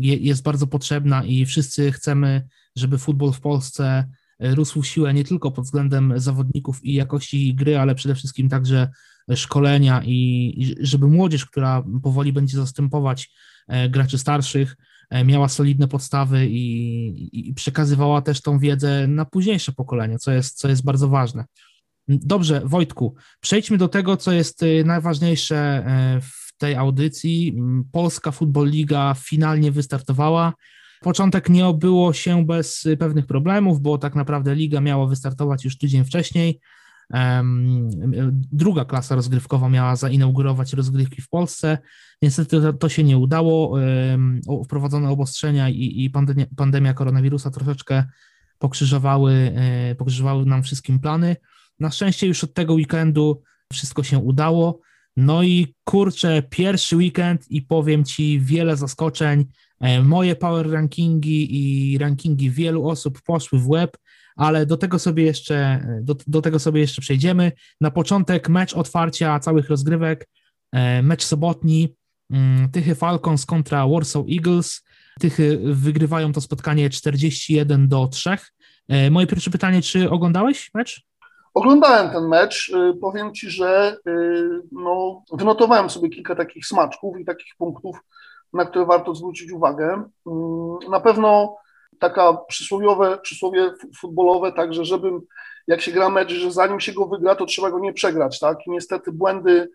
jest 0.00 0.42
bardzo 0.42 0.66
potrzebna 0.66 1.24
i 1.24 1.46
wszyscy 1.46 1.92
chcemy, 1.92 2.48
żeby 2.76 2.98
futbol 2.98 3.32
w 3.32 3.40
Polsce 3.40 3.84
e, 3.84 4.08
rósł 4.40 4.82
w 4.82 4.86
siłę 4.86 5.14
nie 5.14 5.24
tylko 5.24 5.50
pod 5.50 5.64
względem 5.64 6.12
zawodników 6.16 6.84
i 6.84 6.94
jakości 6.94 7.54
gry, 7.54 7.78
ale 7.78 7.94
przede 7.94 8.14
wszystkim 8.14 8.48
także 8.48 8.88
szkolenia 9.34 10.02
i 10.04 10.76
żeby 10.80 11.06
młodzież, 11.06 11.46
która 11.46 11.84
powoli 12.02 12.32
będzie 12.32 12.56
zastępować 12.56 13.30
e, 13.68 13.88
graczy 13.88 14.18
starszych, 14.18 14.76
e, 15.10 15.24
miała 15.24 15.48
solidne 15.48 15.88
podstawy 15.88 16.46
i, 16.46 17.48
i 17.50 17.54
przekazywała 17.54 18.22
też 18.22 18.40
tą 18.40 18.58
wiedzę 18.58 19.06
na 19.06 19.24
późniejsze 19.24 19.72
pokolenia, 19.72 20.18
co 20.18 20.32
jest, 20.32 20.58
co 20.58 20.68
jest 20.68 20.84
bardzo 20.84 21.08
ważne. 21.08 21.44
Dobrze, 22.08 22.62
Wojtku, 22.64 23.14
przejdźmy 23.40 23.78
do 23.78 23.88
tego, 23.88 24.16
co 24.16 24.32
jest 24.32 24.64
najważniejsze 24.84 25.84
w 26.22 26.56
tej 26.58 26.74
audycji. 26.74 27.56
Polska 27.92 28.30
Football 28.30 28.70
Liga 28.70 29.14
finalnie 29.18 29.72
wystartowała. 29.72 30.52
Początek 31.00 31.48
nie 31.48 31.66
obyło 31.66 32.12
się 32.12 32.46
bez 32.46 32.88
pewnych 32.98 33.26
problemów, 33.26 33.80
bo 33.80 33.98
tak 33.98 34.14
naprawdę 34.14 34.54
liga 34.54 34.80
miała 34.80 35.06
wystartować 35.06 35.64
już 35.64 35.78
tydzień 35.78 36.04
wcześniej. 36.04 36.60
Druga 38.52 38.84
klasa 38.84 39.14
rozgrywkowa 39.14 39.68
miała 39.68 39.96
zainaugurować 39.96 40.72
rozgrywki 40.72 41.22
w 41.22 41.28
Polsce. 41.28 41.78
Niestety 42.22 42.60
to, 42.78 42.88
się 42.88 43.04
nie 43.04 43.18
udało. 43.18 43.78
Wprowadzone 44.64 45.10
obostrzenia 45.10 45.68
i, 45.68 46.04
i 46.04 46.10
pandemia, 46.10 46.46
pandemia 46.56 46.94
koronawirusa 46.94 47.50
troszeczkę 47.50 48.04
pokrzyżowały, 48.58 49.52
e, 49.56 49.94
pokrzyżowały 49.94 50.46
nam 50.46 50.62
wszystkim 50.62 50.98
plany. 50.98 51.36
Na 51.80 51.90
szczęście 51.90 52.26
już 52.26 52.44
od 52.44 52.54
tego 52.54 52.74
weekendu 52.74 53.42
wszystko 53.72 54.02
się 54.02 54.18
udało. 54.18 54.80
No 55.16 55.42
i 55.42 55.74
kurczę, 55.84 56.42
pierwszy 56.42 56.96
weekend 56.96 57.50
i 57.50 57.62
powiem 57.62 58.04
Ci 58.04 58.40
wiele 58.40 58.76
zaskoczeń. 58.76 59.44
E, 59.80 60.02
moje 60.02 60.36
power 60.36 60.70
rankingi 60.70 61.48
i 61.50 61.98
rankingi 61.98 62.50
wielu 62.50 62.88
osób 62.88 63.22
poszły 63.22 63.58
w 63.58 63.68
web, 63.68 63.96
ale 64.36 64.66
do 64.66 64.76
tego 64.76 64.98
sobie 64.98 65.24
jeszcze, 65.24 65.86
do, 66.02 66.16
do 66.26 66.42
tego 66.42 66.58
sobie 66.58 66.80
jeszcze 66.80 67.02
przejdziemy. 67.02 67.52
Na 67.80 67.90
początek 67.90 68.48
mecz 68.48 68.74
otwarcia 68.74 69.40
całych 69.40 69.68
rozgrywek, 69.68 70.28
e, 70.72 71.02
mecz 71.02 71.24
sobotni, 71.24 71.94
mm, 72.30 72.68
Tychy 72.70 72.94
Falcons 72.94 73.46
kontra 73.46 73.88
Warsaw 73.88 74.24
Eagles. 74.32 74.84
Tychy 75.20 75.58
wygrywają 75.64 76.32
to 76.32 76.40
spotkanie 76.40 76.90
41 76.90 77.88
do 77.88 78.08
3. 78.08 78.30
E, 78.88 79.10
moje 79.10 79.26
pierwsze 79.26 79.50
pytanie, 79.50 79.82
czy 79.82 80.10
oglądałeś 80.10 80.70
mecz? 80.74 81.02
Oglądałem 81.54 82.10
ten 82.10 82.28
mecz. 82.28 82.72
Powiem 83.00 83.34
Ci, 83.34 83.50
że 83.50 83.96
no, 84.72 85.22
wynotowałem 85.32 85.90
sobie 85.90 86.08
kilka 86.08 86.34
takich 86.34 86.66
smaczków 86.66 87.20
i 87.20 87.24
takich 87.24 87.54
punktów, 87.58 87.96
na 88.52 88.64
które 88.64 88.86
warto 88.86 89.14
zwrócić 89.14 89.52
uwagę. 89.52 90.02
Y, 90.86 90.90
na 90.90 91.00
pewno 91.00 91.56
taka 91.98 92.34
przysłowiowe, 92.48 93.18
przysłowie 93.18 93.72
futbolowe, 94.00 94.52
także 94.52 94.84
żebym, 94.84 95.20
jak 95.66 95.80
się 95.80 95.92
gra 95.92 96.08
mecz, 96.08 96.32
że 96.32 96.52
zanim 96.52 96.80
się 96.80 96.92
go 96.92 97.06
wygra, 97.06 97.34
to 97.34 97.46
trzeba 97.46 97.70
go 97.70 97.78
nie 97.78 97.92
przegrać, 97.92 98.38
tak? 98.38 98.66
I 98.66 98.70
niestety 98.70 99.12
błędy 99.12 99.68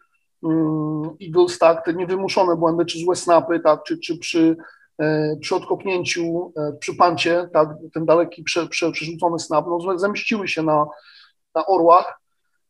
Eagles, 1.21 1.59
tak, 1.59 1.85
te 1.85 1.93
niewymuszone 1.93 2.55
błędy, 2.55 2.85
czy 2.85 2.99
złe 2.99 3.15
snapy, 3.15 3.59
tak, 3.59 3.83
czy, 3.83 3.97
czy 3.99 4.17
przy, 4.17 4.57
e, 5.01 5.35
przy 5.41 5.55
odkopnięciu, 5.55 6.53
e, 6.57 6.73
przy 6.79 6.95
pancie, 6.95 7.49
tak, 7.53 7.69
ten 7.93 8.05
daleki 8.05 8.43
prze, 8.43 8.67
prze, 8.67 8.91
przerzucony 8.91 9.39
snap, 9.39 9.65
no, 9.67 9.99
zemściły 9.99 10.47
się 10.47 10.63
na, 10.63 10.85
na 11.55 11.65
orłach, 11.65 12.19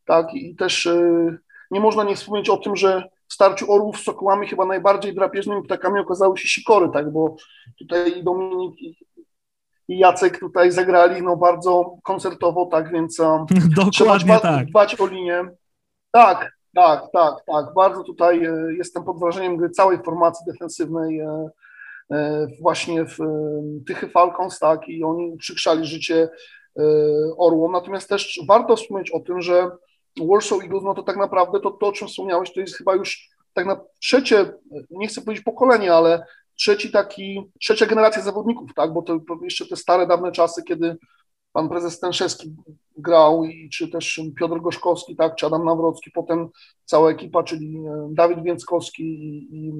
tak, 0.04 0.34
i 0.34 0.56
też 0.56 0.86
y, 0.86 1.38
nie 1.70 1.80
można 1.80 2.04
nie 2.04 2.16
wspomnieć 2.16 2.50
o 2.50 2.56
tym, 2.56 2.76
że 2.76 3.08
w 3.34 3.40
starciu 3.40 3.72
orłów 3.72 3.98
z 3.98 4.04
sokołami 4.04 4.48
chyba 4.48 4.64
najbardziej 4.64 5.14
drapieżnymi 5.14 5.62
ptakami 5.62 6.00
okazały 6.00 6.38
się 6.38 6.48
sikory, 6.48 6.88
tak, 6.92 7.12
bo 7.12 7.36
tutaj 7.78 8.24
Dominik 8.24 8.82
i, 8.82 8.96
Jacek 9.88 10.40
tutaj 10.40 10.72
zagrali 10.72 11.22
no 11.22 11.36
bardzo 11.36 11.96
koncertowo, 12.02 12.66
tak, 12.66 12.92
więc 12.92 13.20
um, 13.20 13.46
trzeba 13.92 14.18
dba, 14.18 14.40
tak. 14.40 14.66
dbać 14.66 15.00
o 15.00 15.06
linię. 15.06 15.44
Tak, 16.10 16.52
tak, 16.74 17.02
tak, 17.12 17.34
tak, 17.46 17.74
bardzo 17.76 18.04
tutaj 18.04 18.44
e, 18.44 18.74
jestem 18.78 19.04
pod 19.04 19.20
wrażeniem 19.20 19.56
gry 19.56 19.70
całej 19.70 19.98
formacji 20.02 20.46
defensywnej 20.52 21.20
e, 21.20 21.48
e, 22.12 22.46
właśnie 22.60 23.04
w 23.04 23.18
Tychy 23.86 24.08
Falcons, 24.08 24.58
tak, 24.58 24.88
i 24.88 25.04
oni 25.04 25.36
przykrzali 25.36 25.86
życie 25.86 26.28
E, 26.78 26.82
Orłom. 27.36 27.72
Natomiast 27.72 28.08
też 28.08 28.40
warto 28.48 28.76
wspomnieć 28.76 29.10
o 29.10 29.20
tym, 29.20 29.40
że 29.40 29.70
Warsaw 30.20 30.62
Eagles, 30.62 30.84
no 30.84 30.94
to 30.94 31.02
tak 31.02 31.16
naprawdę 31.16 31.60
to, 31.60 31.70
to 31.70 31.86
o 31.86 31.92
czym 31.92 32.08
wspomniałeś, 32.08 32.52
to 32.52 32.60
jest 32.60 32.76
chyba 32.76 32.94
już 32.94 33.28
tak 33.52 33.66
na 33.66 33.80
trzecie, 34.00 34.52
nie 34.90 35.08
chcę 35.08 35.22
powiedzieć 35.22 35.44
pokolenie, 35.44 35.94
ale 35.94 36.26
trzeci 36.54 36.90
taki, 36.90 37.50
trzecia 37.60 37.86
generacja 37.86 38.22
zawodników, 38.22 38.74
tak, 38.74 38.92
bo 38.92 39.02
to 39.02 39.20
jeszcze 39.42 39.66
te 39.66 39.76
stare, 39.76 40.06
dawne 40.06 40.32
czasy, 40.32 40.62
kiedy 40.62 40.96
pan 41.52 41.68
prezes 41.68 41.94
Stęszewski 41.94 42.56
grał 42.96 43.44
i 43.44 43.70
czy 43.70 43.88
też 43.88 44.20
Piotr 44.38 44.60
Goszkowski, 44.60 45.16
tak, 45.16 45.36
czy 45.36 45.46
Adam 45.46 45.64
Nawrocki, 45.64 46.10
potem 46.10 46.48
cała 46.84 47.10
ekipa, 47.10 47.42
czyli 47.42 47.76
e, 47.76 48.08
Dawid 48.10 48.42
Więckowski 48.42 49.02
i, 49.02 49.48
i 49.52 49.72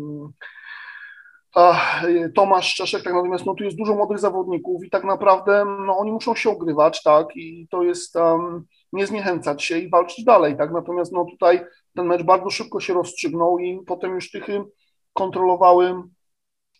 Y, 2.04 2.32
Tomasz 2.34 2.74
Czeszek, 2.74 3.02
tak? 3.02 3.14
Natomiast 3.14 3.46
no, 3.46 3.54
tu 3.54 3.64
jest 3.64 3.76
dużo 3.76 3.94
młodych 3.94 4.18
zawodników 4.18 4.84
i 4.84 4.90
tak 4.90 5.04
naprawdę 5.04 5.64
no, 5.86 5.98
oni 5.98 6.12
muszą 6.12 6.34
się 6.34 6.50
ogrywać, 6.50 7.02
tak, 7.02 7.36
i 7.36 7.68
to 7.70 7.82
jest 7.82 8.16
um, 8.16 8.64
nie 8.94 9.06
zniechęcać 9.06 9.64
się 9.64 9.78
i 9.78 9.90
walczyć 9.90 10.24
dalej, 10.24 10.56
tak, 10.56 10.72
natomiast 10.72 11.12
no 11.12 11.24
tutaj 11.30 11.64
ten 11.94 12.06
mecz 12.06 12.22
bardzo 12.22 12.50
szybko 12.50 12.80
się 12.80 12.94
rozstrzygnął 12.94 13.58
i 13.58 13.80
potem 13.86 14.14
już 14.14 14.30
Tychy 14.30 14.64
kontrolowały 15.12 15.94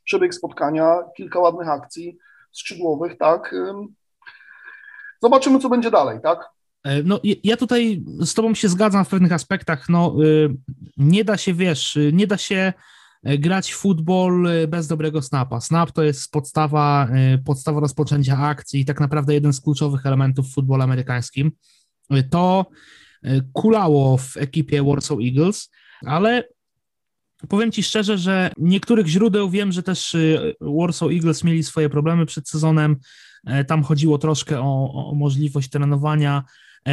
przebieg 0.05 0.35
spotkania, 0.35 0.99
kilka 1.17 1.39
ładnych 1.39 1.69
akcji 1.69 2.19
skrzydłowych, 2.53 3.19
tak, 3.19 3.55
zobaczymy, 5.23 5.59
co 5.59 5.69
będzie 5.69 5.91
dalej, 5.91 6.19
tak. 6.23 6.51
E, 6.85 7.03
no, 7.03 7.21
ja 7.45 7.57
tutaj 7.57 8.03
z 8.21 8.35
Tobą 8.35 8.55
się 8.55 8.69
zgadzam 8.69 9.05
w 9.05 9.09
pewnych 9.09 9.33
aspektach. 9.33 9.89
No, 9.89 10.15
y, 10.25 10.55
nie 10.97 11.25
da 11.25 11.37
się, 11.37 11.55
wiesz, 11.55 11.97
y, 11.97 12.11
nie 12.13 12.27
da 12.27 12.39
się 12.39 12.73
E, 13.25 13.39
grać 13.39 13.73
w 13.73 13.77
futbol 13.77 14.47
e, 14.47 14.69
bez 14.69 14.87
dobrego 14.87 15.23
snapa. 15.23 15.61
Snap 15.61 15.93
to 15.93 16.03
jest 16.03 16.33
podstawa, 16.33 17.09
podstawa 17.45 17.81
rozpoczęcia 17.81 18.39
akcji 18.39 18.81
i 18.81 18.85
tak 18.85 19.01
naprawdę 19.01 19.35
jeden 19.35 19.53
z 19.53 19.61
kluczowych 19.61 20.07
elementów 20.07 20.47
w 20.47 20.55
futbolu 20.55 20.83
amerykańskim. 20.83 21.51
To 22.31 22.67
kulało 23.53 24.17
w 24.17 24.37
ekipie 24.37 24.83
Warsaw 24.83 25.19
Eagles, 25.21 25.71
ale 26.07 26.49
powiem 27.49 27.73
Ci 27.73 27.83
szczerze, 27.83 28.19
że 28.19 28.51
niektórych 28.59 29.07
źródeł 29.07 29.51
wiem, 29.51 29.73
że 29.73 29.83
też 29.83 30.17
Warsaw 30.61 31.11
Eagles 31.11 31.45
mieli 31.45 31.63
swoje 31.63 31.91
problemy 31.91 32.27
przed 32.27 32.49
sezonem. 32.49 32.97
Tam 33.67 33.83
chodziło 33.83 34.19
troszkę 34.19 34.61
o, 34.61 34.93
o 35.11 35.15
możliwość 35.15 35.69
trenowania 35.69 36.45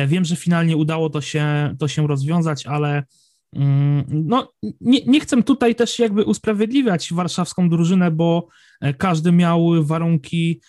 Wiem, 0.08 0.26
że 0.26 0.36
finalnie 0.36 0.78
udało 0.78 1.10
to 1.10 1.22
się, 1.22 1.76
to 1.80 1.88
się 1.88 2.08
rozwiązać, 2.08 2.66
ale 2.66 3.04
no, 3.54 4.54
nie, 4.82 5.06
nie 5.06 5.20
chcę 5.20 5.44
tutaj 5.44 5.76
też 5.76 6.00
jakby 6.00 6.24
usprawiedliwiać 6.24 7.14
warszawską 7.14 7.70
drużynę, 7.70 8.12
bo 8.12 8.48
każdy 8.98 9.32
miał 9.32 9.84
warunki 9.84 10.62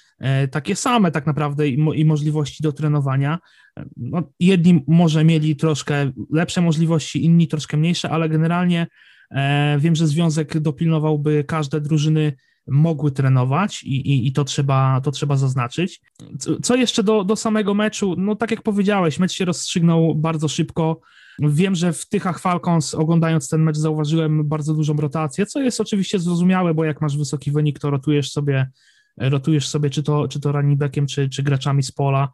takie 0.51 0.77
same 0.77 1.11
tak 1.11 1.27
naprawdę 1.27 1.68
i, 1.68 1.79
mo 1.79 1.92
i 1.92 2.05
możliwości 2.05 2.62
do 2.62 2.73
trenowania. 2.73 3.38
No, 3.97 4.23
jedni 4.40 4.85
może 4.87 5.25
mieli 5.25 5.57
troszkę 5.57 6.12
lepsze 6.31 6.61
możliwości, 6.61 7.25
inni 7.25 7.49
troszkę 7.49 7.77
mniejsze, 7.77 8.11
ale 8.11 8.29
generalnie 8.29 8.87
e, 9.31 9.79
wiem, 9.79 9.97
że 9.97 10.07
związek 10.07 10.61
dopilnowałby 10.61 11.45
każde 11.45 11.81
drużyny 11.81 12.33
mogły 12.66 13.11
trenować 13.11 13.83
i, 13.83 14.11
i, 14.11 14.27
i, 14.27 14.33
to, 14.33 14.44
trzeba, 14.44 15.01
to 15.01 15.11
trzeba 15.11 15.37
zaznaczyć. 15.37 16.01
Co 16.62 16.77
jeszcze 16.77 17.03
do, 17.03 17.25
do 17.25 17.37
samego 17.37 17.75
meczu? 17.75 18.14
No 18.18 18.37
tak 18.37 18.51
jak 18.51 18.62
powiedziałeś, 18.62 19.18
mecz 19.18 19.33
się 19.33 19.44
rozstrzygnął 19.44 20.14
bardzo 20.14 20.48
szybko. 20.48 21.01
Wiem, 21.38 21.75
że 21.75 21.92
w 21.92 22.09
Tychach 22.09 22.38
Falcons 22.38 22.94
oglądając 22.94 23.48
ten 23.48 23.62
mecz 23.62 23.77
zauważyłem 23.77 24.48
bardzo 24.48 24.75
dużą 24.75 24.96
rotację, 24.96 25.46
co 25.46 25.61
jest 25.61 25.81
oczywiście 25.81 26.18
zrozumiałe, 26.18 26.75
bo 26.75 26.85
jak 26.85 27.01
masz 27.01 27.16
wysoki 27.16 27.51
wynik, 27.51 27.79
to 27.79 27.90
rotujesz 27.90 28.31
sobie, 28.31 28.70
rotujesz 29.16 29.68
sobie 29.68 29.90
czy 29.90 30.03
to, 30.03 30.29
czy 30.29 30.40
to 30.40 30.53
running 30.53 30.81
czy, 31.09 31.29
czy 31.29 31.42
graczami 31.42 31.83
z 31.83 31.92
pola. 31.92 32.29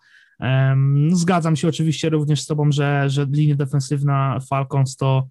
Zgadzam 1.12 1.56
się 1.56 1.68
oczywiście 1.68 2.08
również 2.08 2.40
z 2.40 2.46
Tobą, 2.46 2.72
że, 2.72 3.10
że 3.10 3.26
linia 3.30 3.54
defensywna 3.54 4.38
Falcons 4.50 4.96
to 4.96 5.28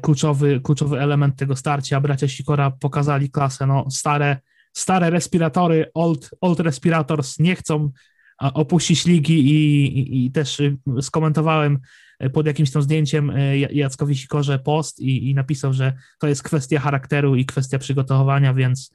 kluczowy, 0.00 0.60
kluczowy 0.60 1.00
element 1.00 1.36
tego 1.36 1.56
starcia. 1.56 2.00
Bracia 2.00 2.28
Sikora 2.28 2.70
pokazali 2.70 3.30
klasę. 3.30 3.66
No, 3.66 3.90
stare, 3.90 4.40
stare 4.72 5.10
respiratory, 5.10 5.90
old, 5.94 6.30
old 6.40 6.60
respirators 6.60 7.38
nie 7.38 7.56
chcą 7.56 7.90
opuścić 8.38 9.06
ligi 9.06 9.38
i, 9.40 9.98
i, 9.98 10.26
i 10.26 10.32
też 10.32 10.60
y, 10.60 10.76
skomentowałem 11.00 11.78
pod 12.32 12.46
jakimś 12.46 12.70
tam 12.70 12.82
zdjęciem 12.82 13.30
e, 13.30 13.58
Jackowi 13.58 14.16
Sikorze 14.16 14.58
post 14.58 15.00
i, 15.00 15.30
i 15.30 15.34
napisał, 15.34 15.72
że 15.72 15.92
to 16.18 16.28
jest 16.28 16.42
kwestia 16.42 16.80
charakteru 16.80 17.36
i 17.36 17.46
kwestia 17.46 17.78
przygotowania, 17.78 18.54
więc 18.54 18.92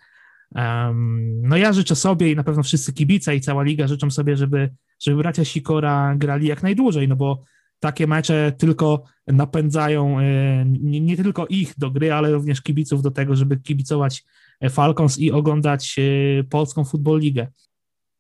um, 0.56 1.42
no 1.42 1.58
ja 1.58 1.74
życzę 1.74 1.96
sobie 1.96 2.32
i 2.32 2.36
na 2.36 2.44
pewno 2.44 2.64
wszyscy 2.64 2.94
kibice 2.94 3.36
i 3.36 3.42
cała 3.42 3.64
liga 3.64 3.88
życzą 3.88 4.12
sobie, 4.12 4.38
żeby 4.38 4.70
żeby 5.00 5.18
bracia 5.18 5.46
Sikora 5.46 6.16
grali 6.18 6.48
jak 6.48 6.64
najdłużej, 6.64 7.08
no 7.08 7.16
bo 7.16 7.44
takie 7.82 8.08
mecze 8.08 8.54
tylko 8.58 9.04
napędzają 9.28 10.20
e, 10.20 10.66
nie, 10.66 11.02
nie, 11.02 11.18
tylko 11.18 11.48
ich 11.48 11.74
do 11.78 11.92
gry, 11.92 12.14
ale 12.14 12.32
również 12.32 12.62
kibiców 12.62 13.02
do 13.02 13.12
tego, 13.12 13.36
żeby 13.36 13.58
kibicować 13.58 14.24
e, 14.60 14.70
Falcons 14.70 15.20
i 15.20 15.32
oglądać 15.32 15.96
e, 16.00 16.44
polską 16.44 16.84
Football 16.84 17.20
Ligę. 17.20 17.48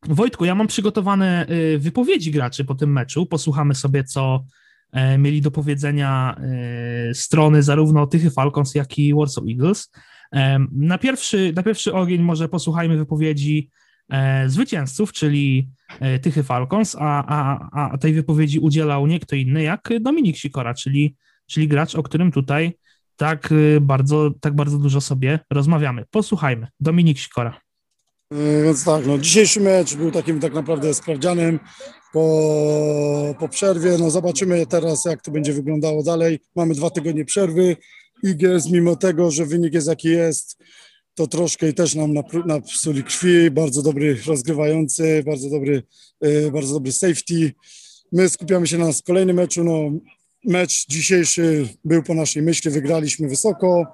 Wojtku, 0.09 0.45
ja 0.45 0.55
mam 0.55 0.67
przygotowane 0.67 1.45
wypowiedzi 1.77 2.31
graczy 2.31 2.65
po 2.65 2.75
tym 2.75 2.91
meczu. 2.91 3.25
Posłuchamy 3.25 3.75
sobie, 3.75 4.03
co 4.03 4.45
mieli 5.17 5.41
do 5.41 5.51
powiedzenia 5.51 6.41
strony 7.13 7.63
zarówno 7.63 8.07
Tychy 8.07 8.31
Falcons, 8.31 8.75
jak 8.75 8.97
i 8.97 9.13
Warsaw 9.13 9.43
Eagles. 9.49 9.91
Na 10.71 10.97
pierwszy, 10.97 11.53
na 11.55 11.63
pierwszy 11.63 11.93
ogień 11.93 12.21
może 12.21 12.49
posłuchajmy 12.49 12.97
wypowiedzi 12.97 13.69
zwycięzców, 14.47 15.13
czyli 15.13 15.69
e, 15.99 16.19
Tychy 16.19 16.43
Falcons, 16.43 16.95
a, 16.99 17.23
a, 17.27 17.89
a 17.91 17.97
tej 17.97 18.13
wypowiedzi 18.13 18.59
udzielał 18.59 19.07
nie 19.07 19.19
kto 19.19 19.35
inny 19.35 19.63
jak 19.63 19.89
Dominik 20.01 20.37
Sikora, 20.37 20.73
czyli, 20.73 21.15
czyli 21.47 21.67
gracz, 21.67 21.95
o 21.95 22.03
którym 22.03 22.31
tutaj 22.31 22.73
tak 23.15 23.49
e, 23.51 23.81
bardzo, 23.81 24.31
tak 24.41 24.55
bardzo 24.55 24.77
dużo 24.77 25.01
sobie 25.01 25.39
rozmawiamy. 25.49 26.05
Posłuchajmy. 26.11 26.67
Dominik 26.79 27.19
Sikora. 27.19 27.61
Więc 28.63 28.83
tak, 28.83 29.05
no, 29.05 29.17
dzisiejszy 29.17 29.59
mecz 29.59 29.95
był 29.95 30.11
takim 30.11 30.39
tak 30.39 30.53
naprawdę 30.53 30.93
sprawdzianem 30.93 31.59
po, 32.13 33.35
po 33.39 33.49
przerwie. 33.49 33.97
No, 33.99 34.09
zobaczymy 34.09 34.65
teraz, 34.65 35.05
jak 35.05 35.21
to 35.21 35.31
będzie 35.31 35.53
wyglądało 35.53 36.03
dalej. 36.03 36.39
Mamy 36.55 36.73
dwa 36.73 36.89
tygodnie 36.89 37.25
przerwy. 37.25 37.77
Igers, 38.23 38.69
mimo 38.69 38.95
tego, 38.95 39.31
że 39.31 39.45
wynik 39.45 39.73
jest 39.73 39.87
jaki 39.87 40.07
jest, 40.07 40.57
to 41.15 41.27
troszkę 41.27 41.69
i 41.69 41.73
też 41.73 41.95
nam 41.95 42.13
napsuli 42.45 43.03
krwi, 43.03 43.51
bardzo 43.51 43.81
dobry 43.81 44.17
rozgrywający, 44.27 45.23
bardzo 45.25 45.49
dobry, 45.49 45.83
e, 46.21 46.51
bardzo 46.51 46.73
dobry 46.73 46.91
safety. 46.91 47.53
My 48.11 48.29
skupiamy 48.29 48.67
się 48.67 48.77
na 48.77 48.89
kolejnym 49.05 49.35
meczu, 49.35 49.63
no 49.63 49.91
mecz 50.45 50.87
dzisiejszy 50.87 51.67
był 51.85 52.03
po 52.03 52.13
naszej 52.13 52.41
myśli, 52.43 52.71
wygraliśmy 52.71 53.27
wysoko, 53.27 53.85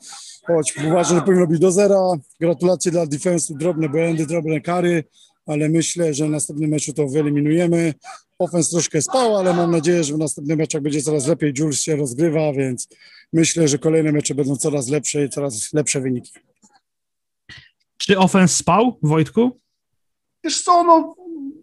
choć 0.47 0.73
uważam, 0.88 1.17
że 1.17 1.25
powinno 1.25 1.47
być 1.47 1.60
do 1.60 1.71
zera. 1.71 2.13
Gratulacje 2.39 2.91
dla 2.91 3.06
defensu, 3.06 3.56
drobne 3.56 3.89
błędy, 3.89 4.25
drobne 4.25 4.62
kary, 4.62 5.03
ale 5.45 5.69
myślę, 5.69 6.13
że 6.13 6.27
w 6.27 6.30
następnym 6.30 6.69
meczu 6.69 6.93
to 6.93 7.08
wyeliminujemy. 7.08 7.93
Offense 8.39 8.71
troszkę 8.71 9.01
spał, 9.01 9.38
ale 9.38 9.53
mam 9.53 9.71
nadzieję, 9.71 10.03
że 10.03 10.13
w 10.13 10.17
następnym 10.17 10.58
meczach 10.58 10.82
będzie 10.82 11.01
coraz 11.01 11.27
lepiej. 11.27 11.53
Jules 11.60 11.82
się 11.82 11.95
rozgrywa, 11.95 12.53
więc 12.53 12.88
myślę, 13.34 13.67
że 13.67 13.77
kolejne 13.77 14.12
mecze 14.12 14.36
będą 14.36 14.56
coraz 14.56 14.88
lepsze 14.88 15.25
i 15.25 15.30
coraz 15.30 15.73
lepsze 15.73 16.01
wyniki. 16.01 16.32
Czy 18.08 18.17
ofens 18.17 18.56
spał, 18.56 19.00
Wojtku? 19.04 19.60
Wiesz 20.43 20.62
co, 20.62 20.84
no 20.84 21.15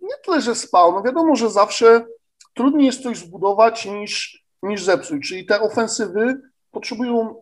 nie 0.02 0.14
tyle, 0.24 0.40
że 0.40 0.54
spał. 0.54 0.92
No 0.92 1.02
wiadomo, 1.02 1.36
że 1.36 1.50
zawsze 1.50 2.06
trudniej 2.54 2.86
jest 2.86 3.02
coś 3.02 3.18
zbudować 3.18 3.86
niż, 3.86 4.44
niż 4.62 4.82
zepsuć. 4.82 5.28
Czyli 5.28 5.46
te 5.46 5.60
ofensywy 5.60 6.40
potrzebują 6.70 7.30
y, 7.30 7.40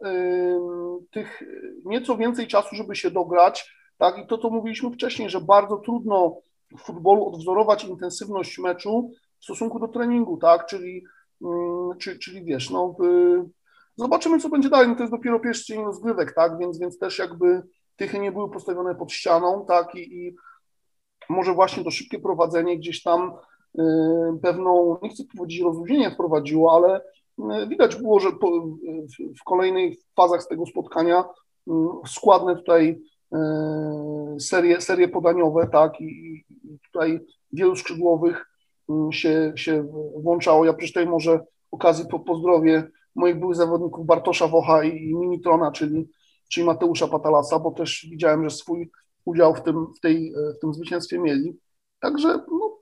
tych 1.11 1.43
nieco 1.85 2.17
więcej 2.17 2.47
czasu, 2.47 2.77
żeby 2.77 2.97
się 2.97 3.11
dograć. 3.11 3.75
Tak? 3.99 4.19
I 4.19 4.27
to, 4.27 4.39
co 4.39 4.51
mówiliśmy 4.51 4.91
wcześniej, 4.91 5.31
że 5.31 5.41
bardzo 5.41 5.77
trudno 5.77 6.37
w 6.79 6.81
futbolu 6.81 7.27
odwzorować 7.27 7.85
intensywność 7.85 8.59
meczu 8.59 9.11
w 9.41 9.45
stosunku 9.45 9.79
do 9.79 9.89
treningu, 9.89 10.37
tak? 10.37 10.67
Czyli, 10.67 11.05
y, 11.43 11.47
czy, 11.99 12.19
czyli 12.19 12.45
wiesz, 12.45 12.71
no, 12.71 12.97
y, 13.05 13.45
zobaczymy, 13.97 14.39
co 14.39 14.49
będzie 14.49 14.69
dalej. 14.69 14.89
No, 14.89 14.95
to 14.95 15.03
jest 15.03 15.13
dopiero 15.13 15.41
pierwszy 15.41 15.65
dzień 15.65 15.85
rozgrywek, 15.85 16.35
tak? 16.35 16.59
Więc, 16.59 16.79
więc 16.79 16.99
też 16.99 17.19
jakby 17.19 17.63
tychy 18.03 18.19
nie 18.19 18.33
były 18.33 18.51
postawione 18.51 18.95
pod 18.95 19.13
ścianą, 19.13 19.65
tak, 19.69 19.95
i, 19.95 20.27
i 20.27 20.35
może 21.29 21.55
właśnie 21.55 21.85
to 21.85 21.91
szybkie 21.91 22.19
prowadzenie 22.19 22.79
gdzieś 22.79 23.03
tam 23.03 23.33
y, 23.79 23.83
pewną, 24.43 24.99
nie 25.03 25.09
chcę 25.09 25.23
powiedzieć 25.37 25.61
rozluźnienie 25.61 26.11
wprowadziło, 26.11 26.75
ale 26.75 27.01
y, 27.63 27.69
widać 27.69 27.97
było, 27.97 28.21
że 28.21 28.33
po, 28.33 28.51
w, 28.61 29.39
w 29.41 29.45
kolejnych 29.45 29.99
fazach 30.17 30.43
z 30.43 30.49
tego 30.49 30.67
spotkania 30.67 31.25
y, 31.69 31.73
składne 32.07 32.57
tutaj 32.57 33.01
serie, 34.39 34.81
serie 34.81 35.09
podaniowe, 35.09 35.69
tak, 35.73 36.01
i, 36.01 36.05
i 36.51 36.79
tutaj 36.85 37.21
wielu 37.53 37.77
skrzydłowych 37.77 38.47
się, 39.11 39.53
się 39.57 39.83
włączało. 40.17 40.65
Ja 40.65 40.73
przy 40.73 40.93
tej 40.93 41.07
może 41.07 41.41
okazji 41.71 42.05
po, 42.11 42.21
pozdrowię 42.21 42.89
moich 43.15 43.39
byłych 43.41 43.57
zawodników 43.57 44.07
Bartosza 44.07 44.49
Wocha 44.49 44.85
i, 44.85 44.97
i 44.97 45.15
Minitrona, 45.15 45.73
czyli 45.73 46.09
czyli 46.53 46.67
Mateusza 46.67 47.09
Patalasa, 47.09 47.59
bo 47.59 47.71
też 47.71 48.07
widziałem, 48.11 48.45
że 48.45 48.57
swój 48.57 48.91
udział 49.25 49.55
w 49.55 49.63
tym, 49.63 49.87
w 49.97 50.01
tej, 50.01 50.35
w 50.57 50.61
tym 50.61 50.75
zwycięstwie 50.75 51.19
mieli. 51.19 51.57
Także 52.01 52.29
no, 52.29 52.79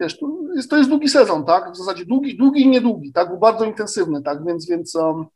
wiesz, 0.00 0.18
to 0.18 0.38
jest, 0.56 0.70
to 0.70 0.76
jest 0.76 0.90
długi 0.90 1.08
sezon, 1.08 1.44
tak? 1.44 1.72
W 1.72 1.76
zasadzie 1.76 2.04
długi, 2.04 2.36
długi 2.36 2.62
i 2.62 2.68
niedługi, 2.68 3.12
tak? 3.12 3.28
Był 3.28 3.38
bardzo 3.38 3.64
intensywny, 3.64 4.22
tak? 4.22 4.44
Więc, 4.46 4.68
więc 4.68 4.94
um, 4.94 5.26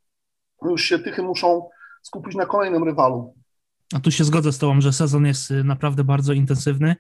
już 0.62 0.82
się 0.82 0.98
Tychy 0.98 1.22
muszą 1.22 1.68
skupić 2.02 2.34
na 2.34 2.46
kolejnym 2.46 2.84
rywalu. 2.84 3.34
A 3.94 4.00
tu 4.00 4.10
się 4.10 4.24
zgodzę 4.24 4.52
z 4.52 4.58
Tobą, 4.58 4.80
że 4.80 4.92
sezon 4.92 5.26
jest 5.26 5.50
y, 5.50 5.64
naprawdę 5.64 6.04
bardzo 6.04 6.32
intensywny. 6.32 6.96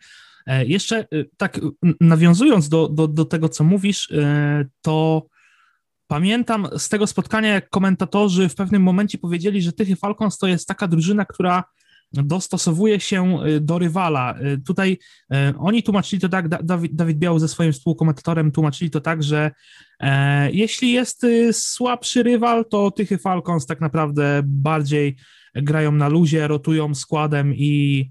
E, 0.46 0.66
jeszcze 0.66 1.06
tak 1.36 1.60
nawiązując 2.00 2.68
do, 2.68 2.88
do, 2.88 3.08
do 3.08 3.24
tego, 3.24 3.48
co 3.48 3.64
mówisz, 3.64 4.12
to 4.82 5.26
Pamiętam 6.06 6.68
z 6.78 6.88
tego 6.88 7.06
spotkania, 7.06 7.48
jak 7.48 7.70
komentatorzy 7.70 8.48
w 8.48 8.54
pewnym 8.54 8.82
momencie 8.82 9.18
powiedzieli, 9.18 9.62
że 9.62 9.72
Tychy 9.72 9.96
Falcons 9.96 10.38
to 10.38 10.46
jest 10.46 10.68
taka 10.68 10.88
drużyna, 10.88 11.24
która 11.24 11.64
dostosowuje 12.12 13.00
się 13.00 13.44
y, 13.46 13.60
do 13.60 13.78
rywala. 13.78 14.34
Y, 14.40 14.58
tutaj 14.58 14.98
y, 15.34 15.36
oni 15.58 15.82
tłumaczyli 15.82 16.20
to 16.20 16.28
tak, 16.28 16.48
Dawid, 16.48 17.18
Biały 17.18 17.40
ze 17.40 17.48
swoim 17.48 17.72
współkomentatorem 17.72 18.52
tłumaczyli 18.52 18.90
to 18.90 19.00
tak, 19.00 19.22
że 19.22 19.50
e, 20.00 20.50
jeśli 20.52 20.92
jest 20.92 21.26
słabszy 21.52 22.22
rywal, 22.22 22.64
to 22.64 22.90
Tychy 22.90 23.18
Falcons 23.18 23.66
tak 23.66 23.80
naprawdę 23.80 24.42
bardziej 24.44 25.16
grają 25.54 25.92
na 25.92 26.08
luzie, 26.08 26.48
rotują 26.48 26.94
składem 26.94 27.54
i 27.54 28.10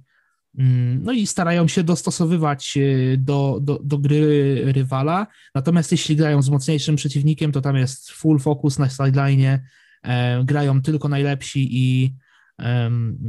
no 0.57 1.11
i 1.11 1.27
starają 1.27 1.67
się 1.67 1.83
dostosowywać 1.83 2.77
e, 2.77 3.17
do, 3.17 3.59
do, 3.61 3.79
do 3.83 3.97
gry 3.97 4.61
rywala. 4.71 5.27
Natomiast 5.55 5.91
jeśli 5.91 6.15
grają 6.15 6.41
z 6.41 6.49
mocniejszym 6.49 6.95
przeciwnikiem, 6.95 7.51
to 7.51 7.61
tam 7.61 7.75
jest 7.75 8.11
full 8.11 8.39
focus 8.39 8.79
na 8.79 8.89
sideline, 8.89 9.59
e, 10.03 10.43
grają 10.43 10.81
tylko 10.81 11.09
najlepsi 11.09 11.67
i 11.71 12.15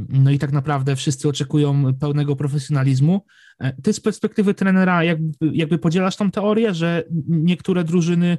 no 0.09 0.31
i 0.31 0.39
tak 0.39 0.51
naprawdę 0.51 0.95
wszyscy 0.95 1.29
oczekują 1.29 1.93
pełnego 1.95 2.35
profesjonalizmu. 2.35 3.25
E, 3.59 3.81
ty 3.81 3.93
z 3.93 3.99
perspektywy 3.99 4.53
trenera 4.53 5.03
jakby, 5.03 5.51
jakby 5.53 5.77
podzielasz 5.77 6.15
tą 6.15 6.31
teorię, 6.31 6.73
że 6.73 7.03
niektóre 7.27 7.83
drużyny 7.83 8.37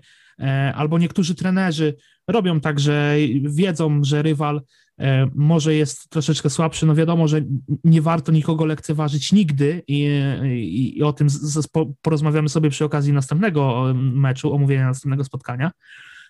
albo 0.75 0.99
niektórzy 0.99 1.35
trenerzy 1.35 1.97
robią 2.29 2.61
tak, 2.61 2.81
że 2.81 3.17
wiedzą, 3.43 4.05
że 4.05 4.23
rywal 4.23 4.63
może 5.35 5.75
jest 5.75 6.09
troszeczkę 6.09 6.51
słabszy. 6.51 6.87
No 6.87 6.95
wiadomo, 6.95 7.29
że 7.29 7.41
nie 7.85 8.03
warto 8.03 8.33
nikogo 8.33 8.67
lekceważyć 8.67 9.33
nigdy 9.33 9.83
i, 9.89 10.09
i, 10.45 10.99
i 10.99 11.03
o 11.03 11.13
tym 11.13 11.31
z, 11.31 11.41
z, 11.41 11.69
porozmawiamy 12.03 12.49
sobie 12.49 12.71
przy 12.71 12.85
okazji 12.85 13.13
następnego 13.13 13.85
meczu, 13.95 14.55
omówienia 14.55 14.87
następnego 14.87 15.25
spotkania. 15.25 15.71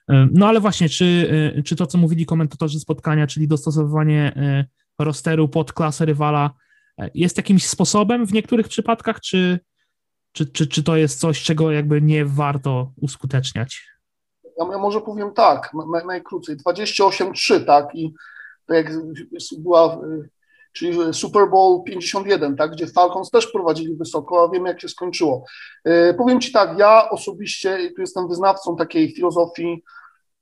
No 0.09 0.48
ale 0.48 0.61
właśnie, 0.61 0.88
czy, 0.88 1.31
czy 1.64 1.76
to, 1.76 1.87
co 1.87 1.98
mówili 1.98 2.26
komentatorzy 2.26 2.81
spotkania, 2.81 3.26
czyli 3.26 3.48
dostosowywanie 3.48 4.33
rosteru 4.98 5.48
pod 5.48 5.72
klasę 5.72 6.04
rywala, 6.04 6.50
jest 7.14 7.37
jakimś 7.37 7.66
sposobem 7.66 8.26
w 8.26 8.33
niektórych 8.33 8.68
przypadkach, 8.68 9.20
czy, 9.20 9.61
czy, 10.33 10.46
czy, 10.46 10.66
czy 10.66 10.83
to 10.83 10.96
jest 10.96 11.20
coś, 11.20 11.42
czego 11.42 11.72
jakby 11.72 12.02
nie 12.02 12.24
warto 12.24 12.92
uskuteczniać? 12.96 13.87
Ja, 14.59 14.78
może 14.78 15.00
powiem 15.00 15.33
tak, 15.35 15.72
najkrócej, 16.07 16.57
28-3, 16.57 17.64
tak, 17.64 17.94
i 17.94 18.12
tak 18.68 18.76
jak 18.76 18.92
była, 19.59 20.00
czyli 20.72 21.14
Super 21.14 21.50
Bowl 21.50 21.83
51, 21.85 22.57
tak, 22.57 22.70
gdzie 22.70 22.87
Falcons 22.87 23.31
też 23.31 23.46
prowadzili 23.46 23.96
wysoko, 23.96 24.44
a 24.44 24.48
wiemy 24.52 24.68
jak 24.68 24.81
się 24.81 24.88
skończyło. 24.88 25.44
E, 25.85 26.14
powiem 26.14 26.40
Ci 26.40 26.52
tak, 26.52 26.78
ja 26.78 27.11
osobiście, 27.11 27.90
tu 27.96 28.00
jestem 28.00 28.28
wyznawcą 28.28 28.76
takiej 28.76 29.14
filozofii, 29.14 29.83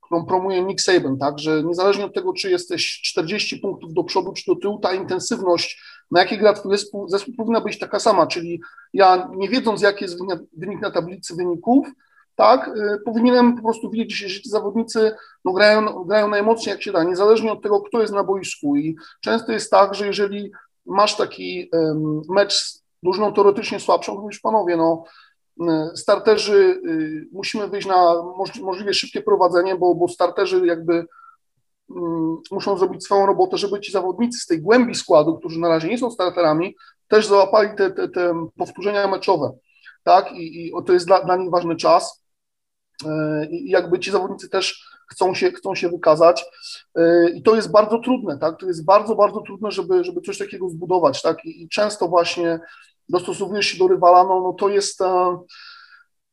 którą 0.01 0.25
promuje 0.25 0.63
Nick 0.63 0.81
Saban, 0.81 1.17
tak, 1.17 1.39
że 1.39 1.63
niezależnie 1.63 2.05
od 2.05 2.13
tego, 2.13 2.33
czy 2.33 2.51
jesteś 2.51 3.01
40 3.03 3.57
punktów 3.57 3.93
do 3.93 4.03
przodu, 4.03 4.33
czy 4.33 4.43
do 4.47 4.55
tyłu, 4.55 4.79
ta 4.79 4.93
intensywność, 4.93 5.81
na 6.11 6.19
jakiej 6.19 6.39
gra 6.39 6.53
twój 6.53 6.71
zespół, 6.71 7.09
zespół 7.09 7.35
powinna 7.35 7.61
być 7.61 7.79
taka 7.79 7.99
sama, 7.99 8.27
czyli 8.27 8.61
ja 8.93 9.29
nie 9.35 9.49
wiedząc, 9.49 9.81
jaki 9.81 10.03
jest 10.03 10.19
wynik 10.57 10.81
na 10.81 10.91
tablicy 10.91 11.35
wyników, 11.35 11.87
tak, 12.37 12.67
y, 12.67 12.99
powinienem 13.05 13.55
po 13.55 13.63
prostu 13.63 13.89
widzieć, 13.89 14.17
że 14.17 14.41
ci 14.41 14.49
zawodnicy 14.49 15.15
no, 15.45 15.53
grają, 15.53 16.03
grają 16.03 16.27
najmocniej 16.27 16.71
jak 16.71 16.83
się 16.83 16.91
da, 16.91 17.03
niezależnie 17.03 17.51
od 17.51 17.63
tego, 17.63 17.81
kto 17.81 18.01
jest 18.01 18.13
na 18.13 18.23
boisku. 18.23 18.75
I 18.75 18.95
często 19.21 19.51
jest 19.51 19.71
tak, 19.71 19.95
że 19.95 20.07
jeżeli 20.07 20.51
masz 20.85 21.17
taki 21.17 21.69
um, 21.73 22.21
mecz 22.29 22.53
z 22.53 22.83
drużyną 23.03 23.33
teoretycznie 23.33 23.79
słabszą, 23.79 24.15
to 24.15 24.21
mówisz, 24.21 24.39
panowie, 24.39 24.77
no 24.77 25.03
y, 25.61 25.97
starterzy, 25.97 26.81
y, 26.87 27.27
musimy 27.31 27.67
wyjść 27.67 27.87
na 27.87 28.15
możliwie 28.61 28.93
szybkie 28.93 29.21
prowadzenie, 29.21 29.75
bo, 29.75 29.95
bo 29.95 30.07
starterzy 30.07 30.65
jakby 30.65 31.05
mm, 31.95 32.37
muszą 32.51 32.77
zrobić 32.77 33.03
swoją 33.03 33.25
robotę, 33.25 33.57
żeby 33.57 33.79
ci 33.79 33.91
zawodnicy 33.91 34.39
z 34.39 34.45
tej 34.45 34.61
głębi 34.61 34.95
składu, 34.95 35.37
którzy 35.37 35.59
na 35.59 35.69
razie 35.69 35.87
nie 35.87 35.97
są 35.97 36.11
starterami, 36.11 36.75
też 37.07 37.27
załapali 37.27 37.69
te, 37.77 37.91
te, 37.91 38.09
te 38.09 38.47
powtórzenia 38.57 39.07
meczowe, 39.07 39.51
tak, 40.03 40.31
i, 40.31 40.67
i 40.67 40.71
to 40.85 40.93
jest 40.93 41.07
dla, 41.07 41.23
dla 41.23 41.35
nich 41.35 41.51
ważny 41.51 41.75
czas, 41.75 42.26
i 43.49 43.69
jakby 43.69 43.99
ci 43.99 44.11
zawodnicy 44.11 44.49
też 44.49 44.87
chcą 45.07 45.33
się, 45.33 45.51
chcą 45.51 45.75
się 45.75 45.89
wykazać. 45.89 46.45
E, 46.95 47.29
i 47.29 47.43
to 47.43 47.55
jest 47.55 47.71
bardzo 47.71 47.99
trudne, 47.99 48.37
tak, 48.37 48.59
to 48.59 48.65
jest 48.65 48.85
bardzo, 48.85 49.15
bardzo 49.15 49.41
trudne, 49.41 49.71
żeby, 49.71 50.03
żeby 50.03 50.21
coś 50.21 50.37
takiego 50.37 50.69
zbudować, 50.69 51.21
tak, 51.21 51.45
i, 51.45 51.63
i 51.63 51.69
często 51.69 52.07
właśnie 52.07 52.59
dostosowujesz 53.09 53.65
się 53.65 53.77
do 53.77 53.87
rywala, 53.87 54.23
no, 54.23 54.41
no 54.41 54.53
to 54.53 54.69
jest, 54.69 55.01
e, 55.01 55.37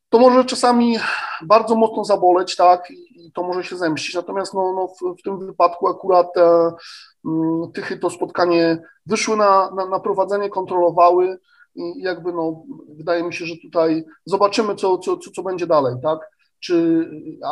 to 0.09 0.19
może 0.19 0.45
czasami 0.45 0.97
bardzo 1.43 1.75
mocno 1.75 2.05
zaboleć, 2.05 2.57
tak, 2.57 2.91
i, 2.91 3.33
to 3.35 3.43
może 3.43 3.65
się 3.65 3.77
zemścić, 3.77 4.15
natomiast 4.15 4.55
no, 4.55 4.73
no 4.73 4.89
w, 4.89 5.19
w 5.19 5.23
tym 5.23 5.47
wypadku 5.47 5.89
akurat 5.89 6.37
e, 6.37 6.73
Tychy 7.75 7.99
to 7.99 8.11
spotkanie 8.11 8.83
wyszły 9.07 9.37
na, 9.37 9.71
na, 9.71 9.87
na 9.87 10.01
prowadzenie, 10.01 10.49
kontrolowały, 10.51 11.39
i 11.75 12.03
jakby 12.03 12.33
no, 12.33 12.63
wydaje 12.89 13.23
mi 13.23 13.35
się, 13.35 13.47
że 13.47 13.55
tutaj 13.63 14.05
zobaczymy, 14.25 14.75
co, 14.75 14.99
co, 14.99 15.17
co, 15.17 15.31
co 15.31 15.43
będzie 15.43 15.67
dalej, 15.67 15.95
tak 16.03 16.34
czy, 16.65 17.09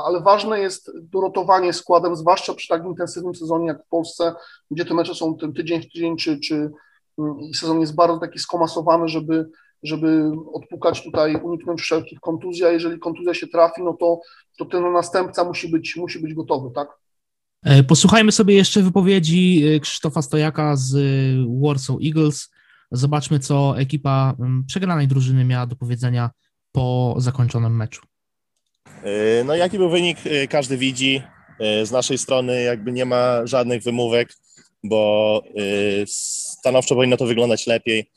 ale 0.06 0.20
ważne 0.20 0.60
jest 0.60 0.92
dorotowanie 1.02 1.72
składem, 1.72 2.16
zwłaszcza 2.16 2.54
przy 2.54 2.68
tak 2.68 2.84
intensywnym 2.84 3.34
sezonie 3.34 3.66
jak 3.66 3.84
w 3.84 3.88
Polsce, 3.88 4.34
gdzie 4.70 4.84
te 4.84 4.94
mecze 4.94 5.14
są 5.14 5.36
ten 5.36 5.52
tydzień 5.52 5.82
w 5.82 5.92
tydzień, 5.92 6.16
czy, 6.16 6.40
czy 6.40 6.70
mm, 7.18 7.36
sezon 7.54 7.80
jest 7.80 7.94
bardzo 7.94 8.18
taki 8.18 8.38
skomasowany, 8.38 9.08
żeby, 9.08 9.50
żeby 9.82 10.30
odpukać 10.52 11.04
tutaj, 11.04 11.36
uniknąć 11.36 11.80
wszelkich 11.80 12.20
kontuzji, 12.20 12.64
a 12.64 12.70
jeżeli 12.70 12.98
kontuzja 12.98 13.34
się 13.34 13.46
trafi, 13.46 13.82
no 13.82 13.96
to, 14.00 14.20
to 14.58 14.64
ten 14.64 14.92
następca 14.92 15.44
musi 15.44 15.68
być, 15.68 15.96
musi 15.96 16.18
być 16.18 16.34
gotowy, 16.34 16.70
tak? 16.74 16.88
E, 17.64 17.82
posłuchajmy 17.82 18.32
sobie 18.32 18.54
jeszcze 18.54 18.82
wypowiedzi 18.82 19.64
e, 19.66 19.80
Krzysztofa 19.80 20.22
Stojaka 20.22 20.76
z 20.76 20.94
e, 20.94 20.98
Warsaw 21.62 21.96
Eagles. 22.04 22.50
Zobaczmy, 22.90 23.38
co 23.38 23.78
ekipa 23.78 24.34
mm, 24.38 24.64
przegranej 24.66 25.08
drużyny 25.08 25.44
miała 25.44 25.66
do 25.66 25.76
powiedzenia 25.76 26.30
po 26.72 27.14
zakończonym 27.18 27.76
meczu. 27.76 28.11
E, 29.04 29.44
no 29.44 29.56
jaki 29.56 29.78
był 29.78 29.90
wynik, 29.90 30.18
e, 30.24 30.48
każdy 30.48 30.76
widzi. 30.76 31.22
E, 31.60 31.86
z 31.86 31.90
naszej 31.90 32.18
strony 32.18 32.62
jakby 32.62 32.92
nie 32.92 33.04
ma 33.04 33.46
żadnych 33.46 33.82
wymówek, 33.82 34.36
bo 34.84 35.42
stanowczo 36.06 36.94
powinno 36.94 37.16
to 37.16 37.26
wyglądać 37.26 37.66
lepiej. 37.66 38.10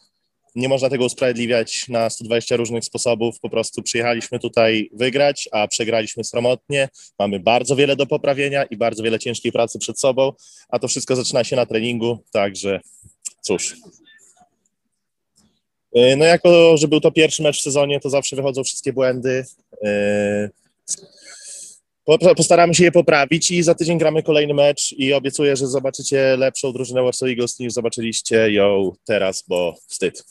Nie 0.56 0.70
można 0.70 0.90
tego 0.90 1.06
usprawiedliwiać 1.06 1.88
na 1.90 2.10
120 2.10 2.56
różnych 2.56 2.86
sposobów. 2.86 3.40
Po 3.40 3.50
prostu 3.50 3.84
przyjechaliśmy 3.84 4.40
tutaj 4.40 4.90
wygrać, 4.94 5.50
a 5.52 5.68
przegraliśmy 5.68 6.24
sromotnie. 6.24 6.90
Mamy 7.20 7.40
bardzo 7.40 7.76
wiele 7.76 7.96
do 7.96 8.06
poprawienia 8.06 8.64
i 8.64 8.78
bardzo 8.78 9.04
wiele 9.04 9.20
ciężkiej 9.20 9.52
pracy 9.52 9.80
przed 9.80 10.00
sobą, 10.00 10.34
a 10.70 10.80
to 10.80 10.88
wszystko 10.88 11.16
zaczyna 11.16 11.44
się 11.44 11.56
na 11.56 11.66
treningu, 11.66 12.18
także 12.32 12.80
cóż. 13.42 13.76
No 16.18 16.26
jako, 16.26 16.78
że 16.78 16.88
był 16.88 17.02
to 17.02 17.12
pierwszy 17.12 17.44
mecz 17.44 17.60
w 17.60 17.64
sezonie, 17.64 18.00
to 18.00 18.10
zawsze 18.10 18.36
wychodzą 18.36 18.64
wszystkie 18.64 18.94
błędy. 18.94 19.46
Postaramy 22.38 22.76
się 22.76 22.84
je 22.84 22.92
poprawić 22.92 23.52
i 23.52 23.64
za 23.64 23.76
tydzień 23.76 23.98
gramy 23.98 24.24
kolejny 24.24 24.54
mecz 24.54 24.92
i 24.98 25.14
obiecuję, 25.14 25.56
że 25.56 25.68
zobaczycie 25.68 26.38
lepszą 26.38 26.74
drużynę 26.74 27.04
Warsaw 27.04 27.30
Eagles 27.30 27.60
niż 27.60 27.74
zobaczyliście 27.74 28.52
ją 28.52 28.92
teraz, 29.06 29.44
bo 29.48 29.76
wstyd. 29.88 30.26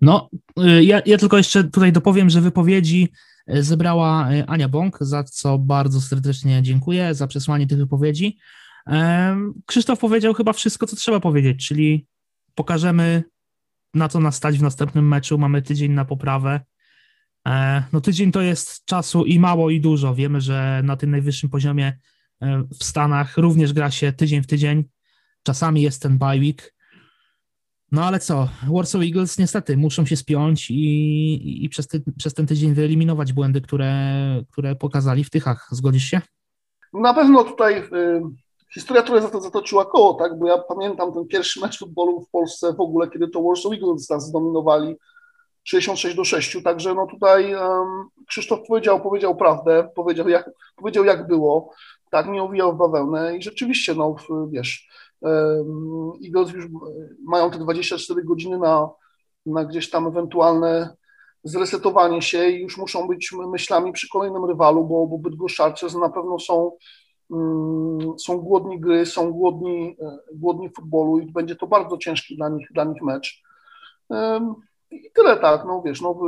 No, 0.00 0.30
y, 0.60 0.84
ja, 0.84 1.02
ja 1.06 1.18
tylko 1.18 1.36
jeszcze 1.36 1.64
tutaj 1.64 1.92
dopowiem, 1.92 2.30
że 2.30 2.40
wypowiedzi 2.40 3.08
y, 3.54 3.62
zebrała 3.62 4.32
y, 4.32 4.46
Ania 4.46 4.68
Bąk, 4.68 4.98
za 5.00 5.24
co 5.24 5.58
bardzo 5.58 6.00
serdecznie 6.00 6.62
dziękuję, 6.62 7.14
za 7.14 7.26
przesłanie 7.26 7.66
tych 7.66 7.78
wypowiedzi. 7.78 8.38
Krzysztof 9.66 9.98
powiedział 9.98 10.34
chyba 10.34 10.52
wszystko, 10.52 10.86
co 10.86 10.96
trzeba 10.96 11.20
powiedzieć, 11.20 11.66
czyli 11.68 12.06
pokażemy, 12.54 13.22
na 13.94 14.08
co 14.08 14.20
nas 14.20 14.36
stać 14.36 14.58
w 14.58 14.62
następnym 14.62 15.08
meczu, 15.08 15.38
mamy 15.38 15.62
tydzień 15.62 15.92
na 15.92 16.04
poprawę, 16.04 16.60
no 17.92 18.00
tydzień 18.00 18.32
to 18.32 18.40
jest 18.40 18.84
czasu 18.84 19.24
i 19.24 19.38
mało 19.38 19.70
i 19.70 19.80
dużo. 19.80 20.14
Wiemy, 20.14 20.40
że 20.40 20.80
na 20.84 20.96
tym 20.96 21.10
najwyższym 21.10 21.50
poziomie 21.50 21.98
e, 22.42 22.62
w 22.80 22.84
Stanach 22.84 23.38
również 23.38 23.72
gra 23.72 23.90
się 23.90 24.12
tydzień 24.12 24.42
w 24.42 24.46
tydzień. 24.46 24.84
Czasami 25.42 25.82
jest 25.82 26.02
ten 26.02 26.18
bye 26.18 26.38
week. 26.38 26.74
No 27.92 28.04
ale 28.04 28.20
co, 28.20 28.48
Warsaw 28.74 29.02
Eagles 29.02 29.38
niestety 29.38 29.76
muszą 29.76 30.06
się 30.06 30.16
spiąć 30.16 30.70
i, 30.70 31.64
i 31.64 31.68
przez, 31.68 31.88
ty, 31.88 32.02
przez 32.18 32.34
ten 32.34 32.46
tydzień 32.46 32.74
wyeliminować 32.74 33.32
błędy, 33.32 33.60
które, 33.60 33.94
które 34.50 34.76
pokazali 34.76 35.24
w 35.24 35.30
Tychach. 35.30 35.68
Zgodzisz 35.70 36.04
się? 36.04 36.20
Na 36.92 37.14
pewno 37.14 37.44
tutaj 37.44 37.78
y, 37.78 38.22
historia 38.74 39.02
trochę 39.02 39.40
zatoczyła 39.40 39.84
koło, 39.84 40.14
tak? 40.14 40.38
bo 40.38 40.46
ja 40.46 40.58
pamiętam 40.58 41.12
ten 41.12 41.26
pierwszy 41.26 41.60
mecz 41.60 41.78
futbolu 41.78 42.20
w 42.20 42.30
Polsce 42.30 42.72
w 42.72 42.80
ogóle, 42.80 43.10
kiedy 43.10 43.28
to 43.28 43.42
Warsaw 43.42 43.72
Eagles 43.72 44.10
nas 44.10 44.26
zdominowali 44.26 44.96
66 45.64 46.16
do 46.16 46.24
6, 46.24 46.62
także 46.64 46.94
no 46.94 47.06
tutaj 47.06 47.54
um, 47.54 48.08
Krzysztof 48.26 48.60
powiedział, 48.68 49.00
powiedział 49.00 49.36
prawdę, 49.36 49.88
powiedział 49.94 50.28
jak, 50.28 50.50
powiedział 50.76 51.04
jak 51.04 51.26
było, 51.26 51.72
tak, 52.10 52.28
nie 52.28 52.42
owijał 52.42 52.74
w 52.74 52.78
bawełnę 52.78 53.36
i 53.36 53.42
rzeczywiście, 53.42 53.94
no 53.94 54.16
wiesz, 54.50 54.88
um, 55.20 56.12
Eagles 56.24 56.52
już 56.52 56.66
mają 57.24 57.50
te 57.50 57.58
24 57.58 58.24
godziny 58.24 58.58
na, 58.58 58.90
na 59.46 59.64
gdzieś 59.64 59.90
tam 59.90 60.06
ewentualne 60.06 60.96
zresetowanie 61.44 62.22
się 62.22 62.48
i 62.48 62.62
już 62.62 62.78
muszą 62.78 63.08
być 63.08 63.32
myślami 63.32 63.92
przy 63.92 64.08
kolejnym 64.08 64.44
rywalu, 64.44 64.84
bo, 64.84 65.06
bo 65.06 65.18
Bydgoszczarcy 65.18 65.98
na 65.98 66.08
pewno 66.08 66.38
są, 66.38 66.72
um, 67.30 68.18
są 68.18 68.38
głodni 68.38 68.80
gry, 68.80 69.06
są 69.06 69.32
głodni, 69.32 69.96
e, 70.00 70.18
głodni 70.34 70.70
futbolu 70.76 71.18
i 71.18 71.32
będzie 71.32 71.56
to 71.56 71.66
bardzo 71.66 71.98
ciężki 71.98 72.36
dla 72.36 72.48
nich, 72.48 72.68
dla 72.74 72.84
nich 72.84 73.02
mecz. 73.02 73.42
Um, 74.08 74.54
i 74.92 75.10
tyle 75.14 75.36
tak, 75.36 75.64
no 75.66 75.82
wiesz, 75.86 76.00
no 76.00 76.20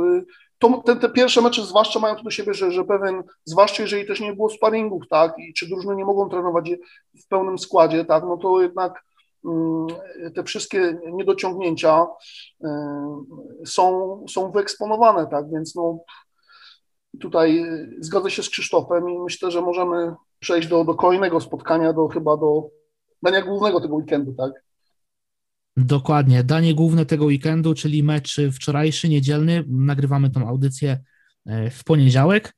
to, 0.59 0.81
te, 0.85 0.95
te 0.95 1.09
pierwsze 1.09 1.41
mecze 1.41 1.61
zwłaszcza 1.61 1.99
mają 1.99 2.15
to 2.15 2.23
do 2.23 2.31
siebie, 2.31 2.53
że, 2.53 2.71
że 2.71 2.83
pewien, 2.83 3.23
zwłaszcza 3.45 3.83
jeżeli 3.83 4.07
też 4.07 4.19
nie 4.19 4.33
było 4.33 4.49
sparingów, 4.49 5.03
tak, 5.09 5.33
i 5.39 5.53
czy 5.53 5.67
drużyny 5.67 5.95
nie 5.95 6.05
mogą 6.05 6.29
trenować 6.29 6.71
w 7.23 7.27
pełnym 7.27 7.59
składzie, 7.59 8.05
tak, 8.05 8.23
no 8.23 8.37
to 8.37 8.61
jednak 8.61 9.03
mm, 9.45 9.87
te 10.35 10.43
wszystkie 10.43 10.97
niedociągnięcia 11.13 12.07
y, 12.63 12.67
są, 13.65 14.25
są 14.29 14.51
wyeksponowane, 14.51 15.27
tak, 15.27 15.51
więc 15.51 15.75
no 15.75 15.99
tutaj 17.19 17.65
zgodzę 17.99 18.31
się 18.31 18.43
z 18.43 18.49
Krzysztofem 18.49 19.09
i 19.09 19.19
myślę, 19.19 19.51
że 19.51 19.61
możemy 19.61 20.15
przejść 20.39 20.67
do, 20.67 20.83
do 20.83 20.95
kolejnego 20.95 21.41
spotkania, 21.41 21.93
do 21.93 22.07
chyba 22.07 22.37
do 22.37 22.69
dania 23.23 23.41
głównego 23.41 23.81
tego 23.81 23.95
weekendu, 23.95 24.33
tak. 24.33 24.64
Dokładnie. 25.77 26.43
Danie 26.43 26.75
główne 26.75 27.05
tego 27.05 27.25
weekendu, 27.25 27.73
czyli 27.73 28.03
mecz 28.03 28.37
wczorajszy, 28.53 29.09
niedzielny. 29.09 29.63
Nagrywamy 29.67 30.29
tą 30.29 30.47
audycję 30.47 30.99
e, 31.45 31.69
w 31.69 31.83
poniedziałek. 31.83 32.53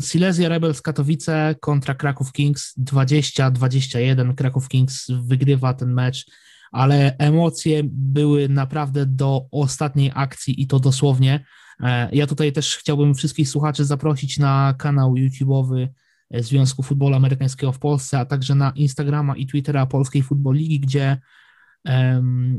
Silesia 0.00 0.48
Rebels 0.48 0.82
Katowice 0.82 1.54
kontra 1.60 1.94
Kraków 1.94 2.32
Kings 2.32 2.74
20-21. 2.78 4.34
Kraków 4.34 4.68
Kings 4.68 5.06
wygrywa 5.10 5.74
ten 5.74 5.92
mecz, 5.92 6.26
ale 6.72 7.16
emocje 7.18 7.82
były 7.84 8.48
naprawdę 8.48 9.06
do 9.06 9.46
ostatniej 9.50 10.12
akcji 10.14 10.62
i 10.62 10.66
to 10.66 10.80
dosłownie. 10.80 11.44
E, 11.80 12.08
ja 12.12 12.26
tutaj 12.26 12.52
też 12.52 12.76
chciałbym 12.76 13.14
wszystkich 13.14 13.48
słuchaczy 13.48 13.84
zaprosić 13.84 14.38
na 14.38 14.74
kanał 14.78 15.14
YouTube'owy 15.14 15.88
Związku 16.34 16.82
Futbolu 16.82 17.16
Amerykańskiego 17.16 17.72
w 17.72 17.78
Polsce, 17.78 18.18
a 18.18 18.24
także 18.24 18.54
na 18.54 18.70
Instagrama 18.70 19.36
i 19.36 19.46
Twittera 19.46 19.86
Polskiej 19.86 20.22
Futbol 20.22 20.56
Ligi, 20.56 20.80
gdzie 20.80 21.18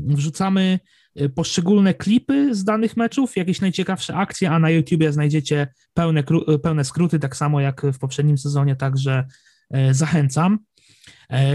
wrzucamy 0.06 0.78
Y, 1.20 1.28
poszczególne 1.28 1.94
klipy 1.94 2.54
z 2.54 2.64
danych 2.64 2.96
meczów, 2.96 3.36
jakieś 3.36 3.60
najciekawsze 3.60 4.14
akcje, 4.14 4.50
a 4.50 4.58
na 4.58 4.70
YouTubie 4.70 5.12
znajdziecie 5.12 5.68
pełne, 5.94 6.24
y, 6.54 6.58
pełne 6.58 6.84
skróty, 6.84 7.18
tak 7.18 7.36
samo 7.36 7.60
jak 7.60 7.82
w 7.92 7.98
poprzednim 7.98 8.38
sezonie, 8.38 8.76
także 8.76 9.24
y, 9.76 9.94
zachęcam. 9.94 10.58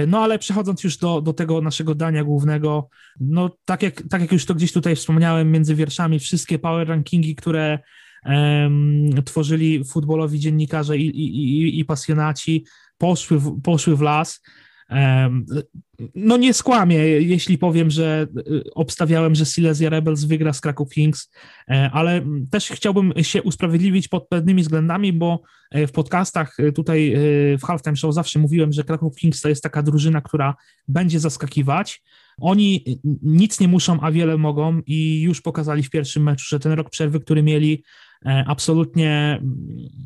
No 0.07 0.20
ale 0.20 0.39
przechodząc 0.39 0.84
już 0.84 0.97
do, 0.97 1.22
do 1.22 1.34
tego 1.34 1.61
naszego 1.61 1.95
dania 1.95 2.24
głównego, 2.24 2.89
no 3.20 3.57
tak 3.65 3.84
jak, 3.84 4.03
tak 4.09 4.22
jak 4.22 4.32
już 4.32 4.45
to 4.45 4.55
gdzieś 4.55 4.72
tutaj 4.72 4.95
wspomniałem 4.95 5.51
między 5.51 5.76
wierszami, 5.76 6.20
wszystkie 6.20 6.59
power 6.59 6.88
rankingi, 6.88 7.36
które 7.36 7.80
um, 8.26 9.24
tworzyli 9.26 9.84
futbolowi 9.86 10.39
dziennikarze 10.39 10.97
i, 10.97 11.07
i, 11.07 11.61
i, 11.61 11.80
i 11.80 11.86
pasjonaci, 11.86 12.65
poszły 12.97 13.39
w, 13.39 13.61
poszły 13.61 13.95
w 13.95 14.01
las. 14.01 14.41
No 16.15 16.38
nie 16.38 16.53
skłamię, 16.53 16.97
jeśli 17.05 17.57
powiem, 17.57 17.91
że 17.91 18.27
y, 18.47 18.63
obstawiałem, 18.73 19.35
że 19.35 19.45
Silesia 19.45 19.89
Rebels 19.89 20.23
wygra 20.23 20.53
z 20.53 20.61
Kraków 20.61 20.89
Kings, 20.89 21.31
e, 21.69 21.89
ale 21.93 22.21
też 22.51 22.69
chciałbym 22.69 23.13
się 23.21 23.43
usprawiedliwić 23.43 24.07
pod 24.07 24.27
pewnymi 24.27 24.61
względami, 24.61 25.13
bo 25.13 25.41
e, 25.71 25.88
w 25.88 25.91
podcastach 25.91 26.59
e, 26.59 26.71
tutaj 26.71 27.15
w 27.59 27.63
Halftime 27.65 27.95
Show 27.95 28.13
zawsze 28.13 28.39
mówiłem, 28.39 28.73
że 28.73 28.83
Kraków 28.83 29.15
Kings 29.15 29.41
to 29.41 29.49
jest 29.49 29.63
taka 29.63 29.83
drużyna, 29.83 30.21
która 30.21 30.55
będzie 30.88 31.19
zaskakiwać. 31.19 32.03
Oni 32.41 32.85
nic 33.21 33.59
nie 33.59 33.67
muszą, 33.67 33.99
a 34.01 34.11
wiele 34.11 34.38
mogą 34.38 34.81
i 34.85 35.21
już 35.21 35.41
pokazali 35.41 35.83
w 35.83 35.89
pierwszym 35.89 36.23
meczu, 36.23 36.45
że 36.49 36.59
ten 36.59 36.71
rok 36.71 36.89
przerwy, 36.89 37.19
który 37.19 37.43
mieli, 37.43 37.83
absolutnie 38.47 39.41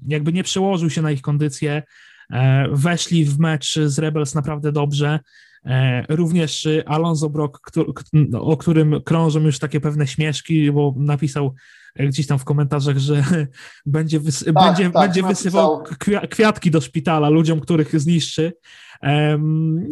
jakby 0.07 0.33
nie 0.33 0.43
przełożył 0.43 0.89
się 0.89 1.01
na 1.01 1.11
ich 1.11 1.21
kondycję. 1.21 1.83
E, 2.31 2.67
weszli 2.71 3.25
w 3.25 3.39
mecz 3.39 3.79
z 3.85 3.99
Rebels 3.99 4.35
naprawdę 4.35 4.71
dobrze. 4.71 5.19
E, 5.65 6.05
również 6.15 6.67
Alonso 6.85 7.29
Brock, 7.29 7.71
o 8.33 8.57
którym 8.57 9.01
krążą 9.05 9.39
już 9.39 9.59
takie 9.59 9.79
pewne 9.79 10.07
śmieszki, 10.07 10.71
bo 10.71 10.93
napisał 10.97 11.53
gdzieś 11.95 12.27
tam 12.27 12.39
w 12.39 12.43
komentarzach, 12.43 12.97
że 12.97 13.23
będzie, 13.85 14.19
wys 14.19 14.45
tak, 14.45 14.53
będzie, 14.53 14.83
tak, 14.83 14.93
będzie 14.93 15.23
wysyłał 15.23 15.83
kwiatki 16.29 16.71
do 16.71 16.81
szpitala 16.81 17.29
ludziom, 17.29 17.59
których 17.59 17.99
zniszczy. 17.99 18.53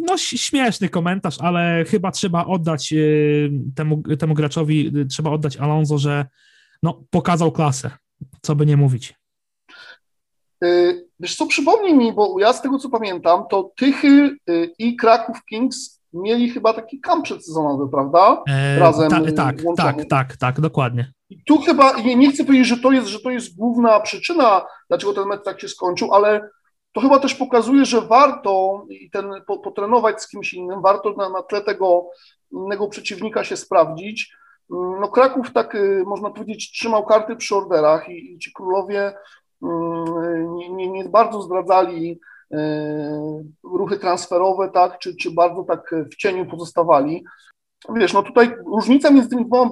No, 0.06 0.18
śmieszny 0.18 0.88
komentarz, 0.88 1.36
ale 1.40 1.84
chyba 1.88 2.10
trzeba 2.10 2.46
oddać 2.46 2.92
e, 2.92 2.96
temu, 3.74 4.02
temu 4.18 4.34
graczowi, 4.34 4.92
trzeba 5.08 5.30
oddać 5.30 5.56
Alonso, 5.56 5.98
że 5.98 6.26
no, 6.82 7.04
pokazał 7.10 7.52
klasę, 7.52 7.90
co 8.42 8.56
by 8.56 8.66
nie 8.66 8.76
mówić. 8.76 9.14
Y, 10.64 11.06
wiesz 11.20 11.36
co, 11.36 11.46
przypomnij 11.46 11.94
mi, 11.94 12.12
bo 12.12 12.40
ja 12.40 12.52
z 12.52 12.62
tego 12.62 12.78
co 12.78 12.90
pamiętam, 12.90 13.44
to 13.50 13.70
Tychy 13.76 14.36
y, 14.50 14.74
i 14.78 14.96
Kraków 14.96 15.44
Kings 15.44 16.00
mieli 16.12 16.50
chyba 16.50 16.72
taki 16.72 17.00
kamp 17.00 17.24
przedsezonowy, 17.24 17.88
prawda? 17.88 18.42
E, 18.48 18.78
Razem 18.78 19.10
ta, 19.10 19.20
tak, 19.36 19.56
tak, 19.76 20.04
tak, 20.10 20.36
tak, 20.36 20.60
dokładnie. 20.60 21.12
I 21.30 21.44
tu 21.44 21.58
chyba, 21.58 21.92
nie, 21.92 22.16
nie 22.16 22.32
chcę 22.32 22.44
powiedzieć, 22.44 22.66
że 22.66 22.76
to, 22.76 22.92
jest, 22.92 23.06
że 23.06 23.20
to 23.20 23.30
jest 23.30 23.56
główna 23.56 24.00
przyczyna, 24.00 24.66
dlaczego 24.88 25.14
ten 25.14 25.24
mecz 25.24 25.44
tak 25.44 25.60
się 25.60 25.68
skończył, 25.68 26.14
ale 26.14 26.50
to 26.92 27.00
chyba 27.00 27.18
też 27.18 27.34
pokazuje, 27.34 27.84
że 27.84 28.00
warto 28.00 28.84
i 28.90 29.10
ten, 29.10 29.30
po, 29.46 29.58
potrenować 29.58 30.22
z 30.22 30.28
kimś 30.28 30.54
innym, 30.54 30.82
warto 30.82 31.12
na, 31.12 31.28
na 31.28 31.42
tle 31.42 31.60
tego 31.60 32.10
innego 32.52 32.88
przeciwnika 32.88 33.44
się 33.44 33.56
sprawdzić. 33.56 34.34
No 35.00 35.08
Kraków 35.08 35.52
tak, 35.52 35.74
y, 35.74 36.02
można 36.06 36.30
powiedzieć, 36.30 36.72
trzymał 36.72 37.06
karty 37.06 37.36
przy 37.36 37.56
orderach 37.56 38.08
i, 38.08 38.32
i 38.34 38.38
ci 38.38 38.52
królowie 38.52 39.00
Mm, 39.00 39.14
nie, 39.62 40.68
nie, 40.70 40.88
nie 40.88 41.04
bardzo 41.04 41.42
zdradzali 41.42 42.20
e, 42.52 43.42
ruchy 43.62 43.98
transferowe, 43.98 44.70
tak, 44.74 44.98
czy, 44.98 45.16
czy 45.16 45.30
bardzo 45.30 45.64
tak 45.64 45.94
w 46.12 46.16
cieniu 46.16 46.46
pozostawali. 46.46 47.24
Wiesz, 47.94 48.12
no 48.12 48.22
tutaj 48.22 48.56
różnica 48.66 49.10
między 49.10 49.28
tymi 49.28 49.46
dwoma 49.46 49.70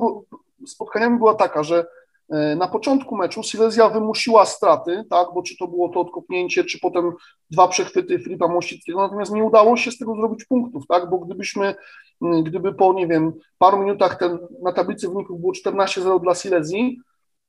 spotkaniami 0.66 1.18
była 1.18 1.34
taka, 1.34 1.62
że 1.62 1.86
e, 2.30 2.56
na 2.56 2.68
początku 2.68 3.16
meczu 3.16 3.42
Silesia 3.42 3.88
wymusiła 3.88 4.44
straty, 4.44 5.04
tak, 5.10 5.28
bo 5.34 5.42
czy 5.42 5.56
to 5.56 5.68
było 5.68 5.88
to 5.88 6.00
odkopnięcie, 6.00 6.64
czy 6.64 6.80
potem 6.80 7.12
dwa 7.50 7.68
przechwyty 7.68 8.18
Filipa 8.18 8.48
Mościckiego, 8.48 8.98
natomiast 8.98 9.32
nie 9.32 9.44
udało 9.44 9.76
się 9.76 9.90
z 9.90 9.98
tego 9.98 10.14
zrobić 10.14 10.44
punktów, 10.44 10.86
tak, 10.88 11.10
bo 11.10 11.18
gdybyśmy, 11.18 11.74
gdyby 12.42 12.74
po, 12.74 12.92
nie 12.92 13.06
wiem, 13.06 13.32
paru 13.58 13.78
minutach 13.78 14.18
ten, 14.18 14.38
na 14.62 14.72
tablicy 14.72 15.08
wyników 15.08 15.40
było 15.40 15.52
14-0 15.52 16.20
dla 16.20 16.34
Silesii, 16.34 17.00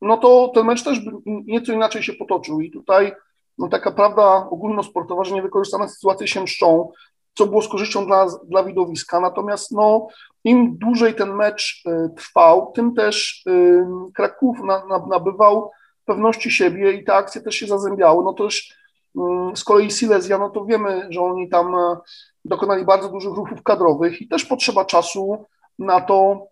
no 0.02 0.18
to 0.18 0.52
ten 0.56 0.66
mecz 0.66 0.84
też 0.84 1.00
by 1.00 1.12
nieco 1.26 1.74
inaczej 1.74 2.04
się 2.04 2.14
potoczył. 2.14 2.62
I 2.62 2.72
tutaj 2.72 3.12
no, 3.58 3.68
taka 3.68 3.92
prawda 3.92 4.48
ogólnosportowa, 4.50 5.24
że 5.24 5.36
niewykorzystane 5.36 5.90
sytuacje 5.90 6.28
się 6.28 6.44
mszczą, 6.44 6.92
co 7.34 7.48
było 7.48 7.62
z 7.62 7.68
korzyścią 7.68 8.06
dla, 8.06 8.28
dla 8.48 8.64
widowiska. 8.64 9.20
Natomiast 9.20 9.72
no, 9.72 10.08
im 10.44 10.78
dłużej 10.78 11.16
ten 11.16 11.34
mecz 11.34 11.84
y, 11.88 12.10
trwał, 12.16 12.72
tym 12.76 12.94
też 12.94 13.44
y, 13.48 13.86
Kraków 14.14 14.60
na, 14.60 14.86
na, 14.86 15.06
nabywał 15.08 15.72
pewności 16.06 16.52
siebie 16.52 16.92
i 16.92 17.04
te 17.04 17.14
akcje 17.14 17.42
też 17.42 17.56
się 17.56 17.68
zazębiały. 17.68 18.24
No 18.24 18.34
to 18.34 18.44
też 18.44 18.76
y, 19.16 19.56
z 19.56 19.64
kolei 19.64 19.92
Silesia, 19.92 20.38
no 20.38 20.50
to 20.50 20.66
wiemy, 20.66 21.08
że 21.10 21.22
oni 21.22 21.50
tam 21.50 21.76
y, 21.76 21.98
dokonali 22.46 22.86
bardzo 22.86 23.10
dużych 23.10 23.34
ruchów 23.34 23.64
kadrowych 23.64 24.22
i 24.22 24.28
też 24.28 24.46
potrzeba 24.46 24.86
czasu 24.86 25.46
na 25.80 26.02
to, 26.02 26.48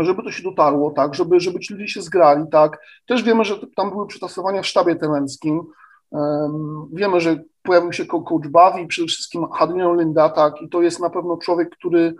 żeby 0.00 0.22
to 0.22 0.30
się 0.30 0.42
dotarło, 0.42 0.90
tak, 0.90 1.14
żeby, 1.14 1.40
żeby 1.40 1.60
ci 1.60 1.74
ludzie 1.74 1.88
się 1.88 2.02
zgrali, 2.02 2.44
tak. 2.52 2.78
Też 3.06 3.22
wiemy, 3.22 3.44
że 3.44 3.54
tam 3.76 3.90
były 3.90 4.06
przetasowania 4.06 4.62
w 4.62 4.66
sztabie 4.66 4.96
trenerskim. 4.96 5.62
Um, 6.10 6.88
wiemy, 6.92 7.20
że 7.20 7.42
pojawił 7.62 7.92
się 7.92 8.06
coach 8.06 8.48
Bawi, 8.48 8.86
przede 8.86 9.08
wszystkim 9.08 9.46
Hadrian 9.52 9.98
Linda, 10.00 10.28
tak, 10.28 10.62
i 10.62 10.68
to 10.68 10.82
jest 10.82 11.00
na 11.00 11.10
pewno 11.10 11.36
człowiek, 11.36 11.70
który 11.70 12.14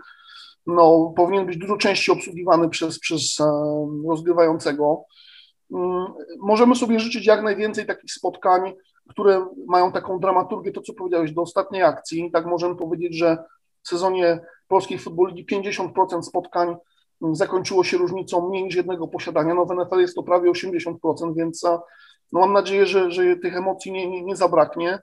no, 0.67 1.13
powinien 1.15 1.45
być 1.45 1.57
dużo 1.57 1.77
częściej 1.77 2.15
obsługiwany 2.15 2.69
przez, 2.69 2.99
przez 2.99 3.39
um, 3.39 4.09
rozgrywającego. 4.09 5.03
Um, 5.69 6.05
możemy 6.39 6.75
sobie 6.75 6.99
życzyć 6.99 7.25
jak 7.25 7.43
najwięcej 7.43 7.85
takich 7.85 8.11
spotkań, 8.11 8.73
które 9.09 9.45
mają 9.67 9.91
taką 9.91 10.19
dramaturgię, 10.19 10.71
to 10.71 10.81
co 10.81 10.93
powiedziałeś, 10.93 11.31
do 11.31 11.41
ostatniej 11.41 11.83
akcji. 11.83 12.31
Tak 12.31 12.45
możemy 12.45 12.75
powiedzieć, 12.75 13.15
że 13.15 13.37
w 13.83 13.87
sezonie 13.87 14.39
polskiej 14.67 14.99
futboligi 14.99 15.45
50% 15.45 16.21
spotkań 16.21 16.75
zakończyło 17.31 17.83
się 17.83 17.97
różnicą 17.97 18.49
mniej 18.49 18.63
niż 18.63 18.75
jednego 18.75 19.07
posiadania. 19.07 19.53
No 19.53 19.65
w 19.65 19.75
NFL 19.75 19.99
jest 19.99 20.15
to 20.15 20.23
prawie 20.23 20.51
80%, 20.51 20.93
więc 21.37 21.63
no 22.31 22.39
mam 22.39 22.53
nadzieję, 22.53 22.85
że, 22.85 23.11
że 23.11 23.35
tych 23.35 23.55
emocji 23.55 23.91
nie, 23.91 24.09
nie, 24.09 24.23
nie 24.23 24.35
zabraknie. 24.35 24.99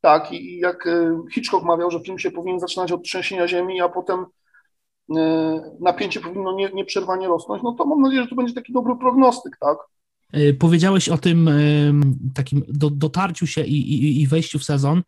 Tak, 0.00 0.32
i 0.32 0.58
jak 0.58 0.86
e, 0.86 1.22
Hitchcock 1.34 1.64
mawiał, 1.64 1.90
że 1.90 2.00
film 2.00 2.18
się 2.18 2.30
powinien 2.30 2.60
zaczynać 2.60 2.92
od 2.92 3.02
trzęsienia 3.02 3.48
ziemi, 3.48 3.80
a 3.80 3.88
potem 3.88 4.26
e, 5.16 5.60
napięcie 5.80 6.20
powinno 6.20 6.52
nie, 6.52 6.70
nieprzerwanie 6.74 7.28
rosnąć, 7.28 7.62
no 7.62 7.72
to 7.72 7.84
mam 7.84 8.00
nadzieję, 8.00 8.22
że 8.22 8.28
to 8.28 8.34
będzie 8.34 8.54
taki 8.54 8.72
dobry 8.72 8.96
prognostyk, 8.96 9.56
tak? 9.60 9.78
E, 10.32 10.52
powiedziałeś 10.52 11.08
o 11.08 11.18
tym 11.18 11.50
takim 12.34 12.62
dotarciu 12.92 13.46
się 13.46 13.64
i, 13.64 13.92
i, 13.92 14.20
i 14.22 14.26
wejściu 14.26 14.58
w 14.58 14.64
sezon. 14.64 15.02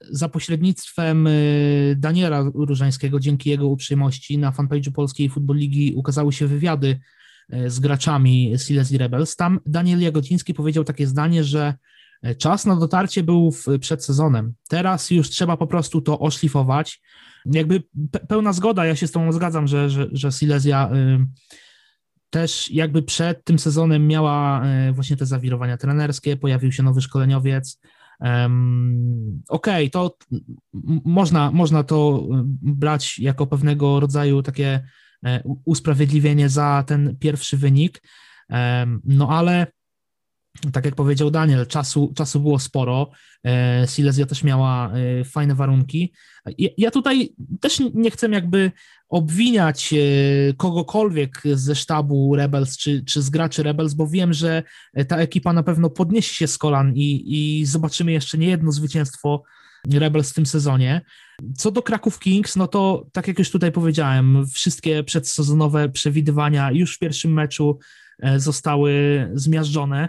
Za 0.00 0.28
pośrednictwem 0.28 1.26
y, 1.26 1.96
Daniela 1.98 2.44
Różańskiego, 2.54 3.20
dzięki 3.20 3.50
jego 3.50 3.68
uprzejmości, 3.68 4.38
na 4.38 4.50
fanpage'u 4.50 4.92
Polskiej 4.92 5.28
Futbol 5.28 5.56
Ligi 5.56 5.94
ukazały 5.96 6.32
się 6.32 6.46
wywiady 6.46 7.00
y, 7.54 7.70
z 7.70 7.80
graczami 7.80 8.54
Silesii 8.58 8.98
Rebels. 8.98 9.36
Tam 9.36 9.60
Daniel 9.66 10.00
Jagociński 10.00 10.54
powiedział 10.54 10.84
takie 10.84 11.06
zdanie, 11.06 11.44
że 11.44 11.74
e, 12.22 12.34
czas 12.34 12.66
na 12.66 12.76
dotarcie 12.76 13.22
był 13.22 13.54
przed 13.80 14.04
sezonem. 14.04 14.54
Teraz 14.68 15.10
już 15.10 15.30
trzeba 15.30 15.56
po 15.56 15.66
prostu 15.66 16.00
to 16.00 16.18
oszlifować. 16.18 17.00
Jakby 17.46 17.82
pełna 18.28 18.52
zgoda, 18.52 18.86
ja 18.86 18.96
się 18.96 19.06
z 19.06 19.12
tą 19.12 19.32
zgadzam, 19.32 19.66
że, 19.66 19.90
że, 19.90 20.08
że 20.12 20.32
Silesia 20.32 20.90
y, 20.94 21.26
też 22.30 22.70
jakby 22.70 23.02
przed 23.02 23.44
tym 23.44 23.58
sezonem 23.58 24.06
miała 24.06 24.62
właśnie 24.92 25.16
te 25.16 25.26
zawirowania 25.26 25.76
trenerskie, 25.76 26.36
pojawił 26.36 26.72
się 26.72 26.82
nowy 26.82 27.00
szkoleniowiec, 27.00 27.78
Okej, 28.20 29.40
okay, 29.48 29.90
to 29.90 30.16
można, 31.04 31.50
można 31.50 31.82
to 31.82 32.26
brać 32.62 33.18
jako 33.18 33.46
pewnego 33.46 34.00
rodzaju 34.00 34.42
takie 34.42 34.84
e, 35.24 35.42
usprawiedliwienie 35.64 36.48
za 36.48 36.84
ten 36.86 37.16
pierwszy 37.20 37.56
wynik, 37.56 38.02
no 39.04 39.28
ale 39.28 39.66
tak 40.72 40.84
jak 40.84 40.94
powiedział 40.94 41.30
Daniel, 41.30 41.66
czasu, 41.66 42.12
czasu 42.16 42.40
było 42.40 42.58
sporo. 42.58 43.10
E, 43.46 43.86
Silesia 43.86 44.26
też 44.26 44.44
miała 44.44 44.92
e, 44.92 45.24
fajne 45.24 45.54
warunki. 45.54 46.12
Ja 46.78 46.90
tutaj 46.90 47.34
też 47.60 47.82
nie 47.94 48.10
chcę 48.10 48.28
jakby 48.28 48.72
obwiniać 49.08 49.92
e, 49.92 49.96
kogokolwiek 50.54 51.42
ze 51.54 51.74
sztabu 51.74 52.36
Rebels 52.36 52.76
czy, 52.76 53.04
czy 53.04 53.22
z 53.22 53.30
graczy 53.30 53.62
Rebels, 53.62 53.94
bo 53.94 54.06
wiem, 54.06 54.32
że 54.32 54.62
ta 55.08 55.16
ekipa 55.16 55.52
na 55.52 55.62
pewno 55.62 55.90
podniesie 55.90 56.34
się 56.34 56.46
z 56.46 56.58
kolan 56.58 56.92
i, 56.94 57.24
i 57.26 57.66
zobaczymy 57.66 58.12
jeszcze 58.12 58.38
nie 58.38 58.46
jedno 58.46 58.72
zwycięstwo 58.72 59.42
Rebels 59.92 60.30
w 60.30 60.34
tym 60.34 60.46
sezonie. 60.46 61.00
Co 61.56 61.70
do 61.70 61.82
Kraków 61.82 62.18
Kings, 62.18 62.56
no 62.56 62.68
to 62.68 63.06
tak 63.12 63.28
jak 63.28 63.38
już 63.38 63.50
tutaj 63.50 63.72
powiedziałem, 63.72 64.46
wszystkie 64.46 65.04
przedsezonowe 65.04 65.88
przewidywania 65.88 66.72
już 66.72 66.96
w 66.96 66.98
pierwszym 66.98 67.32
meczu 67.32 67.78
zostały 68.36 68.92
zmiażdżone. 69.34 70.08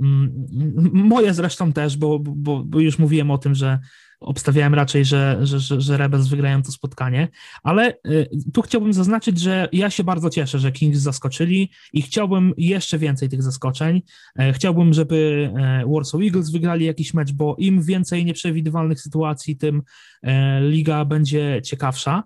Mm, 0.00 0.46
moje 0.92 1.34
zresztą 1.34 1.72
też, 1.72 1.96
bo, 1.96 2.18
bo, 2.18 2.64
bo 2.64 2.80
już 2.80 2.98
mówiłem 2.98 3.30
o 3.30 3.38
tym, 3.38 3.54
że 3.54 3.78
obstawiałem 4.20 4.74
raczej, 4.74 5.04
że, 5.04 5.38
że, 5.42 5.60
że, 5.60 5.80
że 5.80 5.96
Rebels 5.96 6.28
wygrają 6.28 6.62
to 6.62 6.72
spotkanie, 6.72 7.28
ale 7.62 7.94
y, 8.06 8.28
tu 8.54 8.62
chciałbym 8.62 8.92
zaznaczyć, 8.92 9.40
że 9.40 9.68
ja 9.72 9.90
się 9.90 10.04
bardzo 10.04 10.30
cieszę, 10.30 10.58
że 10.58 10.72
Kings 10.72 10.98
zaskoczyli 10.98 11.70
i 11.92 12.02
chciałbym 12.02 12.54
jeszcze 12.56 12.98
więcej 12.98 13.28
tych 13.28 13.42
zaskoczeń. 13.42 14.02
E, 14.38 14.52
chciałbym, 14.52 14.94
żeby 14.94 15.50
e, 15.56 15.84
Warsaw 15.86 16.20
Eagles 16.20 16.50
wygrali 16.50 16.86
jakiś 16.86 17.14
mecz, 17.14 17.32
bo 17.32 17.56
im 17.58 17.82
więcej 17.82 18.24
nieprzewidywalnych 18.24 19.00
sytuacji, 19.00 19.56
tym 19.56 19.82
e, 20.22 20.60
liga 20.60 21.04
będzie 21.04 21.60
ciekawsza. 21.64 22.24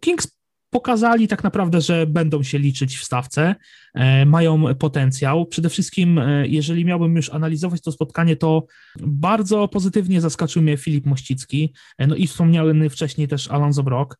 Kings 0.00 0.39
pokazali 0.70 1.28
tak 1.28 1.44
naprawdę, 1.44 1.80
że 1.80 2.06
będą 2.06 2.42
się 2.42 2.58
liczyć 2.58 2.98
w 2.98 3.04
stawce, 3.04 3.54
e, 3.94 4.26
mają 4.26 4.74
potencjał. 4.74 5.46
Przede 5.46 5.68
wszystkim, 5.68 6.18
e, 6.18 6.46
jeżeli 6.48 6.84
miałbym 6.84 7.16
już 7.16 7.30
analizować 7.30 7.80
to 7.80 7.92
spotkanie, 7.92 8.36
to 8.36 8.66
bardzo 9.00 9.68
pozytywnie 9.68 10.20
zaskoczył 10.20 10.62
mnie 10.62 10.76
Filip 10.76 11.06
Mościcki, 11.06 11.74
e, 11.98 12.06
no 12.06 12.14
i 12.14 12.26
wspomniany 12.26 12.90
wcześniej 12.90 13.28
też 13.28 13.48
Alonso 13.48 13.82
Brock. 13.82 14.16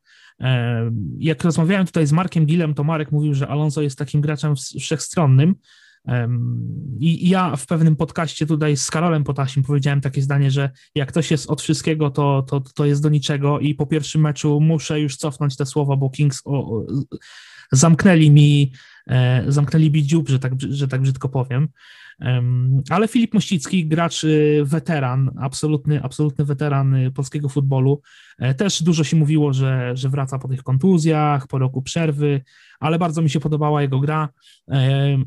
Jak 1.18 1.44
rozmawiałem 1.44 1.86
tutaj 1.86 2.06
z 2.06 2.12
Markiem 2.12 2.46
Gillem, 2.46 2.74
to 2.74 2.84
Marek 2.84 3.12
mówił, 3.12 3.34
że 3.34 3.48
Alonso 3.48 3.82
jest 3.82 3.98
takim 3.98 4.20
graczem 4.20 4.54
wszechstronnym, 4.80 5.54
i 7.00 7.28
ja 7.28 7.56
w 7.56 7.66
pewnym 7.66 7.96
podcaście 7.96 8.46
tutaj 8.46 8.76
z 8.76 8.90
Karolem 8.90 9.24
Potasim 9.24 9.62
powiedziałem 9.62 10.00
takie 10.00 10.22
zdanie, 10.22 10.50
że 10.50 10.70
jak 10.94 11.08
ktoś 11.08 11.30
jest 11.30 11.50
od 11.50 11.62
wszystkiego, 11.62 12.10
to, 12.10 12.42
to, 12.42 12.60
to 12.74 12.84
jest 12.84 13.02
do 13.02 13.08
niczego 13.08 13.58
i 13.58 13.74
po 13.74 13.86
pierwszym 13.86 14.20
meczu 14.20 14.60
muszę 14.60 15.00
już 15.00 15.16
cofnąć 15.16 15.56
te 15.56 15.66
słowa, 15.66 15.96
bo 15.96 16.10
Kings 16.10 16.42
o, 16.44 16.82
zamknęli 17.72 18.30
mi 18.30 18.72
zamknęli 19.48 19.90
mi 19.90 20.02
dziób, 20.02 20.28
że 20.28 20.38
tak, 20.38 20.52
że 20.60 20.88
tak 20.88 21.00
brzydko 21.00 21.28
powiem. 21.28 21.68
Ale 22.90 23.08
Filip 23.08 23.34
Mościcki, 23.34 23.86
gracz 23.86 24.24
y, 24.24 24.62
weteran, 24.64 25.30
absolutny, 25.38 26.02
absolutny 26.02 26.44
weteran 26.44 26.94
y, 26.94 27.10
polskiego 27.10 27.48
futbolu. 27.48 28.02
E, 28.38 28.54
też 28.54 28.82
dużo 28.82 29.04
się 29.04 29.16
mówiło, 29.16 29.52
że, 29.52 29.96
że 29.96 30.08
wraca 30.08 30.38
po 30.38 30.48
tych 30.48 30.62
kontuzjach, 30.62 31.46
po 31.46 31.58
roku 31.58 31.82
przerwy, 31.82 32.42
ale 32.80 32.98
bardzo 32.98 33.22
mi 33.22 33.30
się 33.30 33.40
podobała 33.40 33.82
jego 33.82 34.00
gra. 34.00 34.28
E, 34.70 35.18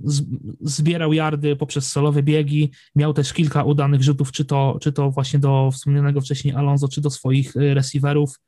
zbierał 0.61 1.13
yardy 1.13 1.55
poprzez 1.55 1.91
solowe 1.91 2.23
biegi, 2.23 2.71
miał 2.95 3.13
też 3.13 3.33
kilka 3.33 3.63
udanych 3.63 4.03
rzutów, 4.03 4.31
czy 4.31 4.45
to, 4.45 4.77
czy 4.81 4.91
to 4.91 5.11
właśnie 5.11 5.39
do 5.39 5.69
wspomnianego 5.71 6.21
wcześniej 6.21 6.55
Alonso, 6.55 6.87
czy 6.87 7.01
do 7.01 7.09
swoich 7.09 7.55
receiverów. 7.55 8.39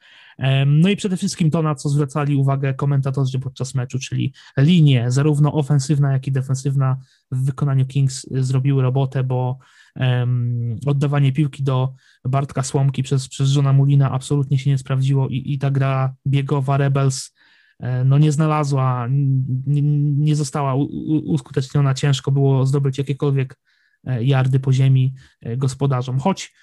No 0.66 0.90
i 0.90 0.96
przede 0.96 1.18
wszystkim 1.18 1.52
to, 1.52 1.62
na 1.62 1.76
co 1.76 1.90
zwracali 1.90 2.36
uwagę 2.36 2.74
komentatorzy 2.74 3.40
podczas 3.40 3.76
meczu, 3.76 4.00
czyli 4.00 4.34
linie, 4.58 5.12
zarówno 5.26 5.54
ofensywna, 5.54 6.12
jak 6.12 6.28
i 6.28 6.32
defensywna 6.32 6.98
w 7.32 7.46
wykonaniu 7.46 7.86
Kings 7.86 8.28
zrobiły 8.32 8.82
robotę, 8.84 9.24
bo 9.24 9.58
um, 9.96 10.76
oddawanie 10.86 11.32
piłki 11.32 11.64
do 11.64 11.94
Bartka 12.26 12.64
Słomki 12.64 13.04
przez, 13.04 13.28
przez 13.28 13.56
Johna 13.56 13.74
Mulina 13.74 14.12
absolutnie 14.12 14.60
się 14.60 14.70
nie 14.70 14.78
sprawdziło 14.78 15.28
i, 15.30 15.54
i 15.54 15.60
ta 15.60 15.72
gra 15.72 16.14
biegowa 16.28 16.78
Rebels 16.78 17.34
e, 17.80 18.04
no 18.04 18.18
nie 18.18 18.32
znalazła, 18.32 19.08
nie, 19.68 19.82
nie 20.18 20.36
została 20.36 20.76
uskuteczniona, 21.26 21.94
ciężko 21.94 22.32
było 22.32 22.66
zdobyć 22.66 22.98
jakiekolwiek 22.98 23.58
jardy 24.20 24.58
e, 24.58 24.60
po 24.60 24.74
ziemi 24.74 25.14
e, 25.42 25.58
gospodarzom, 25.58 26.20
choć 26.20 26.54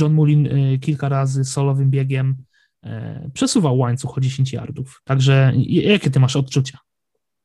John 0.00 0.14
Mulin 0.14 0.48
kilka 0.80 1.08
razy 1.08 1.44
solowym 1.44 1.90
biegiem 1.90 2.36
przesuwał 3.32 3.78
łańcuch 3.78 4.18
o 4.18 4.20
10 4.20 4.52
yardów. 4.52 5.02
Także 5.04 5.52
jakie 5.66 6.10
ty 6.10 6.20
masz 6.20 6.36
odczucia? 6.36 6.78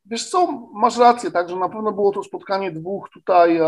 Wiesz 0.05 0.29
co, 0.29 0.47
masz 0.73 0.97
rację, 0.97 1.31
także 1.31 1.55
na 1.55 1.69
pewno 1.69 1.91
było 1.91 2.11
to 2.11 2.23
spotkanie 2.23 2.71
dwóch 2.71 3.09
tutaj, 3.09 3.59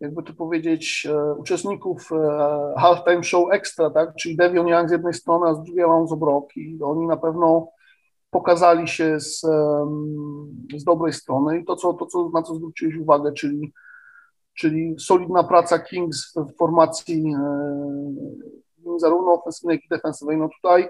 jakby 0.00 0.22
to 0.22 0.32
powiedzieć, 0.32 1.06
e, 1.10 1.34
uczestników 1.34 2.12
e, 2.12 2.74
halftime 2.78 3.24
show 3.24 3.52
extra, 3.52 3.90
tak, 3.90 4.14
czyli 4.14 4.36
Devion 4.36 4.68
Young 4.68 4.88
z 4.88 4.92
jednej 4.92 5.14
strony, 5.14 5.46
a 5.46 5.54
z 5.54 5.62
drugiej 5.62 5.84
Alonso 5.84 6.16
Brock 6.16 6.56
i 6.56 6.78
oni 6.82 7.06
na 7.06 7.16
pewno 7.16 7.68
pokazali 8.30 8.88
się 8.88 9.20
z, 9.20 9.40
z 10.76 10.84
dobrej 10.84 11.12
strony 11.12 11.58
i 11.58 11.64
to, 11.64 11.76
co, 11.76 11.92
to 11.92 12.06
co, 12.06 12.30
na 12.34 12.42
co 12.42 12.54
zwróciłeś 12.54 12.96
uwagę, 12.96 13.32
czyli, 13.32 13.72
czyli 14.54 14.96
solidna 14.98 15.44
praca 15.44 15.78
Kings 15.78 16.34
w 16.36 16.56
formacji 16.56 17.34
zarówno 18.96 19.32
ofensywnej, 19.32 19.76
jak 19.76 19.84
i 19.84 19.88
defensywnej. 19.88 20.36
No 20.36 20.48
tutaj, 20.48 20.88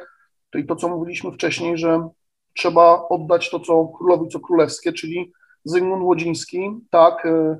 i 0.55 0.67
to, 0.67 0.77
co 0.77 0.89
mówiliśmy 0.89 1.33
wcześniej, 1.33 1.79
że 1.79 2.09
trzeba 2.57 3.09
oddać 3.09 3.51
to, 3.51 3.61
co 3.61 3.87
królowi, 3.87 4.29
co 4.29 4.41
królewskie, 4.41 4.93
czyli 4.93 5.33
Zygmunt 5.65 6.03
Łodziński, 6.03 6.81
tak, 6.91 7.27
e, 7.27 7.59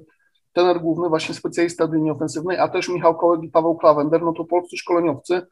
tener 0.53 0.81
główny, 0.81 1.09
właśnie 1.09 1.35
specjalista 1.35 1.87
w 1.87 1.93
linii 1.93 2.11
ofensywnej, 2.11 2.59
a 2.59 2.69
też 2.69 2.89
Michał 2.89 3.15
Kołek 3.15 3.43
i 3.43 3.49
Paweł 3.49 3.77
Klawender, 3.77 4.23
no 4.23 4.33
to 4.33 4.45
polscy 4.45 4.77
szkoleniowcy 4.77 5.47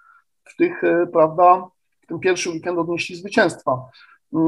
w 0.45 0.57
tych, 0.57 0.85
e, 0.85 1.07
prawda, 1.07 1.67
w 2.03 2.07
tym 2.07 2.21
pierwszy 2.21 2.51
weekend 2.51 2.79
odnieśli 2.79 3.17
zwycięstwa. 3.17 3.89
E, 4.35 4.39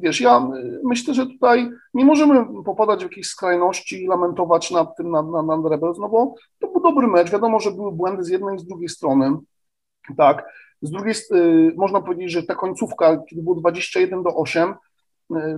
wiesz, 0.00 0.20
ja 0.20 0.48
myślę, 0.84 1.14
że 1.14 1.26
tutaj 1.26 1.70
nie 1.94 2.04
możemy 2.04 2.62
popadać 2.64 3.00
w 3.00 3.02
jakieś 3.02 3.26
skrajności 3.26 4.04
i 4.04 4.06
lamentować 4.06 4.70
nad 4.70 4.96
tym, 4.96 5.10
nad, 5.10 5.30
nad, 5.30 5.46
nad 5.46 5.66
Rebels, 5.66 5.98
no 5.98 6.08
bo 6.08 6.34
to 6.58 6.68
był 6.68 6.80
dobry 6.80 7.06
mecz. 7.06 7.30
Wiadomo, 7.30 7.60
że 7.60 7.70
były 7.70 7.92
błędy 7.92 8.24
z 8.24 8.28
jednej 8.28 8.56
i 8.56 8.58
z 8.58 8.66
drugiej 8.66 8.88
strony. 8.88 9.36
Tak. 10.16 10.44
Z 10.82 10.90
drugiej 10.90 11.14
strony 11.14 11.72
można 11.76 12.00
powiedzieć, 12.00 12.32
że 12.32 12.42
ta 12.42 12.54
końcówka, 12.54 13.16
kiedy 13.16 13.42
było 13.42 13.56
21 13.56 14.22
do 14.22 14.36
8, 14.36 14.68
y, 14.70 14.74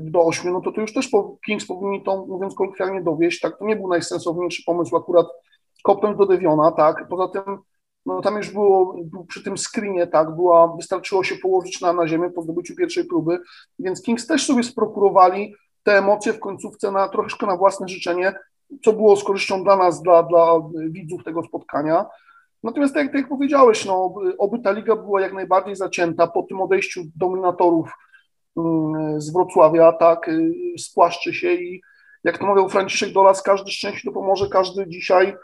do 0.01 0.23
8, 0.23 0.53
no 0.53 0.61
to 0.61 0.73
to 0.73 0.81
już 0.81 0.93
też 0.93 1.11
Kings 1.47 1.66
powinni 1.66 2.03
to, 2.03 2.27
mówiąc 2.27 2.55
kolokwialnie, 2.55 3.03
dowieść, 3.03 3.41
tak, 3.41 3.59
to 3.59 3.64
nie 3.64 3.77
był 3.77 3.89
najsensowniejszy 3.89 4.62
pomysł 4.66 4.97
akurat 4.97 5.27
kopnąć 5.85 6.18
do 6.18 6.27
Deviona, 6.27 6.73
tak, 6.73 7.09
poza 7.09 7.29
tym, 7.29 7.59
no 8.07 8.21
tam 8.21 8.37
już 8.37 8.51
było, 8.51 8.97
przy 9.29 9.45
tym 9.45 9.59
screenie, 9.59 10.07
tak, 10.07 10.35
była, 10.35 10.77
wystarczyło 10.77 11.25
się 11.25 11.37
położyć 11.37 11.81
na, 11.81 11.93
na 11.93 12.09
ziemię 12.09 12.31
po 12.31 12.43
zdobyciu 12.43 12.77
pierwszej 12.77 13.05
próby, 13.05 13.39
więc 13.79 14.03
Kings 14.03 14.27
też 14.27 14.47
sobie 14.47 14.62
sprokurowali 14.62 15.55
te 15.83 15.99
emocje 15.99 16.33
w 16.33 16.41
końcówce 16.41 16.93
na 16.93 17.09
troszeczkę 17.09 17.47
na 17.47 17.57
własne 17.57 17.89
życzenie, 17.89 18.35
co 18.85 18.93
było 18.93 19.16
z 19.16 19.25
korzyścią 19.25 19.64
dla 19.64 19.77
nas, 19.77 20.03
dla, 20.03 20.23
dla 20.23 20.61
widzów 20.91 21.25
tego 21.25 21.43
spotkania, 21.43 22.07
Natomiast 22.62 22.94
tak, 22.94 23.06
tak 23.06 23.14
jak 23.14 23.28
powiedziałeś, 23.28 23.84
no, 23.84 24.14
oby 24.38 24.58
ta 24.58 24.72
liga 24.72 24.96
była 24.96 25.20
jak 25.20 25.32
najbardziej 25.32 25.76
zacięta 25.76 26.26
po 26.26 26.42
tym 26.42 26.61
odejściu 26.61 27.02
dominatorów 27.16 27.92
mm, 28.56 29.20
z 29.20 29.32
Wrocławia, 29.32 29.92
tak, 29.92 30.28
y, 30.28 30.52
spłaszczy 30.78 31.34
się 31.34 31.52
i 31.52 31.80
jak 32.24 32.38
to 32.38 32.46
mówił 32.46 32.68
Franciszek 32.68 33.12
Dolas, 33.12 33.42
każdy 33.42 33.70
szczęście 33.70 34.12
pomoże, 34.12 34.48
każdy 34.48 34.88
dzisiaj 34.88 35.36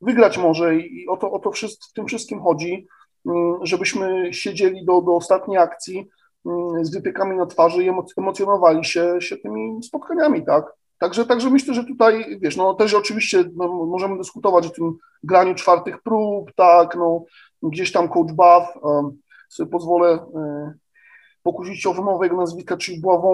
wygrać 0.00 0.38
może 0.38 0.76
i 0.76 1.08
o 1.08 1.16
to, 1.16 1.32
o 1.32 1.38
to 1.38 1.50
w 1.90 1.92
tym 1.94 2.06
wszystkim 2.06 2.40
chodzi, 2.40 2.86
mm, 3.26 3.54
żebyśmy 3.62 4.32
siedzieli 4.32 4.84
do, 4.84 5.00
do 5.00 5.16
ostatniej 5.16 5.58
akcji 5.58 6.08
mm, 6.46 6.84
z 6.84 6.94
wypiekami 6.94 7.36
na 7.36 7.46
twarzy 7.46 7.84
i 7.84 7.90
emocjonowali 8.18 8.84
się, 8.84 9.16
się 9.20 9.36
tymi 9.36 9.82
spotkaniami, 9.82 10.44
tak. 10.44 10.64
Także, 10.98 11.26
także 11.26 11.50
myślę, 11.50 11.74
że 11.74 11.84
tutaj, 11.84 12.38
wiesz, 12.40 12.56
no 12.56 12.74
też 12.74 12.94
oczywiście 12.94 13.44
no, 13.56 13.68
możemy 13.68 14.18
dyskutować 14.18 14.66
o 14.66 14.70
tym 14.70 14.96
graniu 15.22 15.54
czwartych 15.54 16.02
prób, 16.02 16.52
tak, 16.56 16.96
no 16.96 17.24
gdzieś 17.62 17.92
tam 17.92 18.08
coach 18.08 18.32
Buff, 18.32 18.82
um, 18.82 19.18
sobie 19.48 19.70
pozwolę 19.70 20.18
um, 20.18 20.74
pokusić 21.42 21.86
o 21.86 21.94
wymowę 21.94 22.26
jego 22.26 22.36
nazwiska, 22.36 22.76
czyli 22.76 23.00
Bławą 23.00 23.30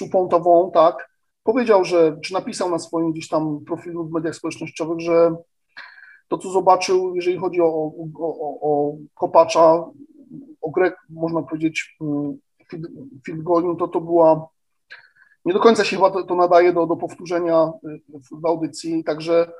um, 0.00 0.70
tak, 0.74 1.08
powiedział, 1.42 1.84
że, 1.84 2.16
czy 2.22 2.32
napisał 2.32 2.70
na 2.70 2.78
swoim 2.78 3.12
gdzieś 3.12 3.28
tam 3.28 3.64
profilu 3.66 4.04
w 4.04 4.12
mediach 4.12 4.34
społecznościowych, 4.34 5.00
że 5.00 5.36
to, 6.28 6.38
co 6.38 6.50
zobaczył, 6.50 7.16
jeżeli 7.16 7.38
chodzi 7.38 7.60
o, 7.60 7.66
o, 7.66 7.92
o, 8.18 8.58
o 8.60 8.96
Kopacza, 9.14 9.84
o 10.60 10.70
grę, 10.70 10.92
można 11.10 11.42
powiedzieć, 11.42 11.96
field, 12.70 12.86
field 13.26 13.42
goaling, 13.42 13.78
to 13.78 13.88
to 13.88 14.00
była 14.00 14.48
nie 15.44 15.52
do 15.52 15.60
końca 15.60 15.84
się 15.84 15.96
chyba 15.96 16.10
to, 16.10 16.34
nadaje 16.34 16.72
do, 16.72 16.86
do 16.86 16.96
powtórzenia 16.96 17.72
y, 17.84 18.00
w 18.42 18.46
audycji, 18.46 19.04
także 19.04 19.52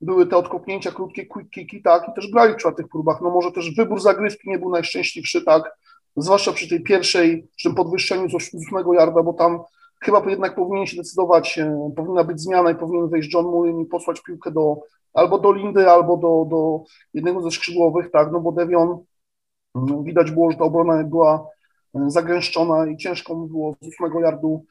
były 0.00 0.26
te 0.26 0.36
odkopnięcia, 0.36 0.92
krótkie 0.92 1.26
quick 1.26 1.50
kicki, 1.50 1.82
tak, 1.82 2.08
i 2.08 2.12
też 2.12 2.30
grali 2.30 2.54
w 2.54 2.56
czwartych 2.56 2.88
próbach. 2.88 3.20
No 3.20 3.30
może 3.30 3.52
też 3.52 3.74
wybór 3.74 4.00
zagrywki 4.00 4.50
nie 4.50 4.58
był 4.58 4.70
najszczęśliwszy, 4.70 5.44
tak, 5.44 5.76
zwłaszcza 6.16 6.52
przy 6.52 6.68
tej 6.68 6.82
pierwszej, 6.82 7.48
przy 7.56 7.68
tym 7.68 7.76
podwyższeniu 7.76 8.30
z 8.30 8.34
8 8.34 8.94
yarda, 8.94 9.22
bo 9.22 9.32
tam 9.32 9.60
chyba 10.00 10.30
jednak 10.30 10.54
powinien 10.54 10.86
się 10.86 10.96
decydować, 10.96 11.58
e, 11.58 11.92
powinna 11.96 12.24
być 12.24 12.40
zmiana 12.40 12.70
i 12.70 12.74
powinien 12.74 13.08
wejść 13.08 13.34
John 13.34 13.46
Mullen 13.46 13.80
i 13.80 13.86
posłać 13.86 14.22
piłkę 14.22 14.50
do 14.50 14.80
albo 15.14 15.38
do 15.38 15.52
Lindy, 15.52 15.90
albo 15.90 16.16
do, 16.16 16.46
do 16.50 16.82
jednego 17.14 17.42
ze 17.42 17.50
skrzydłowych, 17.50 18.10
tak, 18.10 18.32
no 18.32 18.40
bo 18.40 18.52
Devion 18.52 18.98
mm, 19.74 20.04
widać 20.04 20.30
było, 20.30 20.50
że 20.50 20.58
ta 20.58 20.64
obrona 20.64 21.04
była 21.04 21.46
e, 21.94 22.10
zagęszczona 22.10 22.86
i 22.86 22.96
ciężko 22.96 23.34
mu 23.34 23.46
było 23.46 23.76
z 23.82 23.88
ósmego 23.88 24.20
yardu 24.20 24.64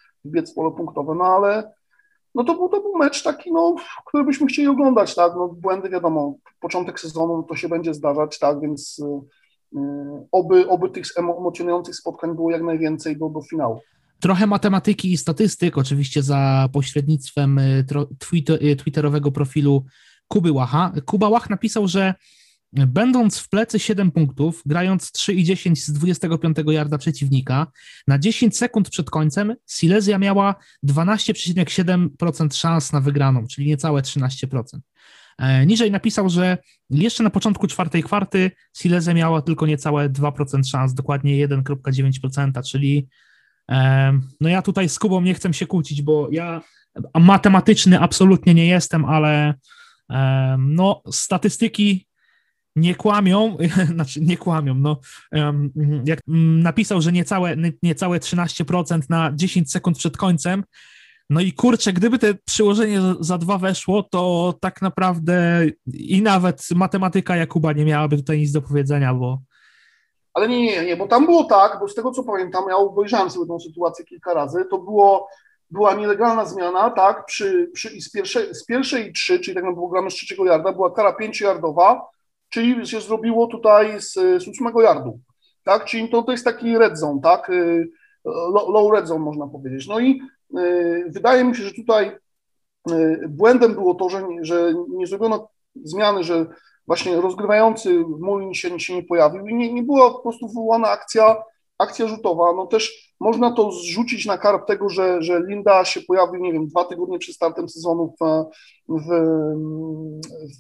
pole 0.56 0.72
punktowe, 0.78 1.16
no 1.16 1.26
ale 1.26 1.72
no 2.36 2.44
to 2.44 2.56
był, 2.56 2.70
to 2.70 2.82
był 2.82 2.98
mecz 2.98 3.24
taki, 3.24 3.52
no, 3.52 3.76
który 4.06 4.24
byśmy 4.24 4.48
chcieli 4.48 4.68
oglądać, 4.68 5.16
tak, 5.16 5.34
no 5.36 5.48
błędy 5.48 5.90
wiadomo, 5.90 6.36
początek 6.60 7.00
sezonu 7.00 7.44
to 7.44 7.56
się 7.56 7.70
będzie 7.70 7.94
zdarzać, 7.94 8.40
tak, 8.40 8.62
więc 8.62 9.00
y, 9.76 9.80
oby, 10.32 10.70
oby 10.70 10.90
tych 10.90 11.06
emocjonujących 11.18 11.96
spotkań 11.96 12.36
było 12.36 12.52
jak 12.52 12.64
najwięcej 12.64 13.18
do, 13.18 13.30
do 13.30 13.42
finału. 13.42 13.82
Trochę 14.20 14.48
matematyki 14.48 15.14
i 15.14 15.18
statystyk, 15.18 15.78
oczywiście 15.78 16.24
za 16.24 16.70
pośrednictwem 16.74 17.60
twitterowego 18.78 19.32
profilu 19.32 19.86
Kuby 20.28 20.52
Łacha. 20.52 20.92
Kuba 21.06 21.30
Łach 21.30 21.50
napisał, 21.50 21.88
że 21.88 22.14
Będąc 22.74 23.40
w 23.40 23.50
plecy 23.50 23.80
7 23.80 24.12
punktów, 24.12 24.62
grając 24.66 25.12
3 25.12 25.34
i 25.34 25.44
10 25.44 25.86
z 25.86 25.94
25 25.94 26.58
yarda 26.68 26.98
przeciwnika, 26.98 27.68
na 28.08 28.20
10 28.20 28.58
sekund 28.58 28.90
przed 28.90 29.10
końcem 29.10 29.56
Silesia 29.68 30.18
miała 30.18 30.56
12,7% 30.88 32.56
szans 32.56 32.94
na 32.94 33.02
wygraną, 33.02 33.48
czyli 33.48 33.68
niecałe 33.68 34.02
13%. 34.02 34.64
E, 35.38 35.66
niżej 35.66 35.92
napisał, 35.92 36.30
że 36.30 36.58
jeszcze 36.90 37.24
na 37.24 37.30
początku 37.30 37.68
czwartej 37.68 38.04
kwarty 38.04 38.52
Silesia 38.74 39.14
miała 39.14 39.42
tylko 39.42 39.66
niecałe 39.66 40.10
2% 40.10 40.70
szans, 40.70 40.94
dokładnie 40.94 41.48
1,9%, 41.48 42.70
czyli 42.70 43.08
e, 43.72 44.20
no 44.42 44.50
ja 44.50 44.62
tutaj 44.62 44.90
z 44.90 45.00
Kubą 45.00 45.22
nie 45.22 45.34
chcę 45.34 45.54
się 45.54 45.68
kłócić, 45.68 46.02
bo 46.02 46.28
ja 46.32 46.62
matematyczny 47.20 48.00
absolutnie 48.00 48.54
nie 48.54 48.66
jestem, 48.68 49.06
ale 49.06 49.54
e, 50.10 50.58
no 50.60 51.02
statystyki 51.12 52.07
nie 52.78 52.96
kłamią, 52.96 53.58
znaczy 53.96 54.22
nie 54.22 54.38
kłamią, 54.38 54.74
no 54.74 54.98
jak 56.06 56.20
napisał, 56.64 57.02
że 57.02 57.12
niecałe, 57.12 57.56
niecałe 57.84 58.20
13% 58.20 59.02
na 59.10 59.32
10 59.36 59.72
sekund 59.72 59.98
przed 59.98 60.18
końcem, 60.18 60.64
no 61.30 61.42
i 61.42 61.54
kurczę, 61.54 61.94
gdyby 61.94 62.20
te 62.20 62.34
przyłożenie 62.46 63.02
za 63.20 63.38
dwa 63.38 63.58
weszło, 63.58 64.04
to 64.04 64.54
tak 64.62 64.82
naprawdę 64.82 65.66
i 65.94 66.22
nawet 66.22 66.64
matematyka 66.76 67.36
Jakuba 67.36 67.74
nie 67.74 67.86
miałaby 67.86 68.18
tutaj 68.18 68.40
nic 68.40 68.52
do 68.52 68.62
powiedzenia, 68.62 69.14
bo... 69.14 69.40
Ale 70.34 70.48
nie, 70.48 70.62
nie, 70.62 70.86
nie, 70.86 70.98
bo 70.98 71.08
tam 71.08 71.26
było 71.26 71.44
tak, 71.44 71.80
bo 71.80 71.88
z 71.88 71.96
tego 71.96 72.12
co 72.12 72.24
pamiętam, 72.24 72.64
ja 72.70 72.76
obejrzałem 72.76 73.30
sobie 73.30 73.48
tą 73.48 73.60
sytuację 73.60 74.06
kilka 74.06 74.34
razy, 74.34 74.66
to 74.70 74.78
było, 74.78 75.30
była 75.72 75.96
nielegalna 75.96 76.46
zmiana, 76.46 76.90
tak, 76.90 77.26
przy, 77.26 77.72
przy, 77.74 78.02
z, 78.02 78.12
pierwszej, 78.12 78.56
z 78.56 78.66
pierwszej 78.66 79.14
trzy, 79.14 79.40
czyli 79.40 79.56
tak 79.56 79.64
naprawdę 79.64 79.92
gramy 79.92 80.12
z 80.12 80.14
trzeciego 80.14 80.46
jarda, 80.46 80.74
była 80.74 80.92
kara 80.92 81.14
pięciojardowa, 81.14 82.10
czyli 82.50 82.88
się 82.88 83.02
zrobiło 83.02 83.48
tutaj 83.48 84.02
z, 84.02 84.14
z 84.14 84.48
ósmego 84.48 84.82
yardu, 84.82 85.20
tak, 85.64 85.86
czyli 85.86 86.10
to, 86.10 86.24
to 86.24 86.32
jest 86.32 86.46
taki 86.46 86.78
red 86.78 87.00
zone, 87.00 87.20
tak, 87.24 87.50
y, 87.50 87.90
low, 88.26 88.70
low 88.70 88.92
red 88.94 89.08
zone 89.08 89.26
można 89.26 89.48
powiedzieć. 89.48 89.88
No 89.88 90.00
i 90.00 90.22
y, 90.58 91.06
wydaje 91.08 91.44
mi 91.44 91.56
się, 91.56 91.64
że 91.64 91.74
tutaj 91.74 92.12
y, 92.92 93.26
błędem 93.30 93.74
było 93.74 93.96
to, 93.96 94.10
że, 94.10 94.28
że 94.42 94.74
nie 94.90 95.08
zrobiono 95.08 95.50
zmiany, 95.76 96.24
że 96.24 96.46
właśnie 96.88 97.22
rozgrywający 97.22 98.04
Mulin 98.20 98.54
się, 98.54 98.80
się 98.80 98.96
nie 98.96 99.04
pojawił 99.04 99.48
i 99.48 99.56
nie, 99.56 99.74
nie 99.74 99.84
była 99.84 100.12
po 100.12 100.20
prostu 100.20 100.48
wywołana 100.48 100.90
akcja 100.90 101.44
akcja 101.78 102.08
rzutowa, 102.08 102.54
no 102.54 102.68
też 102.68 103.07
można 103.20 103.52
to 103.52 103.72
zrzucić 103.72 104.26
na 104.26 104.38
karb 104.38 104.68
tego, 104.68 104.90
że, 104.90 105.22
że 105.22 105.44
Linda 105.48 105.86
się 105.86 106.02
pojawił, 106.02 106.42
nie 106.42 106.54
wiem, 106.54 106.68
dwa 106.68 106.86
tygodnie 106.86 107.20
przed 107.20 107.36
startem 107.36 107.70
sezonu 107.70 108.14
w, 108.22 108.46
w, 108.90 109.10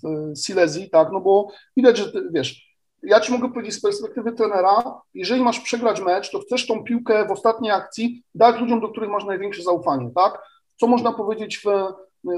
w 0.01 0.38
Silesii, 0.45 0.89
tak, 0.89 1.10
no 1.12 1.20
bo 1.20 1.47
widać, 1.78 1.97
że 1.97 2.12
ty, 2.12 2.30
wiesz, 2.32 2.68
ja 3.03 3.20
ci 3.20 3.32
mogę 3.32 3.49
powiedzieć 3.49 3.74
z 3.74 3.82
perspektywy 3.82 4.32
trenera, 4.32 5.01
jeżeli 5.14 5.41
masz 5.41 5.60
przegrać 5.60 6.01
mecz, 6.01 6.32
to 6.32 6.39
chcesz 6.39 6.68
tą 6.68 6.84
piłkę 6.84 7.28
w 7.28 7.32
ostatniej 7.32 7.72
akcji 7.72 8.24
dać 8.36 8.60
ludziom, 8.60 8.82
do 8.82 8.89
których 8.89 9.10
masz 9.10 9.26
największe 9.26 9.64
zaufanie, 9.64 10.12
tak? 10.16 10.41
Co 10.80 10.88
można 10.88 11.14
powiedzieć 11.14 11.58
w, 11.58 11.68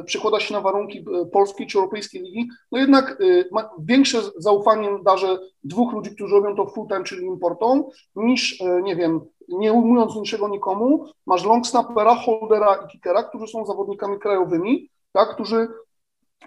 przekłada 0.05 0.39
się 0.39 0.53
na 0.53 0.61
warunki 0.61 0.99
y, 0.99 1.25
polskiej 1.25 1.67
czy 1.67 1.77
europejskiej 1.77 2.21
ligi, 2.21 2.49
no 2.71 2.79
jednak 2.79 3.21
y, 3.21 3.49
większe 3.79 4.21
zaufanie 4.37 4.89
darzę 5.05 5.39
dwóch 5.63 5.93
ludzi, 5.93 6.15
którzy 6.15 6.35
robią 6.35 6.55
to 6.55 6.65
full-time, 6.65 7.03
czyli 7.03 7.25
importą, 7.25 7.89
niż, 8.15 8.63
nie 8.83 8.95
wiem, 8.95 9.21
nie 9.47 9.73
ujmując 9.73 10.15
niczego 10.15 10.47
nikomu, 10.47 11.05
masz 11.25 11.45
long 11.45 11.67
snappera, 11.67 12.15
holdera 12.15 12.75
i 12.75 12.87
kickera, 12.91 13.23
którzy 13.23 13.47
są 13.47 13.65
zawodnikami 13.65 14.19
krajowymi, 14.19 14.89
tak, 15.11 15.33
którzy 15.33 15.67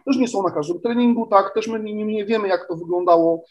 też 0.07 0.17
nie 0.17 0.29
są 0.29 0.43
na 0.43 0.51
każdym 0.51 0.81
treningu, 0.81 1.27
tak, 1.27 1.55
też 1.55 1.69
my 1.69 1.81
nie, 1.81 2.05
nie 2.05 2.25
wiemy, 2.25 2.49
jak 2.49 2.69
to 2.69 2.77
wyglądało 2.77 3.45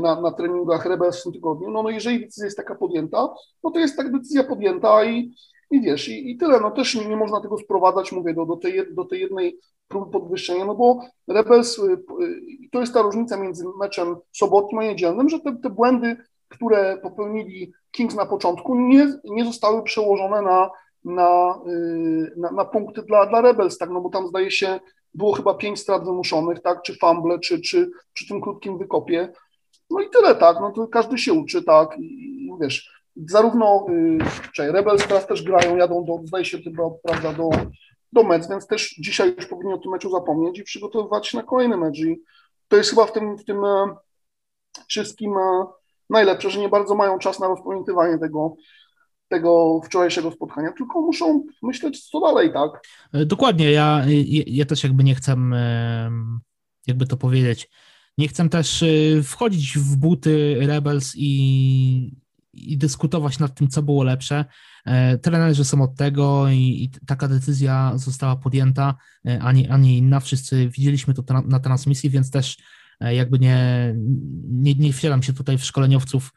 na, 0.00 0.20
na 0.20 0.32
treningach 0.32 0.86
Rebels 0.86 1.20
w 1.20 1.22
tym 1.22 1.32
tygodniu, 1.32 1.70
no, 1.70 1.82
no 1.82 1.90
jeżeli 1.90 2.20
decyzja 2.20 2.44
jest 2.44 2.56
taka 2.56 2.74
podjęta, 2.74 3.34
no 3.64 3.70
to 3.70 3.78
jest 3.78 3.96
tak 3.96 4.12
decyzja 4.12 4.44
podjęta 4.44 5.04
i 5.04 5.32
i 5.70 5.80
wiesz, 5.80 6.08
i, 6.08 6.30
i 6.30 6.36
tyle. 6.36 6.60
No 6.60 6.70
też 6.70 6.94
nie, 6.94 7.06
nie 7.06 7.16
można 7.16 7.40
tego 7.40 7.58
sprowadzać, 7.58 8.12
mówię, 8.12 8.34
do, 8.34 8.46
do, 8.46 8.56
tej, 8.56 8.94
do 8.94 9.04
tej 9.04 9.20
jednej 9.20 9.58
próby 9.88 10.10
podwyższenia, 10.10 10.64
no 10.64 10.74
bo 10.74 11.00
Rebels, 11.28 11.78
y, 11.78 11.82
y, 12.22 12.68
to 12.72 12.80
jest 12.80 12.94
ta 12.94 13.02
różnica 13.02 13.36
między 13.36 13.64
meczem 13.80 14.16
sobotnim 14.32 14.78
a 14.78 14.84
niedzielnym, 14.84 15.28
że 15.28 15.40
te, 15.40 15.56
te 15.62 15.70
błędy, 15.70 16.16
które 16.48 16.98
popełnili 17.02 17.72
Kings 17.90 18.14
na 18.14 18.26
początku, 18.26 18.74
nie, 18.74 19.12
nie 19.24 19.44
zostały 19.44 19.82
przełożone 19.82 20.42
na, 20.42 20.70
na, 21.04 21.60
y, 21.68 22.32
na, 22.36 22.50
na 22.50 22.64
punkty 22.64 23.02
dla, 23.02 23.26
dla 23.26 23.40
Rebels, 23.40 23.78
tak, 23.78 23.90
no 23.90 24.00
bo 24.00 24.10
tam 24.10 24.28
zdaje 24.28 24.50
się, 24.50 24.80
było 25.14 25.32
chyba 25.32 25.54
pięć 25.54 25.80
strat 25.80 26.04
wymuszonych, 26.04 26.62
tak, 26.62 26.82
czy 26.82 26.98
fumble, 26.98 27.38
czy, 27.38 27.60
czy 27.60 27.90
przy 28.12 28.28
tym 28.28 28.40
krótkim 28.40 28.78
wykopie. 28.78 29.32
No 29.90 30.00
i 30.00 30.10
tyle, 30.10 30.34
tak, 30.34 30.56
no 30.60 30.72
to 30.72 30.88
każdy 30.88 31.18
się 31.18 31.32
uczy, 31.32 31.62
tak, 31.62 31.98
i, 31.98 32.04
i 32.04 32.50
wiesz, 32.60 32.95
zarówno 33.16 33.86
y, 34.58 34.72
Rebels 34.72 35.06
teraz 35.06 35.26
też 35.26 35.42
grają, 35.42 35.76
jadą 35.76 36.04
do, 36.04 36.20
zdaje 36.24 36.44
się 36.44 36.58
chyba, 36.58 36.82
prawda, 37.02 37.32
do, 37.32 37.50
do 38.12 38.22
mecz, 38.22 38.48
więc 38.48 38.66
też 38.66 38.94
dzisiaj 38.98 39.34
już 39.36 39.46
powinni 39.46 39.72
o 39.72 39.78
tym 39.78 39.90
meczu 39.90 40.10
zapomnieć 40.10 40.58
i 40.58 40.64
przygotowywać 40.64 41.26
się 41.26 41.38
na 41.38 41.42
kolejny 41.42 41.76
mecz 41.76 41.98
i 41.98 42.22
to 42.68 42.76
jest 42.76 42.90
chyba 42.90 43.06
w 43.06 43.12
tym, 43.12 43.38
w 43.38 43.44
tym 43.44 43.64
e, 43.64 43.96
wszystkim 44.88 45.36
e, 45.36 45.66
najlepsze, 46.10 46.50
że 46.50 46.60
nie 46.60 46.68
bardzo 46.68 46.94
mają 46.94 47.18
czas 47.18 47.40
na 47.40 47.48
rozpamiętywanie 47.48 48.18
tego, 48.18 48.56
tego 49.28 49.80
wczorajszego 49.84 50.30
spotkania, 50.30 50.72
tylko 50.72 51.00
muszą 51.00 51.44
myśleć, 51.62 52.08
co 52.08 52.20
dalej, 52.20 52.52
tak? 52.52 52.70
E, 53.12 53.26
dokładnie, 53.26 53.72
ja, 53.72 54.04
ja 54.46 54.64
też 54.64 54.84
jakby 54.84 55.04
nie 55.04 55.14
chcę, 55.14 55.36
jakby 56.86 57.06
to 57.06 57.16
powiedzieć, 57.16 57.70
nie 58.18 58.28
chcę 58.28 58.48
też 58.48 58.84
wchodzić 59.24 59.78
w 59.78 59.96
buty 59.96 60.56
Rebels 60.60 61.12
i 61.16 62.25
i 62.56 62.78
dyskutować 62.78 63.38
nad 63.38 63.54
tym, 63.54 63.68
co 63.68 63.82
było 63.82 64.04
lepsze. 64.04 64.44
E, 64.84 65.18
trenerzy 65.18 65.64
są 65.64 65.82
od 65.82 65.96
tego 65.96 66.48
i, 66.48 66.58
i 66.58 66.90
taka 67.06 67.28
decyzja 67.28 67.92
została 67.94 68.36
podjęta, 68.36 68.94
e, 69.26 69.42
ani, 69.42 69.68
ani 69.68 69.98
inna. 69.98 70.20
Wszyscy 70.20 70.68
widzieliśmy 70.68 71.14
to 71.14 71.22
tra 71.22 71.42
na 71.46 71.60
transmisji, 71.60 72.10
więc 72.10 72.30
też 72.30 72.56
e, 73.00 73.14
jakby 73.14 73.38
nie, 73.38 73.94
nie, 74.48 74.74
nie 74.74 74.92
wcielam 74.92 75.22
się 75.22 75.32
tutaj 75.32 75.58
w 75.58 75.64
szkoleniowców 75.64 76.32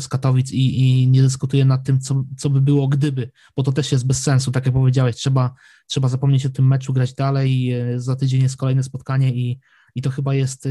z 0.00 0.08
Katowic 0.08 0.52
i, 0.52 0.80
i 0.80 1.08
nie 1.08 1.22
dyskutuję 1.22 1.64
nad 1.64 1.84
tym, 1.84 2.00
co, 2.00 2.24
co 2.36 2.50
by 2.50 2.60
było 2.60 2.88
gdyby, 2.88 3.30
bo 3.56 3.62
to 3.62 3.72
też 3.72 3.92
jest 3.92 4.06
bez 4.06 4.22
sensu, 4.22 4.50
tak 4.50 4.66
jak 4.66 4.74
powiedziałeś, 4.74 5.16
trzeba, 5.16 5.54
trzeba 5.86 6.08
zapomnieć 6.08 6.46
o 6.46 6.50
tym 6.50 6.66
meczu, 6.66 6.92
grać 6.92 7.14
dalej, 7.14 7.74
za 7.96 8.16
tydzień 8.16 8.42
jest 8.42 8.56
kolejne 8.56 8.82
spotkanie 8.82 9.34
i, 9.34 9.60
i 9.94 10.02
to 10.02 10.10
chyba 10.10 10.34
jest 10.34 10.68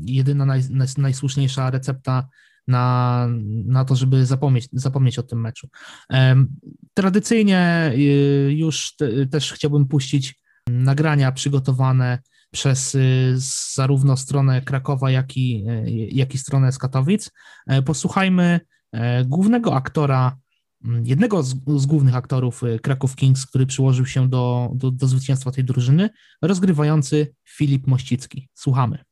jedyna 0.00 0.46
naj, 0.46 0.60
najsłuszniejsza 0.98 1.70
recepta 1.70 2.28
na, 2.68 3.26
na 3.66 3.84
to, 3.84 3.96
żeby 3.96 4.26
zapomnieć, 4.26 4.68
zapomnieć 4.72 5.18
o 5.18 5.22
tym 5.22 5.40
meczu. 5.40 5.68
Tradycyjnie 6.94 7.92
y, 7.94 8.54
już 8.56 8.96
te, 8.96 9.26
też 9.26 9.52
chciałbym 9.52 9.88
puścić 9.88 10.40
nagrania 10.70 11.32
przygotowane 11.32 12.18
przez 12.50 12.94
y, 12.94 13.34
zarówno 13.74 14.16
stronę 14.16 14.62
Krakowa, 14.62 15.10
jak 15.10 15.36
i, 15.36 15.64
y, 15.68 16.08
jak 16.12 16.34
i 16.34 16.38
stronę 16.38 16.72
z 16.72 16.78
Katowic. 16.78 17.30
E, 17.66 17.82
posłuchajmy 17.82 18.60
e, 18.92 19.24
głównego 19.24 19.74
aktora, 19.74 20.36
jednego 21.04 21.42
z, 21.42 21.54
z 21.76 21.86
głównych 21.86 22.14
aktorów 22.14 22.62
Kraków 22.82 23.16
Kings, 23.16 23.46
który 23.46 23.66
przyłożył 23.66 24.06
się 24.06 24.28
do, 24.28 24.70
do, 24.74 24.90
do 24.90 25.06
zwycięstwa 25.06 25.50
tej 25.50 25.64
drużyny, 25.64 26.10
rozgrywający 26.42 27.34
Filip 27.48 27.86
Mościcki. 27.86 28.48
Słuchamy. 28.54 29.04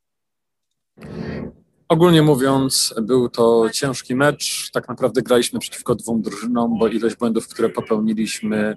Ogólnie 1.93 2.23
mówiąc, 2.23 2.95
był 3.03 3.29
to 3.29 3.71
ciężki 3.73 4.15
mecz. 4.15 4.71
Tak 4.71 4.89
naprawdę 4.89 5.23
graliśmy 5.23 5.61
przeciwko 5.61 5.95
dwóm 5.95 6.23
drużynom, 6.23 6.79
bo 6.79 6.89
ilość 6.89 7.17
błędów, 7.17 7.49
które 7.49 7.69
popełniliśmy, 7.69 8.77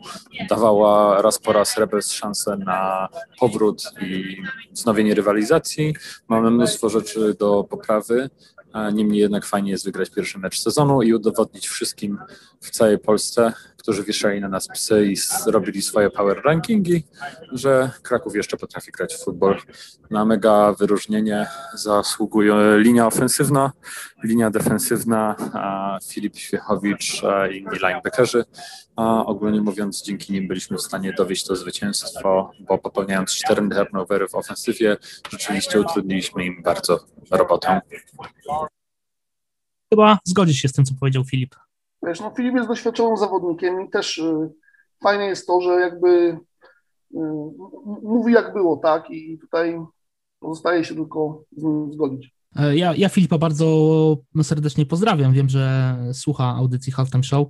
dawała 0.50 1.22
raz 1.22 1.40
po 1.40 1.54
raz 1.54 1.78
Rebels 1.78 2.12
szansę 2.12 2.58
na 2.58 3.08
powrót 3.40 3.84
i 4.02 4.38
wznowienie 4.72 5.16
rywalizacji. 5.16 5.96
Mamy 6.28 6.52
mnóstwo 6.52 6.90
rzeczy 6.90 7.36
do 7.40 7.64
poprawy. 7.64 8.30
Niemniej 8.94 9.22
jednak 9.22 9.46
fajnie 9.46 9.72
jest 9.72 9.86
wygrać 9.86 10.10
pierwszy 10.10 10.40
mecz 10.40 10.60
sezonu 10.60 11.02
i 11.02 11.14
udowodnić 11.14 11.68
wszystkim 11.68 12.20
w 12.62 12.70
całej 12.70 13.00
Polsce, 13.00 13.54
którzy 13.78 14.04
wieszali 14.04 14.42
na 14.42 14.50
nas 14.50 14.68
psy 14.68 15.06
i 15.06 15.16
zrobili 15.16 15.82
swoje 15.82 16.10
power 16.10 16.42
rankingi, 16.46 17.06
że 17.52 17.92
Kraków 18.02 18.36
jeszcze 18.36 18.58
potrafi 18.58 18.92
grać 18.92 19.14
w 19.16 19.24
futbol. 19.24 19.58
Na 20.10 20.26
mega 20.26 20.74
wyróżnienie 20.74 21.48
zasługuje 21.74 22.56
linia 22.78 23.08
ofensywna, 23.08 23.72
linia 24.24 24.50
defensywna, 24.52 25.36
Filip 26.08 26.38
Świechowicz 26.38 27.22
i 27.52 27.58
inni 27.58 27.78
linebackerzy. 27.84 28.46
A 28.96 29.26
ogólnie 29.26 29.62
mówiąc, 29.62 30.04
dzięki 30.04 30.34
nim 30.34 30.48
byliśmy 30.48 30.78
w 30.78 30.82
stanie 30.82 31.14
dowieść 31.14 31.46
to 31.46 31.56
zwycięstwo, 31.56 32.52
bo 32.60 32.78
popełniając 32.78 33.36
cztery 33.36 33.70
turnovery 33.70 34.28
w 34.28 34.36
ofensywie, 34.36 34.98
rzeczywiście 35.30 35.82
utrudniliśmy 35.82 36.46
im 36.46 36.64
bardzo 36.64 37.00
robotę. 37.32 37.82
Chyba 39.94 40.20
zgodzisz 40.26 40.58
się 40.58 40.68
z 40.68 40.74
tym, 40.74 40.86
co 40.86 40.94
powiedział 41.00 41.24
Filip. 41.24 41.56
Wiesz, 42.04 42.20
no 42.20 42.34
Filip 42.38 42.56
jest 42.56 42.68
doświadczonym 42.68 43.18
zawodnikiem 43.18 43.82
i 43.88 43.90
też 43.90 44.18
y, 44.18 44.50
fajne 45.04 45.26
jest 45.26 45.48
to, 45.48 45.62
że 45.62 45.70
jakby 45.70 46.08
y, 46.08 46.38
mówi 48.04 48.34
jak 48.34 48.54
było, 48.54 48.78
tak? 48.78 49.12
I 49.12 49.38
tutaj 49.38 49.80
pozostaje 50.40 50.84
się 50.84 50.96
tylko 50.96 51.44
z 51.58 51.64
nim 51.64 51.94
zgodzić. 51.94 52.36
E, 52.56 52.76
ja, 52.76 52.94
ja 52.96 53.10
Filipa 53.10 53.38
bardzo 53.38 53.68
serdecznie 54.44 54.86
pozdrawiam. 54.86 55.34
Wiem, 55.34 55.50
że 55.50 55.96
słucha 56.14 56.56
audycji 56.56 56.92
Halftime 56.92 57.24
Show. 57.24 57.48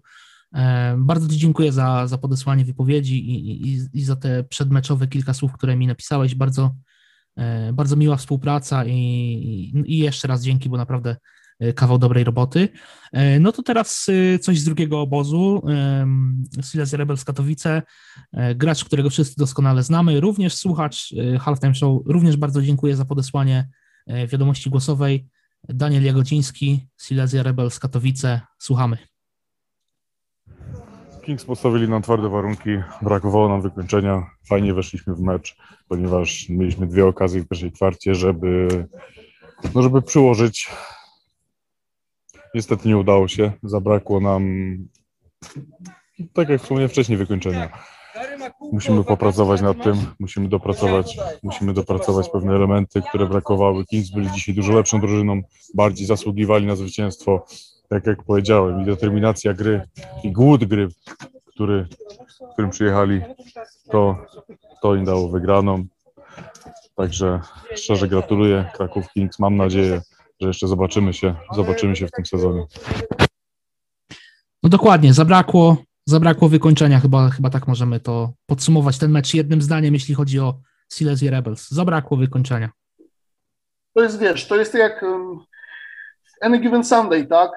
E, 0.54 0.96
bardzo 0.98 1.28
Ci 1.28 1.38
dziękuję 1.38 1.72
za, 1.72 2.08
za 2.08 2.18
podesłanie 2.18 2.66
wypowiedzi 2.66 3.30
i, 3.32 3.68
i, 3.68 3.80
i 3.94 4.04
za 4.04 4.16
te 4.16 4.44
przedmeczowe 4.44 5.08
kilka 5.08 5.34
słów, 5.34 5.54
które 5.54 5.76
mi 5.76 5.88
napisałeś. 5.88 6.36
Bardzo, 6.36 6.76
e, 7.38 7.74
bardzo 7.74 7.96
miła 7.96 8.16
współpraca 8.16 8.86
i, 8.86 9.84
i 9.86 9.98
jeszcze 9.98 10.28
raz 10.28 10.44
dzięki, 10.44 10.70
bo 10.70 10.78
naprawdę 10.78 11.16
E, 11.60 11.74
kawał 11.74 11.98
dobrej 11.98 12.24
roboty. 12.24 12.70
No 13.40 13.52
to 13.52 13.64
teraz 13.64 14.08
coś 14.42 14.60
z 14.60 14.64
drugiego 14.64 15.02
obozu. 15.02 15.62
Silesia 16.62 16.98
Rebels 16.98 17.24
Katowice, 17.24 17.82
gracz, 18.56 18.86
którego 18.86 19.10
wszyscy 19.10 19.36
doskonale 19.38 19.84
znamy, 19.84 20.20
również 20.20 20.56
słuchacz 20.56 21.14
Halftime 21.40 21.76
Show, 21.76 22.02
również 22.06 22.38
bardzo 22.38 22.62
dziękuję 22.62 22.96
za 22.96 23.06
podesłanie 23.06 23.70
wiadomości 24.28 24.70
głosowej. 24.70 25.28
Daniel 25.70 26.04
Jagodziński, 26.04 26.88
Silesia 27.02 27.44
Rebels 27.44 27.80
Katowice, 27.80 28.42
słuchamy. 28.60 28.98
Kings 31.26 31.46
postawili 31.46 31.90
nam 31.90 32.02
twarde 32.02 32.30
warunki, 32.30 32.70
brakowało 33.02 33.50
nam 33.50 33.62
wykończenia. 33.62 34.30
Fajnie 34.50 34.74
weszliśmy 34.74 35.16
w 35.16 35.22
mecz, 35.22 35.58
ponieważ 35.88 36.50
mieliśmy 36.50 36.88
dwie 36.88 37.06
okazje 37.06 37.42
w 37.42 37.48
pierwszej 37.48 37.72
kwarcie, 37.72 38.16
żeby, 38.16 38.68
no 39.76 39.82
żeby 39.82 40.02
przyłożyć 40.02 40.70
Niestety 42.56 42.88
nie 42.88 42.98
udało 42.98 43.28
się. 43.28 43.52
Zabrakło 43.64 44.20
nam, 44.20 44.44
tak 46.34 46.50
jak 46.50 46.62
wspomniałem 46.62 46.90
wcześniej, 46.90 47.18
wykończenia. 47.18 47.70
Musimy 48.72 49.04
popracować 49.04 49.62
nad 49.62 49.84
tym, 49.84 49.96
musimy 50.20 50.48
dopracować, 50.48 51.18
musimy 51.44 51.74
dopracować 51.74 52.30
pewne 52.30 52.56
elementy, 52.56 53.02
które 53.10 53.26
brakowały. 53.26 53.86
Kings 53.86 54.10
byli 54.10 54.32
dzisiaj 54.32 54.56
dużo 54.56 54.74
lepszą 54.74 55.00
drużyną, 55.00 55.42
bardziej 55.74 56.08
zasługiwali 56.08 56.66
na 56.66 56.76
zwycięstwo. 56.76 57.46
Tak 57.90 58.08
jak 58.08 58.24
powiedziałem, 58.24 58.82
i 58.82 58.86
determinacja 58.86 59.54
gry, 59.54 59.82
i 60.24 60.32
głód 60.32 60.66
gry, 60.66 60.88
który, 61.46 61.88
którym 62.54 62.72
przyjechali, 62.72 63.22
to, 63.92 64.26
to 64.82 64.96
im 64.96 65.06
dało 65.06 65.30
wygraną. 65.30 65.86
Także 66.96 67.40
szczerze 67.76 68.08
gratuluję 68.08 68.70
Kraków 68.74 69.10
Kings. 69.14 69.40
Mam 69.40 69.56
nadzieję, 69.56 70.02
że 70.42 70.48
jeszcze 70.48 70.68
zobaczymy 70.68 71.14
się, 71.14 71.36
zobaczymy 71.56 71.96
się 71.96 72.08
w 72.08 72.12
tym 72.12 72.26
sezonie. 72.26 72.66
No 74.64 74.70
dokładnie, 74.70 75.14
zabrakło, 75.14 75.78
zabrakło 76.06 76.50
wykończenia, 76.50 77.00
chyba, 77.00 77.30
chyba 77.30 77.50
tak 77.50 77.68
możemy 77.68 78.00
to 78.00 78.34
podsumować 78.46 78.98
ten 78.98 79.12
mecz 79.12 79.34
jednym 79.34 79.62
zdaniem, 79.62 79.94
jeśli 79.94 80.16
chodzi 80.16 80.40
o 80.40 80.60
Silesia 80.94 81.32
Rebels. 81.32 81.70
Zabrakło 81.70 82.18
wykończenia. 82.18 82.70
To 83.94 84.04
jest, 84.04 84.20
wiesz, 84.20 84.48
to 84.48 84.56
jest 84.56 84.74
jak 84.74 85.04
um, 85.04 85.40
any 86.42 86.60
given 86.60 86.84
Sunday, 86.84 87.28
tak? 87.28 87.52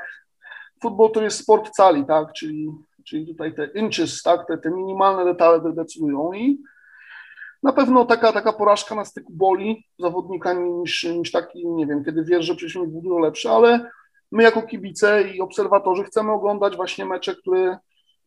Futbol 0.83 1.11
to 1.13 1.23
jest 1.23 1.39
sport 1.39 1.71
cali, 1.71 2.05
tak? 2.07 2.33
Czyli, 2.33 2.71
czyli 3.05 3.27
tutaj 3.27 3.55
te 3.55 3.67
inches, 3.67 4.23
tak? 4.23 4.47
Te, 4.47 4.59
te 4.59 4.71
minimalne 4.71 5.25
detale 5.25 5.73
decydują 5.73 6.33
i 6.33 6.59
na 7.63 7.73
pewno 7.73 8.05
taka, 8.05 8.33
taka 8.33 8.53
porażka 8.53 8.95
na 8.95 9.05
styku 9.05 9.33
boli 9.33 9.85
zawodnika 9.99 10.53
niż, 10.53 11.05
niż 11.05 11.31
taki, 11.31 11.67
nie 11.67 11.87
wiem, 11.87 12.05
kiedy 12.05 12.25
wiesz, 12.25 12.47
że 12.47 12.55
przeciwnik 12.55 12.91
był 12.91 13.03
dużo 13.03 13.19
lepszy, 13.19 13.51
ale 13.51 13.91
my 14.33 14.43
jako 14.43 14.63
kibice 14.63 15.23
i 15.23 15.41
obserwatorzy 15.41 16.05
chcemy 16.05 16.33
oglądać 16.33 16.77
właśnie 16.77 17.05
mecze, 17.05 17.35
które 17.35 17.79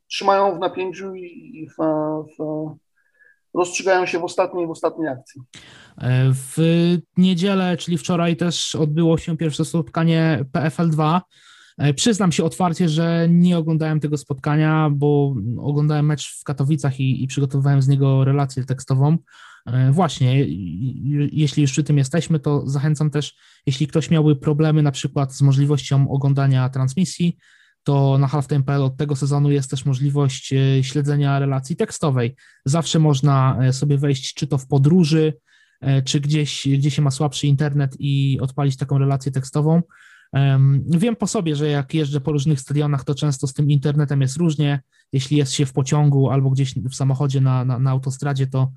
trzymają 0.09 0.55
w 0.55 0.59
napięciu 0.59 1.15
i, 1.15 1.67
w, 1.69 1.83
w, 2.37 2.69
rozstrzygają 3.53 4.05
się 4.05 4.19
w 4.19 4.23
ostatniej, 4.23 4.67
w 4.67 4.71
ostatniej 4.71 5.07
akcji. 5.07 5.41
W 6.33 6.57
niedzielę, 7.17 7.77
czyli 7.77 7.97
wczoraj 7.97 8.35
też 8.35 8.75
odbyło 8.75 9.17
się 9.17 9.37
pierwsze 9.37 9.65
spotkanie 9.65 10.45
PFL 10.51 10.89
2 10.89 11.21
E, 11.21 11.50
przyznam 11.95 12.31
się 12.31 12.43
otwarcie, 12.43 12.89
że 12.89 13.27
nie 13.29 13.57
oglądałem 13.57 13.99
tego 13.99 14.17
spotkania, 14.17 14.89
bo 14.93 15.35
oglądałem 15.57 16.05
mecz 16.05 16.39
w 16.39 16.43
Katowicach 16.43 16.99
i, 16.99 17.23
i 17.23 17.27
przygotowywałem 17.27 17.81
z 17.81 17.87
niego 17.87 18.25
relację 18.25 18.65
tekstową. 18.65 19.17
E, 19.65 19.91
właśnie, 19.91 20.45
jeśli 21.31 21.61
już 21.61 21.71
przy 21.71 21.83
tym 21.83 21.97
jesteśmy, 21.97 22.39
to 22.39 22.67
zachęcam 22.67 23.09
też, 23.09 23.35
jeśli 23.65 23.87
ktoś 23.87 24.09
miałby 24.09 24.35
problemy 24.35 24.81
na 24.81 24.91
przykład 24.91 25.35
z 25.35 25.41
możliwością 25.41 26.09
oglądania 26.09 26.69
transmisji, 26.69 27.37
to 27.83 28.17
na 28.17 28.27
halftime.pl 28.27 28.83
od 28.83 28.97
tego 28.97 29.15
sezonu 29.15 29.51
jest 29.51 29.69
też 29.69 29.85
możliwość 29.85 30.53
e, 30.53 30.83
śledzenia 30.83 31.39
relacji 31.39 31.75
tekstowej. 31.75 32.35
Zawsze 32.65 32.99
można 32.99 33.59
sobie 33.71 33.97
wejść 33.97 34.33
czy 34.33 34.47
to 34.47 34.57
w 34.57 34.67
podróży, 34.67 35.33
czy 36.05 36.19
gdzieś, 36.19 36.67
gdzie 36.67 36.91
się 36.91 37.01
ma 37.01 37.11
słabszy 37.11 37.47
internet 37.47 37.95
i 37.99 38.39
odpalić 38.41 38.77
taką 38.77 38.97
relację 38.97 39.31
tekstową. 39.31 39.81
Wiem 40.87 41.15
po 41.15 41.27
sobie, 41.27 41.55
że 41.55 41.67
jak 41.67 41.93
jeżdżę 41.93 42.21
po 42.21 42.31
różnych 42.31 42.59
stadionach, 42.59 43.03
to 43.03 43.15
często 43.15 43.47
z 43.47 43.53
tym 43.53 43.69
internetem 43.69 44.21
jest 44.21 44.37
różnie. 44.37 44.81
Jeśli 45.13 45.37
jest 45.37 45.53
się 45.53 45.65
w 45.65 45.73
pociągu 45.73 46.29
albo 46.29 46.49
gdzieś 46.49 46.75
w 46.75 46.95
samochodzie 46.95 47.41
na, 47.41 47.65
na, 47.65 47.79
na 47.79 47.91
autostradzie, 47.91 48.47
to 48.47 48.71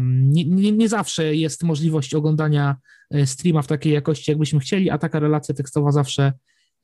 nie, 0.00 0.44
nie, 0.44 0.72
nie, 0.72 0.88
zawsze 0.88 1.34
jest 1.34 1.62
możliwość 1.62 2.14
oglądania 2.14 2.76
e, 3.10 3.26
streama 3.26 3.62
w 3.62 3.66
takiej 3.66 3.92
jakości, 3.92 4.30
jakbyśmy 4.30 4.60
chcieli, 4.60 4.90
a 4.90 4.98
taka 4.98 5.20
relacja 5.20 5.54
tekstowa 5.54 5.92
zawsze, 5.92 6.32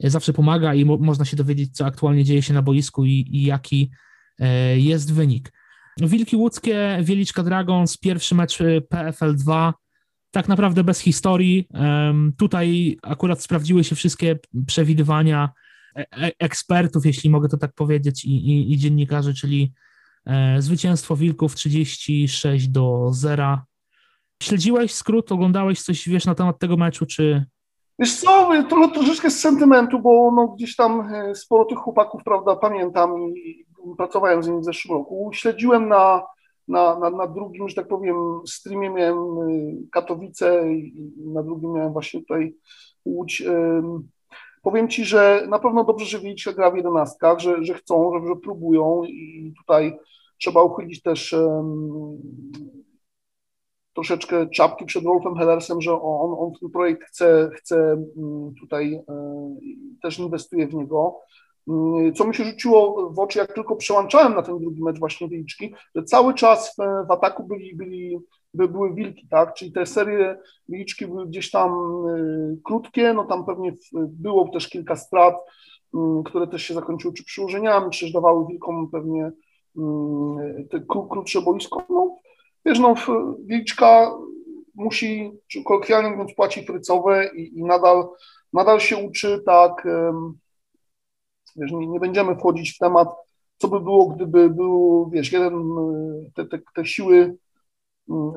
e, 0.05 0.11
zawsze 0.11 0.33
pomaga 0.33 0.74
i 0.74 0.85
mo, 0.85 0.99
można 0.99 1.24
się 1.24 1.37
dowiedzieć, 1.37 1.76
co 1.76 1.87
aktualnie 1.87 2.24
dzieje 2.24 2.43
się 2.43 2.55
na 2.55 2.62
boisku 2.62 3.05
i, 3.05 3.28
i 3.30 3.43
jaki 3.43 3.91
e, 4.39 4.78
jest 4.78 5.12
wynik. 5.12 5.53
Wilki 6.01 6.37
Łódzkie, 6.37 6.99
Wieliczka 7.03 7.43
Dragons, 7.43 7.97
pierwszy 7.97 8.35
mecz 8.35 8.59
PFL 8.89 9.37
2 9.37 9.74
tak 10.33 10.49
naprawdę 10.49 10.85
bez 10.85 11.01
historii. 11.01 11.68
Tutaj 12.39 12.97
akurat 13.03 13.43
sprawdziły 13.43 13.85
się 13.85 13.97
wszystkie 13.97 14.39
przewidywania 14.66 15.51
e, 15.97 16.01
e, 16.01 16.33
ekspertów, 16.39 17.07
jeśli 17.07 17.30
mogę 17.30 17.49
to 17.49 17.57
tak 17.57 17.72
powiedzieć, 17.72 18.24
i, 18.24 18.30
i, 18.30 18.72
i 18.72 18.78
dziennikarzy, 18.78 19.35
czyli 19.35 19.72
e, 20.26 20.62
zwycięstwo 20.62 21.16
Wilków 21.16 21.55
36 21.55 22.68
do 22.68 23.09
0. 23.12 23.59
Śledziłeś 24.43 24.95
skrót, 24.95 25.33
oglądałeś 25.33 25.83
coś, 25.83 26.09
wiesz, 26.09 26.26
na 26.26 26.35
temat 26.35 26.59
tego 26.59 26.76
meczu, 26.76 27.07
czy... 27.07 27.45
Wiesz 27.99 28.16
co, 28.16 28.51
to 28.70 28.89
troszeczkę 28.89 29.30
z 29.30 29.41
sentymentu, 29.41 30.01
bo 30.01 30.33
no, 30.37 30.49
gdzieś 30.49 30.76
tam 30.76 31.09
sporo 31.35 31.64
tych 31.64 31.78
chłopaków, 31.78 32.22
prawda, 32.24 32.57
pamiętam 32.57 33.11
i 33.37 33.64
pracowałem 33.97 34.43
z 34.43 34.49
nimi 34.49 34.61
w 34.61 34.64
zeszłym 34.64 34.99
roku. 34.99 35.30
Śledziłem 35.35 35.89
na 35.89 36.22
na, 36.69 36.99
na, 36.99 37.11
na 37.11 37.27
drugim, 37.27 37.69
że 37.69 37.75
tak 37.75 37.89
powiem, 37.89 38.17
streamie 38.47 38.91
miałem 38.91 39.39
y, 39.49 39.89
Katowice 39.93 40.73
i 40.73 41.13
na 41.17 41.43
drugim 41.43 41.73
miałem 41.73 41.93
właśnie 41.93 42.21
tutaj 42.21 42.55
Łódź. 43.05 43.43
Powiem 44.63 44.89
Ci, 44.89 45.05
że 45.05 45.47
na 45.49 45.59
pewno 45.59 45.85
dobrze, 45.85 46.07
że 46.07 46.21
Wieliczka 46.21 46.53
gra 46.53 46.71
w 46.71 46.77
jedenastkach, 46.77 47.39
że, 47.39 47.65
że 47.65 47.75
chcą, 47.75 48.13
że, 48.15 48.29
że 48.29 48.37
próbują 48.37 49.05
i 49.05 49.55
tutaj 49.59 49.99
trzeba 50.41 50.63
uchylić 50.63 51.03
też 51.03 51.33
um, 51.33 52.19
troszeczkę 53.95 54.47
czapki 54.51 54.85
przed 54.85 55.05
Wolfem 55.05 55.37
Hellersem, 55.37 55.81
że 55.81 55.93
on, 55.93 56.35
on 56.39 56.53
ten 56.61 56.71
projekt 56.71 57.03
chce, 57.03 57.51
chce 57.55 58.05
tutaj 58.61 59.01
um, 59.07 59.57
też 60.03 60.19
inwestuje 60.19 60.67
w 60.67 60.75
niego. 60.75 61.21
Mm, 61.69 62.15
co 62.15 62.25
mi 62.25 62.35
się 62.35 62.45
rzuciło 62.45 63.11
w 63.11 63.19
oczy, 63.19 63.39
jak 63.39 63.55
tylko 63.55 63.77
przełączałem 63.77 64.35
na 64.35 64.43
ten 64.43 64.59
drugi 64.59 64.83
mecz 64.83 64.99
właśnie 64.99 65.29
Wilczki, 65.29 65.75
że 65.95 66.05
cały 66.05 66.35
czas 66.35 66.77
w, 66.77 67.07
w 67.09 67.11
ataku 67.11 67.45
byli, 67.45 67.77
byli, 67.77 68.19
by, 68.55 68.69
były 68.69 68.95
wilki, 68.95 69.29
tak? 69.29 69.55
Czyli 69.55 69.73
te 69.73 69.87
serie 69.87 70.39
Wilczki 70.69 71.07
były 71.07 71.27
gdzieś 71.27 71.51
tam 71.51 71.73
y, 72.09 72.59
krótkie, 72.65 73.13
no 73.13 73.25
tam 73.25 73.47
pewnie 73.47 73.73
było 73.93 74.49
też 74.49 74.69
kilka 74.69 74.97
strat, 74.97 75.35
y, 75.95 75.99
które 76.25 76.47
też 76.47 76.63
się 76.63 76.75
zakończyły 76.75 77.15
czy 77.15 77.25
przyłożeniami, 77.25 77.91
czy 77.91 78.13
dawały 78.13 78.47
wilkom 78.47 78.91
pewnie 78.91 79.27
y, 79.27 80.69
te 80.71 80.81
kró, 80.81 81.03
krótsze 81.03 81.43
boisko. 81.43 81.85
No, 81.91 82.19
wiesz, 82.65 82.79
no 82.79 82.95
Wilczka 83.45 84.13
musi, 84.75 85.33
kolokwialnie 85.65 86.11
mówiąc, 86.11 86.35
płaci 86.35 86.67
frycowe 86.67 87.31
i, 87.37 87.59
i 87.59 87.65
nadal, 87.65 88.09
nadal 88.53 88.81
się 88.81 88.97
uczy 88.97 89.43
tak 89.47 89.87
wiesz, 91.57 91.73
nie, 91.73 91.87
nie 91.87 92.01
będziemy 92.01 92.37
wchodzić 92.37 92.75
w 92.75 92.79
temat, 92.79 93.09
co 93.59 93.69
by 93.69 93.81
było, 93.81 94.09
gdyby 94.09 94.51
był, 94.51 95.11
wiesz, 95.13 95.33
jeden, 95.33 95.63
te, 96.35 96.47
te, 96.47 96.59
te 96.75 96.87
siły 96.87 97.37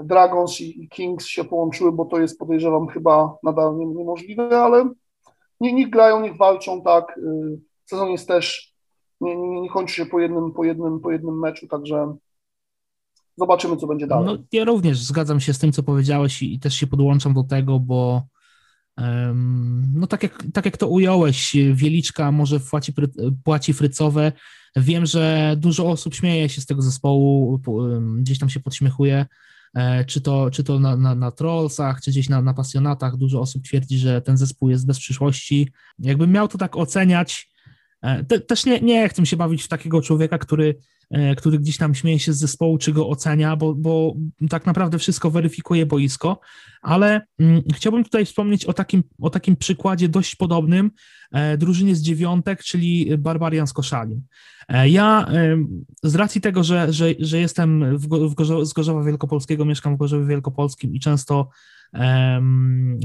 Dragons 0.04 0.62
i 0.62 0.90
Kings 0.90 1.26
się 1.26 1.44
połączyły, 1.44 1.92
bo 1.92 2.06
to 2.06 2.20
jest 2.20 2.40
podejrzewam 2.40 2.88
chyba 2.88 3.38
nadal 3.44 3.78
niemożliwe, 3.78 4.62
ale 4.62 4.90
nie, 5.60 5.74
niech 5.74 5.90
grają, 5.90 6.22
niech 6.22 6.38
walczą, 6.38 6.82
tak. 6.82 7.20
Sezon 7.86 8.10
jest 8.10 8.28
też, 8.28 8.74
nie, 9.22 9.36
nie, 9.36 9.62
nie 9.62 9.70
kończy 9.70 9.96
się 9.96 10.06
po 10.06 10.20
jednym, 10.20 10.52
po, 10.52 10.64
jednym, 10.64 11.00
po 11.00 11.12
jednym 11.12 11.40
meczu, 11.40 11.68
także 11.68 12.16
zobaczymy, 13.38 13.78
co 13.78 13.88
będzie 13.88 14.08
dalej. 14.08 14.26
No, 14.26 14.44
ja 14.52 14.64
również 14.64 15.04
zgadzam 15.04 15.40
się 15.40 15.54
z 15.54 15.60
tym, 15.60 15.72
co 15.72 15.84
powiedziałeś 15.84 16.42
i, 16.42 16.54
i 16.54 16.60
też 16.60 16.76
się 16.76 16.88
podłączam 16.88 17.34
do 17.34 17.44
tego, 17.44 17.80
bo 17.80 18.22
no 19.94 20.08
tak 20.08 20.24
jak, 20.24 20.44
tak 20.54 20.66
jak 20.66 20.78
to 20.78 20.88
ująłeś, 20.88 21.56
Wieliczka 21.74 22.32
może 22.32 22.60
płaci, 22.60 22.94
płaci 23.44 23.74
frycowe. 23.74 24.32
Wiem, 24.76 25.06
że 25.06 25.56
dużo 25.58 25.90
osób 25.90 26.16
śmieje 26.16 26.50
się 26.50 26.62
z 26.62 26.66
tego 26.66 26.82
zespołu, 26.82 27.62
gdzieś 28.18 28.40
tam 28.40 28.50
się 28.50 28.60
podśmiechuje, 28.60 29.26
e, 29.76 30.06
czy 30.06 30.22
to, 30.22 30.52
czy 30.52 30.64
to 30.64 30.80
na, 30.80 30.98
na, 30.98 31.16
na 31.16 31.32
trollsach, 31.32 32.02
czy 32.02 32.12
gdzieś 32.12 32.30
na, 32.30 32.42
na 32.42 32.54
pasjonatach. 32.54 33.18
Dużo 33.18 33.42
osób 33.42 33.64
twierdzi, 33.64 33.98
że 33.98 34.22
ten 34.22 34.38
zespół 34.38 34.70
jest 34.70 34.88
bez 34.88 35.00
przyszłości. 35.00 35.72
Jakbym 36.00 36.32
miał 36.32 36.48
to 36.48 36.58
tak 36.58 36.78
oceniać, 36.78 37.50
e, 38.02 38.24
te, 38.24 38.40
też 38.40 38.66
nie, 38.66 38.82
nie 38.82 39.10
chcę 39.10 39.26
się 39.26 39.38
bawić 39.38 39.64
w 39.64 39.68
takiego 39.68 40.02
człowieka, 40.02 40.38
który 40.38 40.76
który 41.38 41.60
gdzieś 41.60 41.78
tam 41.78 41.96
śmieje 41.96 42.20
się 42.20 42.34
z 42.34 42.38
zespołu, 42.38 42.78
czy 42.78 42.94
go 42.94 43.10
ocenia, 43.10 43.56
bo, 43.56 43.76
bo 43.76 44.16
tak 44.50 44.66
naprawdę 44.66 45.00
wszystko 45.00 45.32
weryfikuje 45.32 45.86
boisko, 45.86 46.40
ale 46.82 47.22
mm, 47.40 47.62
chciałbym 47.74 48.04
tutaj 48.04 48.26
wspomnieć 48.26 48.66
o 48.66 48.74
takim, 48.74 49.04
o 49.22 49.30
takim 49.30 49.56
przykładzie 49.56 50.10
dość 50.10 50.36
podobnym 50.36 50.92
e, 51.32 51.58
drużynie 51.58 51.96
z 51.96 52.02
dziewiątek, 52.02 52.64
czyli 52.64 53.18
Barbarian 53.18 53.68
z 53.68 53.74
Koszalin. 53.74 54.22
E, 54.68 54.90
ja 54.90 55.28
z 56.04 56.16
racji 56.16 56.42
tego, 56.42 56.64
że, 56.64 56.94
że, 56.94 57.06
że 57.20 57.40
jestem 57.40 57.98
w, 57.98 58.08
w 58.08 58.34
Gorzo, 58.34 58.66
z 58.66 58.74
Gorzowa 58.74 59.04
Wielkopolskiego, 59.04 59.66
mieszkam 59.66 59.96
w 59.96 60.00
Gorzowie 60.00 60.26
Wielkopolskim 60.26 60.96
i 60.96 61.00
często 61.00 61.50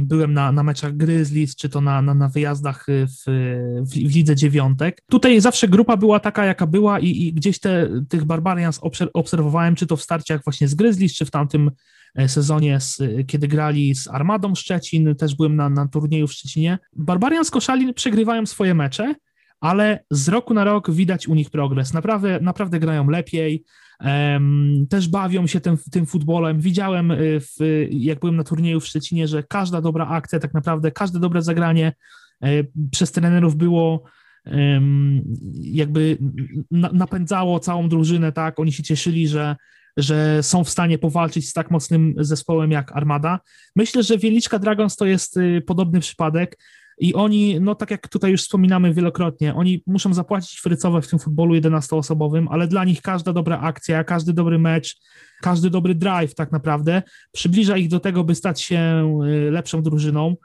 byłem 0.02 0.32
na, 0.32 0.52
na 0.52 0.62
meczach 0.62 0.96
Grizzlies, 0.96 1.56
czy 1.56 1.68
to 1.68 1.80
na, 1.80 2.02
na, 2.02 2.14
na 2.14 2.28
wyjazdach 2.28 2.86
w, 2.88 3.24
w, 3.26 3.92
w 3.92 4.14
lidze 4.14 4.36
dziewiątek. 4.36 5.02
Tutaj 5.08 5.40
zawsze 5.40 5.68
grupa 5.68 5.96
była 5.96 6.20
taka, 6.20 6.44
jaka 6.44 6.66
była 6.66 7.00
i, 7.00 7.08
i 7.08 7.32
gdzieś 7.32 7.60
te, 7.60 7.88
tych 8.08 8.24
Barbarians 8.24 8.80
obserwowałem, 9.12 9.74
czy 9.74 9.86
to 9.86 9.96
w 9.96 10.02
starciach 10.02 10.44
właśnie 10.44 10.68
z 10.68 10.74
Grizzlies, 10.74 11.14
czy 11.14 11.24
w 11.24 11.30
tamtym 11.30 11.70
e, 12.14 12.28
sezonie, 12.28 12.80
z, 12.80 13.02
kiedy 13.26 13.48
grali 13.48 13.94
z 13.94 14.08
Armadą 14.08 14.54
Szczecin, 14.54 15.14
też 15.14 15.34
byłem 15.34 15.56
na, 15.56 15.68
na 15.68 15.88
turnieju 15.88 16.26
w 16.26 16.32
Szczecinie. 16.32 16.78
Barbarians 16.96 17.50
Koszalin 17.50 17.94
przegrywają 17.94 18.46
swoje 18.46 18.74
mecze, 18.74 19.14
ale 19.60 20.04
z 20.10 20.28
roku 20.28 20.54
na 20.54 20.64
rok 20.64 20.90
widać 20.90 21.28
u 21.28 21.34
nich 21.34 21.50
progres. 21.50 21.92
Naprawdę, 21.92 22.38
naprawdę 22.42 22.80
grają 22.80 23.10
lepiej, 23.10 23.64
też 24.88 25.08
bawią 25.08 25.46
się 25.46 25.60
tym, 25.60 25.76
tym 25.90 26.06
futbolem. 26.06 26.60
Widziałem, 26.60 27.10
y, 27.10 27.40
w, 27.40 27.86
jak 27.90 28.20
byłem 28.20 28.36
na 28.36 28.44
turnieju 28.44 28.80
w 28.80 28.86
Szczecinie, 28.86 29.28
że 29.28 29.42
każda 29.42 29.80
dobra 29.80 30.06
akcja, 30.06 30.38
tak 30.38 30.54
naprawdę 30.54 30.90
każde 30.90 31.20
dobre 31.20 31.42
zagranie 31.42 31.92
e, 32.42 32.48
przez 32.90 33.12
trenerów 33.12 33.56
było 33.56 34.04
jakby 35.54 36.18
napędzało 36.70 37.60
całą 37.60 37.88
drużynę, 37.88 38.32
tak? 38.32 38.60
Oni 38.60 38.72
się 38.72 38.82
cieszyli, 38.82 39.28
że, 39.28 39.56
że 39.96 40.42
są 40.42 40.64
w 40.64 40.70
stanie 40.70 40.98
powalczyć 40.98 41.48
z 41.48 41.52
tak 41.52 41.70
mocnym 41.70 42.14
zespołem 42.18 42.70
jak 42.70 42.96
Armada. 42.96 43.40
Myślę, 43.76 44.02
że 44.02 44.18
Wieliczka 44.18 44.58
Dragons 44.58 44.96
to 44.96 45.06
jest 45.06 45.36
y, 45.36 45.62
podobny 45.66 46.00
przypadek. 46.00 46.58
I 47.00 47.14
oni, 47.14 47.60
no 47.60 47.74
tak 47.74 47.90
jak 47.90 48.08
tutaj 48.08 48.30
już 48.30 48.42
wspominamy 48.42 48.94
wielokrotnie, 48.94 49.54
oni 49.54 49.82
muszą 49.86 50.14
zapłacić 50.14 50.60
frycowe 50.60 51.02
w 51.02 51.08
tym 51.08 51.18
futbolu 51.18 51.54
11-osobowym, 51.54 52.46
ale 52.50 52.68
dla 52.68 52.84
nich 52.84 53.02
każda 53.02 53.32
dobra 53.32 53.60
akcja, 53.60 54.04
każdy 54.04 54.32
dobry 54.32 54.58
mecz, 54.58 54.96
każdy 55.40 55.70
dobry 55.70 55.94
drive 55.94 56.34
tak 56.34 56.52
naprawdę 56.52 57.02
przybliża 57.32 57.76
ich 57.76 57.88
do 57.88 58.00
tego, 58.00 58.24
by 58.24 58.34
stać 58.34 58.62
się 58.62 59.12
y, 59.24 59.50
lepszą 59.50 59.82
drużyną. 59.82 60.36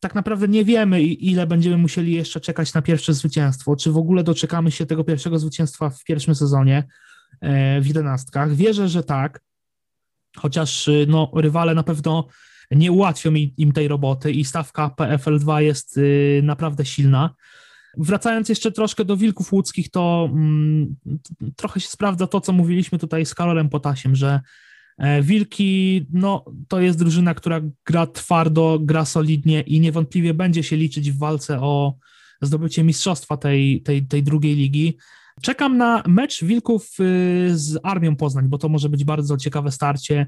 Tak 0.00 0.14
naprawdę 0.14 0.48
nie 0.48 0.64
wiemy, 0.64 1.02
ile 1.02 1.46
będziemy 1.46 1.78
musieli 1.78 2.12
jeszcze 2.12 2.40
czekać 2.40 2.74
na 2.74 2.82
pierwsze 2.82 3.14
zwycięstwo, 3.14 3.76
czy 3.76 3.92
w 3.92 3.96
ogóle 3.96 4.22
doczekamy 4.22 4.70
się 4.70 4.86
tego 4.86 5.04
pierwszego 5.04 5.38
zwycięstwa 5.38 5.90
w 5.90 6.04
pierwszym 6.04 6.34
sezonie 6.34 6.84
e, 7.40 7.80
w 7.80 7.86
jedenastkach. 7.86 8.54
Wierzę, 8.54 8.88
że 8.88 9.02
tak, 9.02 9.40
chociaż 10.36 10.88
y, 10.88 11.06
no, 11.08 11.30
rywale 11.34 11.74
na 11.74 11.82
pewno 11.82 12.28
nie 12.76 12.92
ułatwią 12.92 13.32
im 13.34 13.72
tej 13.72 13.88
roboty 13.88 14.32
i 14.32 14.44
stawka 14.44 14.90
PFL2 14.96 15.58
jest 15.58 15.96
y, 15.96 16.40
naprawdę 16.44 16.84
silna. 16.84 17.34
Wracając 17.96 18.48
jeszcze 18.48 18.72
troszkę 18.72 19.04
do 19.04 19.16
Wilków 19.16 19.52
Łódzkich, 19.52 19.90
to 19.90 20.28
mm, 20.32 20.96
trochę 21.56 21.80
się 21.80 21.88
sprawdza 21.88 22.26
to, 22.26 22.40
co 22.40 22.52
mówiliśmy 22.52 22.98
tutaj 22.98 23.26
z 23.26 23.34
Karolem 23.34 23.68
Potasiem, 23.68 24.16
że 24.16 24.40
e, 24.98 25.22
Wilki, 25.22 26.06
no 26.12 26.44
to 26.68 26.80
jest 26.80 26.98
drużyna, 26.98 27.34
która 27.34 27.60
gra 27.86 28.06
twardo, 28.06 28.78
gra 28.82 29.04
solidnie 29.04 29.60
i 29.60 29.80
niewątpliwie 29.80 30.34
będzie 30.34 30.62
się 30.62 30.76
liczyć 30.76 31.10
w 31.10 31.18
walce 31.18 31.60
o 31.60 31.94
zdobycie 32.42 32.84
mistrzostwa 32.84 33.36
tej, 33.36 33.82
tej, 33.82 34.06
tej 34.06 34.22
drugiej 34.22 34.54
ligi. 34.56 34.96
Czekam 35.42 35.76
na 35.76 36.02
mecz 36.06 36.44
Wilków 36.44 37.00
y, 37.00 37.58
z 37.58 37.78
Armią 37.82 38.16
Poznań, 38.16 38.48
bo 38.48 38.58
to 38.58 38.68
może 38.68 38.88
być 38.88 39.04
bardzo 39.04 39.36
ciekawe 39.36 39.70
starcie. 39.70 40.26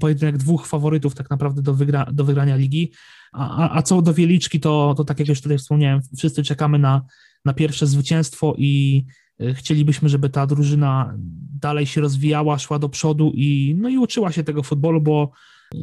Pojedynek 0.00 0.38
dwóch 0.38 0.66
faworytów 0.66 1.14
tak 1.14 1.30
naprawdę 1.30 1.62
do, 1.62 1.74
wygra, 1.74 2.06
do 2.12 2.24
wygrania 2.24 2.56
ligi. 2.56 2.92
A, 3.32 3.76
a 3.76 3.82
co 3.82 4.02
do 4.02 4.14
Wieliczki, 4.14 4.60
to, 4.60 4.94
to 4.96 5.04
tak 5.04 5.18
jak 5.18 5.28
już 5.28 5.40
tutaj 5.40 5.58
wspomniałem, 5.58 6.00
wszyscy 6.18 6.42
czekamy 6.42 6.78
na, 6.78 7.02
na 7.44 7.54
pierwsze 7.54 7.86
zwycięstwo 7.86 8.54
i 8.58 9.04
y, 9.42 9.54
chcielibyśmy, 9.54 10.08
żeby 10.08 10.30
ta 10.30 10.46
drużyna 10.46 11.14
dalej 11.60 11.86
się 11.86 12.00
rozwijała, 12.00 12.58
szła 12.58 12.78
do 12.78 12.88
przodu 12.88 13.32
i, 13.34 13.76
no 13.78 13.88
i 13.88 13.98
uczyła 13.98 14.32
się 14.32 14.44
tego 14.44 14.62
futbolu, 14.62 15.00
bo 15.00 15.32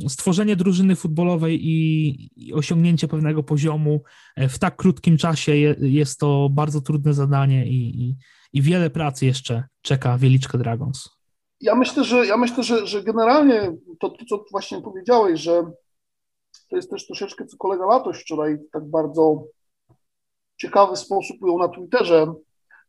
stworzenie 0.08 0.56
drużyny 0.56 0.96
futbolowej 0.96 1.60
i, 1.68 2.30
i, 2.36 2.54
osiągnięcie 2.54 3.08
pewnego 3.08 3.44
poziomu 3.44 4.02
e, 4.36 4.50
w 4.50 4.60
tak 4.60 4.76
krótkim 4.76 5.18
czasie 5.18 5.56
je, 5.56 5.76
jest 5.80 6.20
to 6.20 6.50
bardzo 6.52 6.82
trudne 6.82 7.14
zadanie 7.14 7.68
i, 7.68 8.02
i, 8.02 8.16
i, 8.54 8.62
wiele 8.62 8.90
pracy 8.90 9.26
jeszcze 9.26 9.64
czeka 9.82 10.18
Wieliczkę 10.18 10.58
Dragons. 10.58 11.10
Ja 11.62 11.76
myślę, 11.76 12.04
że 12.04 12.26
ja 12.26 12.38
myślę, 12.38 12.64
że, 12.64 12.88
że 12.88 13.04
generalnie 13.04 13.76
to, 14.00 14.10
to, 14.10 14.26
co 14.30 14.46
właśnie 14.52 14.82
powiedziałeś, 14.82 15.40
że 15.40 15.72
to 16.70 16.76
jest 16.76 16.90
też 16.90 17.08
troszeczkę, 17.08 17.46
co 17.46 17.58
kolega 17.58 17.86
Latoś 17.86 18.22
wczoraj 18.22 18.58
tak 18.72 18.90
bardzo 18.90 19.44
ciekawy 20.58 20.96
sposób 20.96 21.38
ujął 21.42 21.60
na 21.60 21.68
Twitterze, 21.68 22.34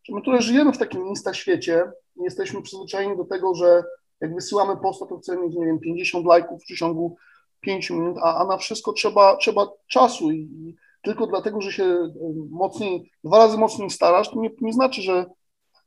że 0.04 0.14
my 0.14 0.22
tutaj 0.22 0.42
żyjemy 0.42 0.72
w 0.72 0.78
takim 0.78 1.06
insta 1.06 1.34
świecie, 1.34 1.92
jesteśmy 2.24 2.62
przyzwyczajeni 2.62 3.16
do 3.16 3.24
tego, 3.24 3.54
że 3.54 3.82
jak 4.20 4.34
wysyłamy 4.34 4.76
posta, 4.76 5.06
to 5.06 5.18
chcemy 5.18 5.42
mieć, 5.42 5.56
nie 5.56 5.66
wiem, 5.66 5.78
50 5.78 6.26
lajków 6.26 6.62
w 6.62 6.64
przeciągu 6.64 7.16
5 7.60 7.90
minut, 7.90 8.16
a, 8.22 8.36
a 8.36 8.44
na 8.44 8.56
wszystko 8.56 8.92
trzeba, 8.92 9.36
trzeba 9.36 9.66
czasu 9.88 10.30
i, 10.30 10.38
i 10.38 10.76
tylko 11.02 11.26
dlatego, 11.26 11.60
że 11.60 11.72
się 11.72 12.12
mocniej, 12.50 13.10
dwa 13.24 13.38
razy 13.38 13.58
mocniej 13.58 13.90
starasz, 13.90 14.30
to 14.30 14.40
nie, 14.40 14.50
nie 14.60 14.72
znaczy, 14.72 15.02
że 15.02 15.26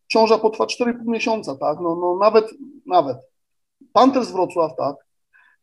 ciąża 0.07 0.38
potrwa 0.38 0.65
4,5 0.65 0.95
miesiąca, 1.05 1.55
tak, 1.55 1.77
no, 1.81 1.95
no 1.95 2.17
nawet, 2.17 2.45
nawet. 2.86 3.17
Panthers 3.93 4.31
Wrocław, 4.31 4.71
tak, 4.77 4.95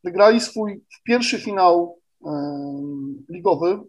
wygrali 0.04 0.40
swój 0.40 0.84
pierwszy 1.04 1.38
finał 1.38 2.00
ligowy 3.28 3.80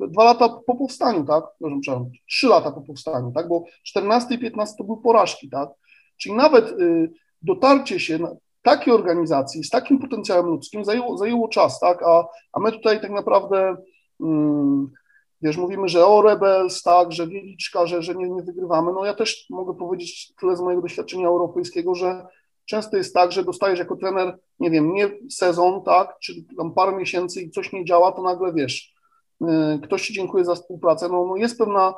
dwa 0.00 0.24
lata 0.24 0.48
po 0.48 0.74
powstaniu, 0.74 1.24
tak, 1.24 1.44
przepraszam, 1.60 2.10
trzy 2.28 2.46
lata 2.46 2.70
po 2.70 2.80
powstaniu, 2.80 3.32
tak, 3.32 3.48
bo 3.48 3.64
14 3.82 4.34
i 4.34 4.38
15 4.38 4.76
to 4.78 4.84
były 4.84 5.02
porażki, 5.02 5.50
tak, 5.50 5.68
czyli 6.16 6.34
nawet 6.34 6.80
y, 6.80 7.12
dotarcie 7.42 8.00
się 8.00 8.18
na 8.18 8.30
takiej 8.62 8.94
organizacji 8.94 9.64
z 9.64 9.70
takim 9.70 9.98
potencjałem 9.98 10.46
ludzkim 10.46 10.84
zajęło, 10.84 11.18
zajęło 11.18 11.48
czas, 11.48 11.80
tak? 11.80 12.02
A, 12.02 12.24
a 12.52 12.60
my 12.60 12.72
tutaj 12.72 13.00
tak 13.00 13.10
naprawdę, 13.10 13.76
mm, 14.20 14.90
wiesz, 15.42 15.56
mówimy, 15.56 15.88
że 15.88 16.06
o 16.06 16.22
Rebels, 16.22 16.82
tak, 16.82 17.12
że 17.12 17.26
Wieliczka, 17.26 17.86
że, 17.86 18.02
że 18.02 18.14
nie, 18.14 18.30
nie 18.30 18.42
wygrywamy. 18.42 18.92
No 18.92 19.04
ja 19.04 19.14
też 19.14 19.46
mogę 19.50 19.74
powiedzieć 19.74 20.32
tyle 20.40 20.56
z 20.56 20.60
mojego 20.60 20.82
doświadczenia 20.82 21.28
europejskiego, 21.28 21.94
że 21.94 22.26
często 22.66 22.96
jest 22.96 23.14
tak, 23.14 23.32
że 23.32 23.44
dostajesz 23.44 23.78
jako 23.78 23.96
trener, 23.96 24.38
nie 24.60 24.70
wiem, 24.70 24.92
nie 24.92 25.10
sezon, 25.30 25.82
tak, 25.82 26.18
czy 26.22 26.32
tam 26.56 26.74
parę 26.74 26.96
miesięcy 26.96 27.42
i 27.42 27.50
coś 27.50 27.72
nie 27.72 27.84
działa, 27.84 28.12
to 28.12 28.22
nagle 28.22 28.52
wiesz, 28.52 28.94
y, 29.42 29.46
ktoś 29.82 30.06
ci 30.06 30.12
dziękuję 30.12 30.44
za 30.44 30.54
współpracę. 30.54 31.08
No, 31.08 31.26
no 31.26 31.36
jest 31.36 31.58
pewna 31.58 31.94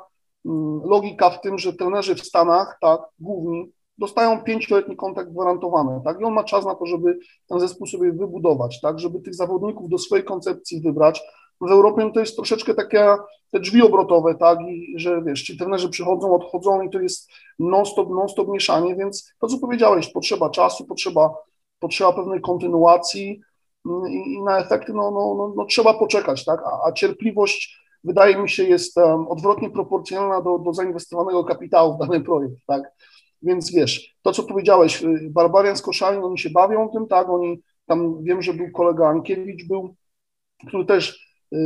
mm, 0.47 0.80
logika 0.84 1.30
w 1.30 1.40
tym, 1.40 1.59
że 1.59 1.72
trenerzy 1.72 2.14
w 2.14 2.24
Stanach, 2.24 2.78
tak, 2.80 3.01
główni, 3.18 3.72
dostają 3.99 4.42
pięcioletni 4.42 4.97
kontrakt 4.97 5.30
gwarantowany, 5.30 6.01
tak? 6.05 6.20
I 6.20 6.24
on 6.24 6.32
ma 6.32 6.45
czas 6.45 6.64
na 6.64 6.74
to, 6.74 6.86
żeby 6.86 7.18
ten 7.49 7.61
zespół 7.61 7.86
sobie 7.86 8.12
wybudować, 8.12 8.80
tak? 8.80 8.99
Żeby 8.99 9.20
tych 9.20 9.34
zawodników 9.34 9.88
do 9.88 9.99
swojej 9.99 10.24
koncepcji 10.24 10.80
wybrać. 10.80 11.22
W 11.61 11.70
Europie 11.70 12.11
to 12.14 12.20
jest 12.20 12.36
troszeczkę 12.36 12.74
takie 12.74 13.16
te 13.51 13.61
drzwi 13.61 13.82
obrotowe, 13.82 14.34
tak? 14.34 14.59
I 14.61 14.95
że 14.97 15.22
wiesz, 15.22 15.42
ci 15.42 15.59
trenerzy 15.59 15.88
przychodzą, 15.88 16.34
odchodzą 16.34 16.82
i 16.82 16.90
to 16.90 17.01
jest 17.01 17.30
non-stop, 17.59 18.11
non-stop 18.11 18.49
mieszanie, 18.49 18.97
więc 18.97 19.32
to, 19.40 19.47
co 19.47 19.59
powiedziałeś, 19.59 20.12
potrzeba 20.12 20.51
czasu, 20.51 20.86
potrzeba, 20.86 21.34
potrzeba 21.78 22.12
pewnej 22.12 22.40
kontynuacji 22.40 23.40
mm, 23.86 24.12
i, 24.12 24.34
i 24.34 24.42
na 24.42 24.59
efekty 24.59 24.92
no, 24.92 25.11
no, 25.11 25.34
no, 25.34 25.53
no, 25.57 25.64
trzeba 25.64 25.95
poczekać, 25.95 26.45
tak? 26.45 26.61
A, 26.61 26.88
a 26.88 26.92
cierpliwość 26.92 27.84
wydaje 28.05 28.36
mi 28.36 28.49
się, 28.49 28.64
jest 28.64 28.97
um, 28.97 29.28
odwrotnie 29.28 29.70
proporcjonalna 29.70 30.40
do, 30.40 30.59
do 30.59 30.72
zainwestowanego 30.72 31.45
kapitału 31.45 31.95
w 31.95 31.99
dany 31.99 32.20
projekt, 32.20 32.57
tak? 32.66 32.82
Więc 33.45 33.72
wiesz, 33.72 34.16
to 34.22 34.32
co 34.32 34.42
powiedziałeś, 34.42 35.03
y, 35.03 35.30
Barbarian 35.30 35.76
z 35.76 35.82
Koszalin, 35.82 36.24
oni 36.24 36.38
się 36.38 36.51
bawią 36.51 36.88
tym, 36.88 37.07
tak? 37.07 37.28
Oni, 37.28 37.62
tam 37.86 38.24
wiem, 38.24 38.42
że 38.42 38.55
był 38.55 38.70
kolega 38.70 39.09
Ankiewicz, 39.09 39.68
był, 39.68 39.95
który 40.68 40.84
też 40.84 41.28
y, 41.53 41.59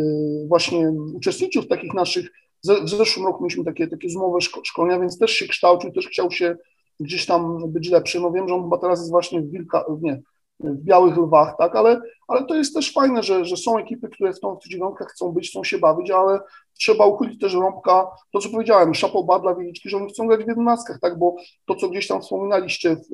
właśnie 0.48 0.92
uczestniczył 1.14 1.62
w 1.62 1.68
takich 1.68 1.94
naszych, 1.94 2.30
w 2.64 2.88
zeszłym 2.88 3.26
roku 3.26 3.42
mieliśmy 3.42 3.64
takie, 3.64 3.88
takie 3.88 4.08
zmowy 4.08 4.40
szko 4.40 4.60
szkolenia, 4.64 5.00
więc 5.00 5.18
też 5.18 5.30
się 5.30 5.48
kształcił, 5.48 5.92
też 5.92 6.06
chciał 6.06 6.30
się 6.30 6.56
gdzieś 7.00 7.26
tam 7.26 7.72
być 7.72 7.90
lepszy. 7.90 8.20
No 8.20 8.32
wiem, 8.32 8.48
że 8.48 8.54
on 8.54 8.62
chyba 8.62 8.78
teraz 8.78 8.98
jest 8.98 9.10
właśnie 9.10 9.40
w 9.40 9.50
Wilka, 9.50 9.84
nie, 10.02 10.22
w 10.60 10.84
Białych 10.84 11.16
Lwach, 11.16 11.54
tak, 11.58 11.76
ale, 11.76 12.00
ale 12.28 12.46
to 12.46 12.54
jest 12.54 12.74
też 12.74 12.92
fajne, 12.92 13.22
że, 13.22 13.44
że 13.44 13.56
są 13.56 13.78
ekipy, 13.78 14.08
które 14.08 14.32
w 14.32 14.40
tą 14.40 14.58
dziewiątkach 14.68 15.08
chcą 15.08 15.32
być, 15.32 15.50
chcą 15.50 15.64
się 15.64 15.78
bawić, 15.78 16.10
ale 16.10 16.40
trzeba 16.78 17.06
uchylić 17.06 17.40
też 17.40 17.54
rąbka, 17.54 18.06
to 18.32 18.38
co 18.38 18.48
powiedziałem, 18.48 18.94
szapoba 18.94 19.38
dla 19.38 19.54
Wieliczki, 19.54 19.88
że 19.88 19.96
oni 19.96 20.08
chcą 20.08 20.26
grać 20.26 20.44
w 20.44 20.48
jedenastkach, 20.48 20.98
tak, 21.00 21.18
bo 21.18 21.34
to, 21.66 21.74
co 21.74 21.88
gdzieś 21.88 22.06
tam 22.06 22.22
wspominaliście, 22.22 22.96
w, 22.96 23.08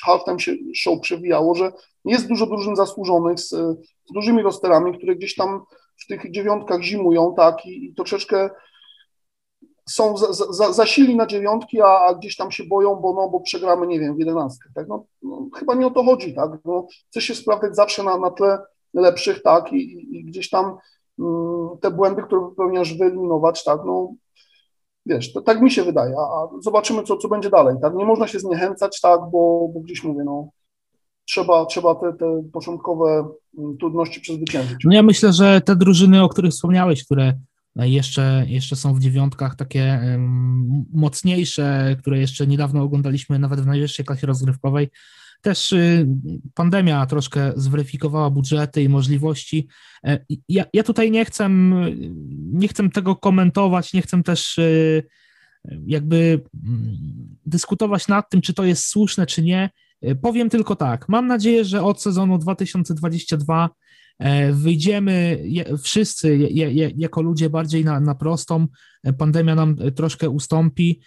w 0.00 0.04
halftime 0.04 0.40
się 0.40 0.52
show 0.76 1.00
przewijało, 1.00 1.54
że 1.54 1.72
jest 2.04 2.28
dużo 2.28 2.46
drużyn 2.46 2.76
zasłużonych 2.76 3.40
z, 3.40 3.48
z 3.48 4.12
dużymi 4.14 4.42
rosterami, 4.42 4.98
które 4.98 5.16
gdzieś 5.16 5.34
tam 5.34 5.62
w 5.96 6.06
tych 6.06 6.30
dziewiątkach 6.30 6.82
zimują, 6.82 7.34
tak, 7.36 7.66
i, 7.66 7.84
i 7.84 7.94
troszeczkę 7.94 8.50
są 9.90 10.16
za, 10.16 10.72
za, 10.72 10.84
na 11.16 11.26
dziewiątki, 11.26 11.80
a, 11.80 11.86
a, 11.86 12.14
gdzieś 12.14 12.36
tam 12.36 12.50
się 12.50 12.64
boją, 12.64 12.96
bo, 12.96 13.14
no, 13.14 13.28
bo 13.28 13.40
przegramy, 13.40 13.86
nie 13.86 14.00
wiem, 14.00 14.16
w 14.16 14.18
jedenastkę, 14.18 14.70
tak? 14.74 14.88
No, 14.88 15.04
no, 15.22 15.48
chyba 15.58 15.74
nie 15.74 15.86
o 15.86 15.90
to 15.90 16.04
chodzi, 16.04 16.34
tak? 16.34 16.50
No, 16.64 16.86
chce 17.10 17.20
się 17.20 17.34
sprawdzać 17.34 17.76
zawsze 17.76 18.02
na, 18.02 18.18
na 18.18 18.30
tle 18.30 18.58
lepszych, 18.94 19.42
tak? 19.42 19.72
I, 19.72 20.16
i, 20.18 20.24
gdzieś 20.24 20.50
tam 20.50 20.76
mm, 21.18 21.68
te 21.80 21.90
błędy, 21.90 22.22
które 22.22 22.40
popełniasz, 22.40 22.98
wyeliminować, 22.98 23.64
tak? 23.64 23.80
No, 23.86 24.12
wiesz, 25.06 25.32
to, 25.32 25.40
tak 25.40 25.60
mi 25.60 25.70
się 25.70 25.82
wydaje, 25.82 26.14
a, 26.18 26.22
a, 26.22 26.48
zobaczymy, 26.60 27.02
co, 27.02 27.16
co 27.16 27.28
będzie 27.28 27.50
dalej, 27.50 27.76
tak? 27.82 27.94
Nie 27.94 28.04
można 28.04 28.26
się 28.26 28.40
zniechęcać, 28.40 29.00
tak? 29.00 29.20
Bo, 29.20 29.68
bo 29.74 29.80
gdzieś 29.80 30.04
mówię, 30.04 30.24
no, 30.24 30.48
trzeba, 31.24 31.66
trzeba 31.66 31.94
te, 31.94 32.12
te 32.12 32.42
początkowe 32.52 33.28
mm, 33.58 33.78
trudności 33.78 34.20
przezwyciężyć. 34.20 34.78
No 34.84 34.94
ja 34.94 35.02
myślę, 35.02 35.32
że 35.32 35.60
te 35.60 35.76
drużyny, 35.76 36.22
o 36.22 36.28
których 36.28 36.52
wspomniałeś, 36.52 37.04
które 37.04 37.32
jeszcze, 37.76 38.44
jeszcze 38.48 38.76
są 38.76 38.94
w 38.94 39.00
dziewiątkach 39.00 39.56
takie 39.56 40.00
mocniejsze, 40.92 41.96
które 41.98 42.18
jeszcze 42.18 42.46
niedawno 42.46 42.82
oglądaliśmy 42.82 43.38
nawet 43.38 43.60
w 43.60 43.66
najwyższej 43.66 44.04
klasie 44.04 44.26
rozgrywkowej. 44.26 44.88
Też 45.42 45.72
y, 45.72 46.06
pandemia 46.54 47.06
troszkę 47.06 47.52
zweryfikowała 47.56 48.30
budżety 48.30 48.82
i 48.82 48.88
możliwości. 48.88 49.68
E, 50.04 50.24
ja, 50.48 50.64
ja 50.72 50.82
tutaj 50.82 51.10
nie 51.10 51.24
chcę, 51.24 51.48
nie 52.52 52.68
chcę 52.68 52.90
tego 52.90 53.16
komentować, 53.16 53.92
nie 53.92 54.02
chcę 54.02 54.22
też 54.22 54.58
y, 54.58 55.02
jakby 55.86 56.40
mm, 56.64 56.96
dyskutować 57.46 58.08
nad 58.08 58.30
tym, 58.30 58.40
czy 58.40 58.54
to 58.54 58.64
jest 58.64 58.86
słuszne, 58.86 59.26
czy 59.26 59.42
nie. 59.42 59.70
E, 60.02 60.14
powiem 60.14 60.50
tylko 60.50 60.76
tak. 60.76 61.08
Mam 61.08 61.26
nadzieję, 61.26 61.64
że 61.64 61.82
od 61.82 62.02
sezonu 62.02 62.38
2022 62.38 63.68
E, 63.68 63.70
wyjdziemy 64.52 65.44
wszyscy 65.82 66.38
jako 66.96 67.22
ludzie 67.22 67.50
bardziej 67.50 67.84
na, 67.84 68.00
na 68.00 68.14
prostą, 68.14 68.66
e, 69.04 69.12
pandemia 69.12 69.54
nam 69.54 69.76
troszkę 69.96 70.28
ustąpi. 70.28 71.00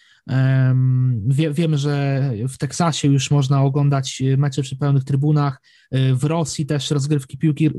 Wie, 1.27 1.53
wiemy, 1.53 1.77
że 1.77 2.23
w 2.49 2.57
Teksasie 2.57 3.07
już 3.07 3.31
można 3.31 3.63
oglądać 3.63 4.23
mecze 4.37 4.61
przy 4.61 4.77
pełnych 4.77 5.03
trybunach, 5.03 5.61
e, 5.91 6.13
w 6.13 6.23
Rosji 6.23 6.65
też 6.65 6.91
rozgrywki 6.91 7.37
piłki, 7.37 7.69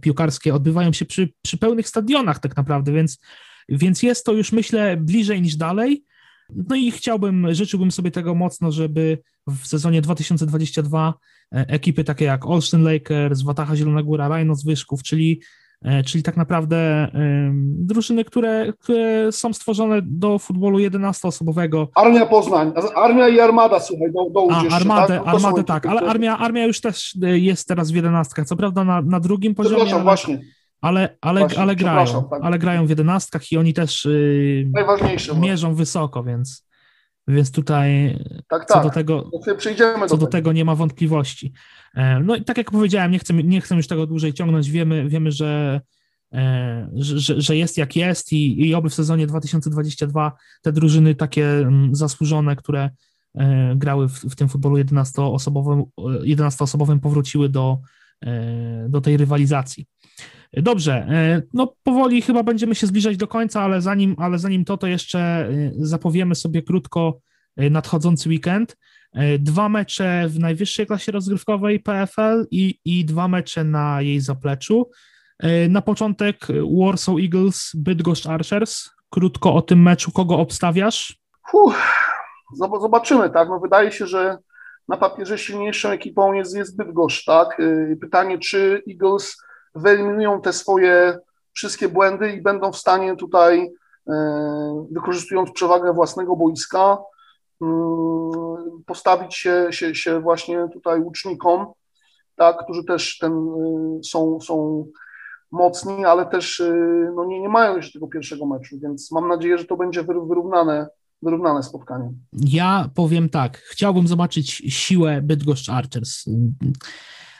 piłkarskie 0.00 0.54
odbywają 0.54 0.92
się 0.92 1.04
przy, 1.04 1.28
przy 1.42 1.58
pełnych 1.58 1.88
stadionach 1.88 2.38
tak 2.38 2.56
naprawdę, 2.56 2.92
więc, 2.92 3.18
więc 3.68 4.02
jest 4.02 4.24
to 4.26 4.32
już 4.32 4.52
myślę 4.52 4.96
bliżej 4.96 5.42
niż 5.42 5.56
dalej. 5.56 6.04
No 6.68 6.76
i 6.76 6.90
chciałbym, 6.90 7.54
życzyłbym 7.54 7.90
sobie 7.90 8.10
tego 8.10 8.34
mocno, 8.34 8.72
żeby 8.72 9.18
w 9.46 9.66
sezonie 9.66 10.02
2022 10.02 11.14
e, 11.54 11.64
ekipy 11.68 12.04
takie 12.04 12.24
jak 12.24 12.46
Olsztyn 12.46 12.82
Lakers, 12.82 13.42
Wataha 13.42 13.76
Zielona 13.76 14.02
Góra, 14.02 14.28
Rhino 14.28 14.54
z 14.54 14.64
Wyszków, 14.64 15.02
czyli, 15.02 15.40
e, 15.82 16.02
czyli 16.02 16.22
tak 16.22 16.36
naprawdę 16.36 17.08
drużyny, 17.62 18.24
które, 18.24 18.72
które 18.78 19.32
są 19.32 19.52
stworzone 19.52 20.02
do 20.02 20.38
futbolu 20.38 20.78
11-osobowego. 20.78 21.86
Armia 21.94 22.26
Poznań, 22.26 22.72
Armia 22.96 23.28
i 23.28 23.40
Armada, 23.40 23.80
słuchaj, 23.80 24.12
do, 24.12 24.30
do 24.30 24.46
A, 24.50 24.76
Armadę, 24.76 25.16
tak, 25.16 25.26
no 25.26 25.32
armadę 25.32 25.64
tak, 25.64 25.86
ale 25.86 26.00
armia, 26.00 26.38
armia 26.38 26.66
już 26.66 26.80
też 26.80 27.16
e, 27.22 27.38
jest 27.38 27.68
teraz 27.68 27.90
w 27.90 27.94
11, 27.94 28.44
co 28.44 28.56
prawda 28.56 28.84
na, 28.84 29.02
na 29.02 29.20
drugim 29.20 29.54
poziomie. 29.54 29.76
Przepraszam, 29.76 30.02
właśnie 30.02 30.40
ale, 30.80 31.16
ale, 31.20 31.40
Właśnie, 31.40 31.62
ale 31.62 31.76
grają, 31.76 32.28
tak. 32.30 32.40
ale 32.42 32.58
grają 32.58 32.86
w 32.86 32.88
jedenastkach 32.88 33.52
i 33.52 33.56
oni 33.56 33.74
też 33.74 34.04
yy, 34.04 35.40
mierzą 35.40 35.74
wysoko, 35.74 36.24
więc, 36.24 36.66
więc 37.28 37.52
tutaj 37.52 38.18
tak, 38.48 38.66
co 38.66 38.74
tak. 38.74 38.82
do 38.82 38.90
tego, 38.90 39.30
co 40.08 40.16
do, 40.16 40.16
do 40.16 40.26
tego 40.26 40.52
nie 40.52 40.64
ma 40.64 40.74
wątpliwości. 40.74 41.52
E, 41.94 42.20
no 42.20 42.36
i 42.36 42.44
tak 42.44 42.58
jak 42.58 42.70
powiedziałem, 42.70 43.12
nie 43.12 43.18
chcę, 43.18 43.34
nie 43.34 43.60
chcę 43.60 43.76
już 43.76 43.86
tego 43.86 44.06
dłużej 44.06 44.32
ciągnąć, 44.32 44.70
wiemy, 44.70 45.08
wiemy 45.08 45.32
że, 45.32 45.80
e, 46.32 46.90
że, 46.94 47.40
że 47.40 47.56
jest 47.56 47.78
jak 47.78 47.96
jest 47.96 48.32
i, 48.32 48.68
i 48.68 48.74
oby 48.74 48.90
w 48.90 48.94
sezonie 48.94 49.26
2022 49.26 50.32
te 50.62 50.72
drużyny 50.72 51.14
takie 51.14 51.46
mm, 51.46 51.94
zasłużone, 51.94 52.56
które 52.56 52.90
e, 53.34 53.74
grały 53.76 54.08
w, 54.08 54.12
w 54.12 54.36
tym 54.36 54.48
futbolu 54.48 54.76
11-osobowym, 54.76 55.84
11-osobowym 56.24 57.00
powróciły 57.00 57.48
do, 57.48 57.78
do 58.88 59.00
tej 59.00 59.16
rywalizacji. 59.16 59.86
Dobrze, 60.52 60.92
e, 60.92 61.42
no 61.54 61.74
powoli 61.82 62.22
chyba 62.22 62.42
będziemy 62.42 62.74
się 62.74 62.86
zbliżać 62.86 63.16
do 63.16 63.28
końca, 63.28 63.60
ale 63.62 63.80
zanim, 63.80 64.16
ale 64.18 64.38
zanim 64.38 64.64
to, 64.64 64.76
to 64.76 64.86
jeszcze 64.86 65.18
e, 65.20 65.50
zapowiemy 65.74 66.34
sobie 66.34 66.62
krótko 66.62 67.18
e, 67.56 67.70
nadchodzący 67.70 68.28
weekend. 68.28 68.76
Dwa 69.38 69.68
mecze 69.68 70.24
w 70.28 70.38
najwyższej 70.38 70.86
klasie 70.86 71.12
rozgrywkowej 71.12 71.80
PFL 71.80 72.46
i, 72.50 72.78
i 72.84 73.04
dwa 73.04 73.28
mecze 73.28 73.64
na 73.64 74.02
jej 74.02 74.20
zapleczu. 74.20 74.90
Na 75.68 75.82
początek 75.82 76.46
Warsaw 76.80 77.14
Eagles, 77.18 77.70
Bydgoszcz 77.74 78.26
Archers. 78.26 78.90
Krótko 79.10 79.54
o 79.54 79.62
tym 79.62 79.82
meczu, 79.82 80.12
kogo 80.12 80.38
obstawiasz? 80.38 81.18
zobaczymy, 82.80 83.30
tak. 83.30 83.48
No 83.48 83.60
wydaje 83.60 83.92
się, 83.92 84.06
że 84.06 84.38
na 84.88 84.96
papierze 84.96 85.38
silniejszą 85.38 85.88
ekipą 85.88 86.32
jest, 86.32 86.56
jest 86.56 86.76
Bydgoszcz, 86.76 87.24
tak. 87.24 87.62
Pytanie, 88.00 88.38
czy 88.38 88.82
Eagles 88.90 89.36
wyeliminują 89.74 90.40
te 90.40 90.52
swoje 90.52 91.18
wszystkie 91.52 91.88
błędy 91.88 92.32
i 92.32 92.42
będą 92.42 92.72
w 92.72 92.76
stanie 92.76 93.16
tutaj, 93.16 93.72
e, 94.08 94.86
wykorzystując 94.90 95.50
przewagę 95.50 95.92
własnego 95.92 96.36
boiska, 96.36 96.98
mm, 97.60 98.30
postawić 98.86 99.34
się, 99.34 99.66
się, 99.70 99.94
się 99.94 100.20
właśnie 100.20 100.68
tutaj 100.72 101.00
łucznikom, 101.00 101.66
tak, 102.36 102.64
którzy 102.64 102.84
też 102.84 103.18
ten, 103.18 103.32
e, 103.32 104.04
są, 104.04 104.40
są 104.40 104.86
mocni, 105.52 106.04
ale 106.04 106.26
też 106.26 106.60
e, 106.60 106.74
no, 107.16 107.24
nie, 107.24 107.40
nie 107.40 107.48
mają 107.48 107.76
jeszcze 107.76 107.92
tego 107.92 108.08
pierwszego 108.08 108.46
meczu, 108.46 108.76
więc 108.82 109.12
mam 109.12 109.28
nadzieję, 109.28 109.58
że 109.58 109.64
to 109.64 109.76
będzie 109.76 110.02
wyrównane, 110.02 110.88
wyrównane 111.22 111.62
spotkanie. 111.62 112.12
Ja 112.32 112.90
powiem 112.94 113.28
tak, 113.28 113.58
chciałbym 113.58 114.08
zobaczyć 114.08 114.50
siłę 114.50 115.22
Bydgoszcz 115.22 115.68
Archers. 115.68 116.24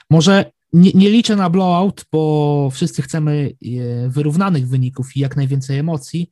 Może 0.09 0.51
nie, 0.73 0.91
nie, 0.91 1.09
liczę 1.09 1.35
na 1.35 1.49
blowout, 1.49 2.05
bo 2.11 2.69
wszyscy 2.73 3.01
chcemy 3.01 3.51
e, 4.05 4.09
wyrównanych 4.09 4.67
wyników 4.67 5.17
i 5.17 5.19
jak 5.19 5.35
najwięcej 5.35 5.77
emocji, 5.77 6.31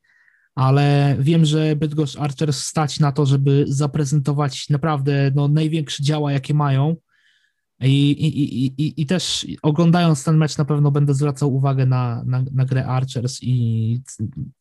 ale 0.56 1.18
wiem, 1.20 1.46
że 1.46 1.76
Bydgoszcz 1.76 2.18
Archers 2.18 2.64
stać 2.64 3.00
na 3.00 3.12
to, 3.12 3.26
żeby 3.26 3.66
zaprezentować 3.68 4.70
naprawdę 4.70 5.32
no, 5.36 5.48
największe 5.48 6.04
działa, 6.04 6.32
jakie 6.32 6.54
mają. 6.54 6.96
I, 7.82 8.12
i, 8.12 8.66
i, 8.66 9.02
I 9.02 9.06
też 9.06 9.48
oglądając 9.62 10.24
ten 10.24 10.38
mecz 10.38 10.58
na 10.58 10.66
pewno 10.66 10.92
będę 10.92 11.14
zwracał 11.14 11.56
uwagę 11.56 11.86
na, 11.86 12.24
na, 12.26 12.44
na 12.54 12.66
grę 12.66 12.86
Archers 12.86 13.40
i 13.42 14.02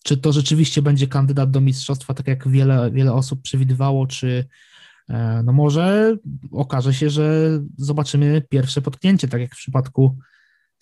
czy 0.04 0.16
to 0.16 0.32
rzeczywiście 0.32 0.82
będzie 0.82 1.06
kandydat 1.06 1.50
do 1.50 1.60
mistrzostwa, 1.60 2.14
tak 2.14 2.28
jak 2.28 2.48
wiele, 2.48 2.90
wiele 2.90 3.12
osób 3.12 3.42
przewidywało, 3.42 4.06
czy, 4.06 4.44
no 5.44 5.52
może 5.52 6.16
okaże 6.52 6.94
się, 6.94 7.10
że 7.10 7.58
zobaczymy 7.76 8.42
pierwsze 8.48 8.82
potknięcie, 8.82 9.28
tak 9.28 9.40
jak 9.40 9.54
w 9.54 9.58
przypadku 9.58 10.18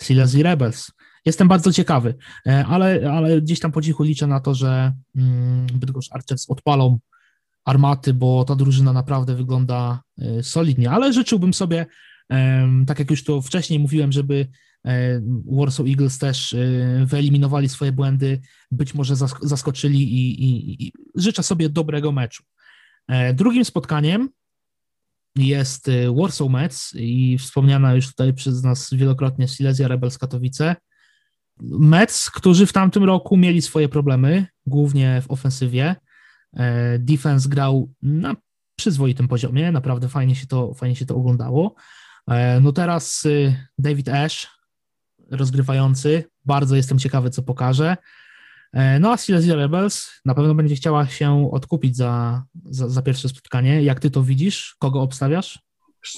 Silesia 0.02 0.42
Rebels. 0.42 0.92
Jestem 1.24 1.48
bardzo 1.48 1.72
ciekawy, 1.72 2.14
e, 2.46 2.64
ale, 2.66 3.12
ale 3.12 3.42
gdzieś 3.42 3.60
tam 3.60 3.72
po 3.72 3.82
cichu 3.82 4.02
liczę 4.02 4.26
na 4.26 4.40
to, 4.40 4.54
że 4.54 4.92
mm, 5.16 5.66
Bydgoszcz 5.74 6.12
Archers 6.12 6.50
odpalą 6.50 6.98
armaty, 7.64 8.14
bo 8.14 8.44
ta 8.44 8.54
drużyna 8.54 8.92
naprawdę 8.92 9.34
wygląda 9.34 10.02
e, 10.18 10.42
solidnie, 10.42 10.90
ale 10.90 11.12
życzyłbym 11.12 11.54
sobie, 11.54 11.86
tak 12.86 12.98
jak 12.98 13.10
już 13.10 13.24
to 13.24 13.42
wcześniej 13.42 13.78
mówiłem, 13.78 14.12
żeby 14.12 14.46
Warsaw 15.52 15.86
Eagles 15.86 16.18
też 16.18 16.56
wyeliminowali 17.04 17.68
swoje 17.68 17.92
błędy, 17.92 18.40
być 18.70 18.94
może 18.94 19.16
zaskoczyli 19.42 20.02
i, 20.02 20.44
i, 20.44 20.86
i 20.86 20.92
życzę 21.14 21.42
sobie 21.42 21.68
dobrego 21.68 22.12
meczu. 22.12 22.42
E, 23.08 23.34
drugim 23.34 23.64
spotkaniem 23.64 24.28
jest 25.36 25.88
e, 25.88 26.14
Warsaw 26.14 26.48
Mets 26.48 26.94
i 26.94 27.38
wspomniana 27.38 27.94
już 27.94 28.08
tutaj 28.08 28.34
przez 28.34 28.62
nas 28.62 28.94
wielokrotnie 28.94 29.48
Silesia 29.48 29.88
Rebels 29.88 30.18
Katowice. 30.18 30.76
Mets, 31.60 32.30
którzy 32.30 32.66
w 32.66 32.72
tamtym 32.72 33.04
roku 33.04 33.36
mieli 33.36 33.62
swoje 33.62 33.88
problemy, 33.88 34.46
głównie 34.66 35.22
w 35.22 35.30
ofensywie. 35.30 35.96
E, 36.56 36.98
defense 36.98 37.48
grał 37.48 37.92
na 38.02 38.36
przyzwoitym 38.76 39.28
poziomie, 39.28 39.72
naprawdę 39.72 40.08
fajnie 40.08 40.36
się 40.36 40.46
to, 40.46 40.74
fajnie 40.74 40.96
się 40.96 41.06
to 41.06 41.16
oglądało. 41.16 41.74
No 42.60 42.72
teraz 42.72 43.24
David 43.78 44.08
Ash, 44.08 44.48
rozgrywający, 45.30 46.24
bardzo 46.44 46.76
jestem 46.76 46.98
ciekawy, 46.98 47.30
co 47.30 47.42
pokaże. 47.42 47.96
E, 48.72 48.98
no 48.98 49.12
a 49.12 49.16
Silesia 49.16 49.54
Rebels 49.54 50.10
na 50.24 50.34
pewno 50.34 50.54
będzie 50.54 50.74
chciała 50.74 51.06
się 51.06 51.50
odkupić 51.52 51.96
za, 51.96 52.42
za, 52.64 52.88
za 52.88 53.02
pierwsze 53.02 53.28
spotkanie. 53.28 53.82
Jak 53.82 54.00
ty 54.00 54.10
to 54.10 54.22
widzisz? 54.22 54.76
Kogo 54.78 55.00
obstawiasz? 55.00 55.58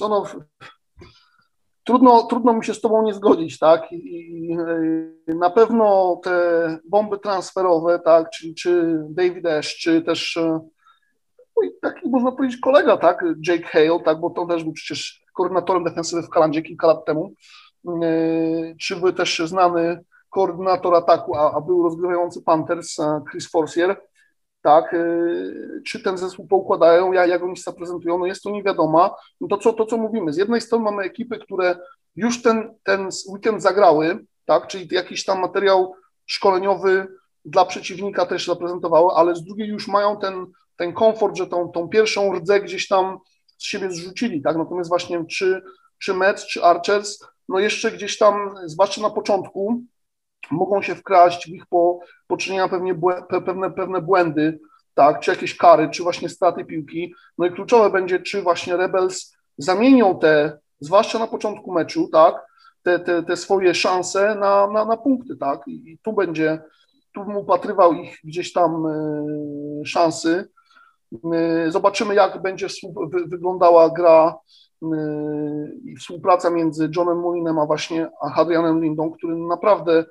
No, 0.01 0.26
trudno, 1.84 2.22
trudno 2.22 2.53
mi 2.53 2.64
się 2.64 2.74
z 2.74 2.80
tobą 2.80 3.03
nie 3.03 3.14
zgodzić, 3.14 3.59
tak? 3.59 3.92
I, 3.92 4.57
na 5.26 5.51
pewno 5.51 6.20
te 6.24 6.78
bomby 6.88 7.18
transferowe, 7.18 7.99
tak, 7.99 8.30
czy, 8.30 8.55
czy 8.55 9.01
David 9.11 9.46
Ash, 9.46 9.76
czy 9.76 10.03
też 10.03 10.36
e, 10.36 10.61
no 11.57 11.62
taki 11.82 12.09
można 12.09 12.32
powiedzieć 12.32 12.61
kolega, 12.61 12.96
tak, 12.96 13.24
Jake 13.46 13.68
Hale, 13.68 14.01
tak, 14.05 14.20
bo 14.20 14.30
to 14.30 14.46
też 14.46 14.64
był 14.64 14.72
przecież 14.72 15.22
koordynatorem 15.34 15.84
defensywy 15.84 16.22
w 16.22 16.30
Kalandzie 16.30 16.62
kilka 16.62 16.86
lat 16.86 17.05
temu, 17.05 17.32
e, 18.03 18.74
czy 18.80 18.96
był 18.96 19.12
też 19.12 19.42
znany 19.44 20.05
koordynator 20.39 20.95
ataku, 20.95 21.36
a, 21.36 21.55
a 21.57 21.61
był 21.61 21.82
rozgrywający 21.82 22.43
Panthers 22.43 22.99
e, 22.99 23.22
Chris 23.30 23.51
Forcier, 23.51 23.97
tak, 24.62 24.95
czy 25.86 26.03
ten 26.03 26.18
zespół 26.18 26.47
poukładają, 26.47 27.12
jak 27.12 27.43
oni 27.43 27.57
się 27.57 27.62
zaprezentują, 27.62 28.18
no 28.18 28.26
jest 28.26 28.43
to 28.43 28.51
niewiadoma. 28.51 29.14
No 29.41 29.49
to, 29.49 29.59
co, 29.59 29.72
to, 29.72 29.86
co 29.86 29.97
mówimy, 29.97 30.32
z 30.32 30.36
jednej 30.36 30.61
strony 30.61 30.84
mamy 30.84 31.03
ekipy, 31.03 31.39
które 31.39 31.76
już 32.16 32.43
ten, 32.43 32.74
ten 32.82 33.09
weekend 33.28 33.62
zagrały, 33.62 34.24
tak, 34.45 34.66
czyli 34.66 34.89
jakiś 34.91 35.24
tam 35.24 35.41
materiał 35.41 35.95
szkoleniowy 36.26 37.07
dla 37.45 37.64
przeciwnika 37.64 38.26
też 38.26 38.47
zaprezentowały, 38.47 39.12
ale 39.14 39.34
z 39.34 39.45
drugiej 39.45 39.68
już 39.68 39.89
mają 39.89 40.16
ten, 40.16 40.47
ten 40.76 40.93
komfort, 40.93 41.36
że 41.36 41.47
tą, 41.47 41.68
tą 41.68 41.89
pierwszą 41.89 42.32
rdzę 42.32 42.61
gdzieś 42.61 42.89
tam 42.89 43.18
z 43.59 43.64
siebie 43.64 43.91
zrzucili, 43.91 44.43
tak, 44.43 44.57
natomiast 44.57 44.89
właśnie 44.89 45.24
czy, 45.26 45.62
czy 45.99 46.14
Mets, 46.14 46.47
czy 46.47 46.64
Archers, 46.64 47.18
no 47.49 47.59
jeszcze 47.59 47.93
gdzieś 47.93 48.18
tam, 48.18 48.55
zwłaszcza 48.66 49.03
na 49.03 49.11
początku, 49.11 49.82
mogą 50.51 50.82
się 50.82 50.94
wkraść 50.94 51.46
w 51.46 51.55
ich 51.55 51.66
po, 51.66 52.01
poczynienia 52.26 52.68
pewnie 52.68 52.94
błę, 52.94 53.22
pewne, 53.44 53.70
pewne 53.70 54.03
błędy, 54.03 54.59
tak, 54.94 55.20
czy 55.20 55.30
jakieś 55.30 55.57
kary, 55.57 55.90
czy 55.90 56.03
właśnie 56.03 56.28
straty 56.28 56.64
piłki. 56.64 57.14
No 57.38 57.46
i 57.46 57.53
kluczowe 57.53 57.90
będzie, 57.90 58.20
czy 58.20 58.42
właśnie 58.42 58.76
Rebels 58.76 59.36
zamienią 59.59 60.18
te, 60.18 60.59
zwłaszcza 60.80 61.18
na 61.18 61.26
początku 61.26 61.72
meczu, 61.72 62.09
tak, 62.12 62.46
te, 62.82 62.99
te, 62.99 63.22
te 63.22 63.36
swoje 63.36 63.74
szanse 63.74 64.34
na, 64.34 64.66
na, 64.66 64.84
na 64.84 64.96
punkty, 64.96 65.36
tak, 65.36 65.68
i, 65.68 65.92
i 65.92 65.99
tu 66.03 66.12
będzie, 66.12 66.62
tu 67.14 67.24
bym 67.24 67.36
upatrywał 67.36 67.92
ich 67.92 68.18
gdzieś 68.24 68.53
tam 68.53 68.86
y, 68.86 69.86
szansy. 69.86 70.49
Y, 71.66 71.70
zobaczymy, 71.70 72.14
jak 72.14 72.42
będzie 72.42 72.66
wy, 73.12 73.26
wyglądała 73.26 73.90
gra 73.90 74.38
y, 74.82 74.86
i 75.84 75.96
współpraca 75.96 76.51
między 76.51 76.90
Johnem 76.96 77.18
Mulinem 77.18 77.59
a 77.59 77.66
właśnie 77.66 78.11
Adrianem 78.36 78.82
Lindą, 78.82 79.11
który 79.11 79.36
naprawdę 79.36 80.05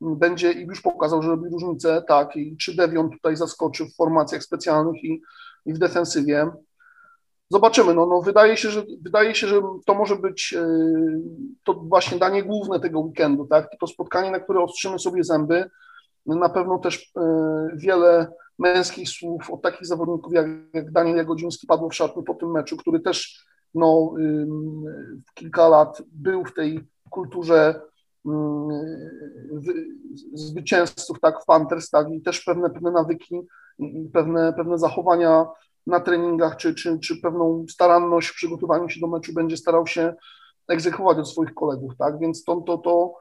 będzie 0.00 0.52
i 0.52 0.66
już 0.66 0.80
pokazał, 0.80 1.22
że 1.22 1.28
robi 1.28 1.50
różnicę, 1.50 2.02
tak, 2.08 2.36
i 2.36 2.56
czy 2.56 2.76
Devion 2.76 3.10
tutaj 3.10 3.36
zaskoczy 3.36 3.84
w 3.84 3.94
formacjach 3.96 4.42
specjalnych 4.42 5.04
i, 5.04 5.22
i 5.66 5.74
w 5.74 5.78
defensywie. 5.78 6.50
Zobaczymy, 7.50 7.94
no, 7.94 8.06
no 8.06 8.22
wydaje, 8.22 8.56
się, 8.56 8.70
że, 8.70 8.82
wydaje 9.02 9.34
się, 9.34 9.46
że 9.46 9.62
to 9.86 9.94
może 9.94 10.16
być 10.16 10.54
e, 10.58 10.66
to 11.64 11.74
właśnie 11.74 12.18
danie 12.18 12.42
główne 12.42 12.80
tego 12.80 13.00
weekendu, 13.00 13.46
tak, 13.46 13.70
to 13.80 13.86
spotkanie, 13.86 14.30
na 14.30 14.40
które 14.40 14.60
ostrzymy 14.60 14.98
sobie 14.98 15.24
zęby, 15.24 15.70
na 16.26 16.48
pewno 16.48 16.78
też 16.78 17.12
e, 17.16 17.20
wiele 17.76 18.32
męskich 18.58 19.08
słów 19.08 19.50
od 19.50 19.62
takich 19.62 19.86
zawodników 19.86 20.32
jak, 20.32 20.46
jak 20.74 20.92
Daniel 20.92 21.16
Jagodziński 21.16 21.66
padło 21.66 21.88
w 21.88 21.94
szatni 21.94 22.22
po 22.22 22.34
tym 22.34 22.50
meczu, 22.50 22.76
który 22.76 23.00
też 23.00 23.46
no, 23.74 24.14
kilka 25.34 25.68
lat 25.68 26.02
był 26.12 26.44
w 26.44 26.54
tej 26.54 26.80
kulturze 27.10 27.80
zwycięzców, 30.34 31.20
tak, 31.20 31.42
w 31.42 31.44
Panthers, 31.44 31.90
tak, 31.90 32.10
i 32.10 32.22
też 32.22 32.40
pewne, 32.40 32.70
pewne 32.70 32.90
nawyki, 32.90 33.40
pewne, 34.12 34.52
pewne 34.52 34.78
zachowania 34.78 35.46
na 35.86 36.00
treningach, 36.00 36.56
czy, 36.56 36.74
czy, 36.74 36.98
czy 36.98 37.20
pewną 37.20 37.64
staranność 37.68 38.28
w 38.28 38.34
przygotowaniu 38.34 38.88
się 38.88 39.00
do 39.00 39.06
meczu 39.06 39.32
będzie 39.32 39.56
starał 39.56 39.86
się 39.86 40.14
egzekwować 40.68 41.18
od 41.18 41.28
swoich 41.28 41.54
kolegów, 41.54 41.92
tak, 41.98 42.18
więc 42.18 42.44
to, 42.44 42.60
to, 42.60 42.78
to, 42.78 43.14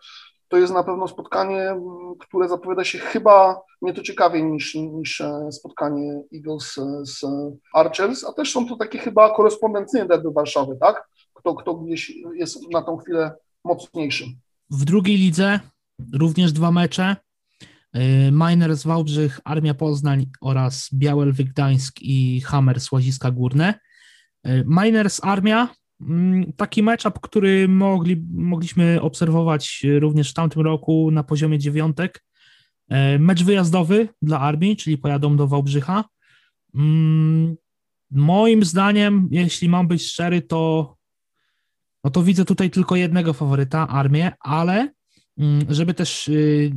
to 0.48 0.58
jest 0.58 0.74
na 0.74 0.84
pewno 0.84 1.08
spotkanie, 1.08 1.76
które 2.20 2.50
zapowiada 2.50 2.84
się 2.84 3.00
chyba 3.00 3.62
nieco 3.82 4.02
ciekawiej 4.02 4.44
niż, 4.44 4.76
niż 4.76 5.22
e, 5.22 5.52
spotkanie 5.52 6.24
Eagles 6.36 6.76
z 7.04 7.26
Archers, 7.74 8.24
a 8.24 8.34
też 8.34 8.52
są 8.52 8.68
to 8.68 8.76
takie 8.76 9.00
chyba 9.00 9.36
korespondencyjne 9.36 10.08
derby 10.08 10.32
Warszawy, 10.32 10.78
tak, 10.82 11.08
kto, 11.34 11.56
kto 11.56 11.76
gdzieś 11.76 12.14
jest 12.34 12.72
na 12.72 12.82
tą 12.82 12.98
chwilę 12.98 13.32
mocniejszy. 13.64 14.26
W 14.72 14.86
drugiej 14.86 15.18
lidze 15.18 15.60
również 16.14 16.52
dwa 16.52 16.72
mecze. 16.72 17.16
Y, 17.96 18.32
Miners 18.32 18.84
Wałbrzych, 18.84 19.40
Armia 19.44 19.74
Poznań 19.74 20.26
oraz 20.42 20.90
Białelwyk 20.94 21.50
Gdańsk 21.50 22.02
i 22.02 22.42
Hammer 22.42 22.80
Łaziska 22.92 23.32
Górne. 23.32 23.74
Y, 24.48 24.66
Miners 24.68 25.24
Armia, 25.24 25.70
mm, 26.02 26.54
taki 26.54 26.84
matchup, 26.84 27.20
który 27.20 27.68
mogli, 27.68 28.26
mogliśmy 28.32 29.02
obserwować 29.02 29.86
również 30.00 30.32
w 30.32 30.34
tamtym 30.34 30.62
roku 30.62 31.12
na 31.12 31.24
poziomie 31.24 31.60
dziewiątek. 31.60 32.24
Y, 33.16 33.20
mecz 33.20 33.44
wyjazdowy 33.44 34.08
dla 34.22 34.40
Armii, 34.40 34.78
czyli 34.78 34.98
pojadą 34.98 35.38
do 35.38 35.48
Wałbrzycha. 35.48 36.06
Mm, 36.76 37.56
moim 38.12 38.66
zdaniem, 38.66 39.28
jeśli 39.32 39.70
mam 39.70 39.88
być 39.88 40.06
szczery, 40.06 40.42
to 40.42 40.96
no 42.04 42.12
to 42.12 42.24
widzę 42.24 42.46
tutaj 42.46 42.70
tylko 42.70 42.96
jednego 42.96 43.34
faworyta, 43.34 43.88
armię, 43.88 44.32
ale 44.40 44.94
mm, 45.38 45.66
żeby 45.70 45.94
też 45.94 46.28
y, 46.28 46.72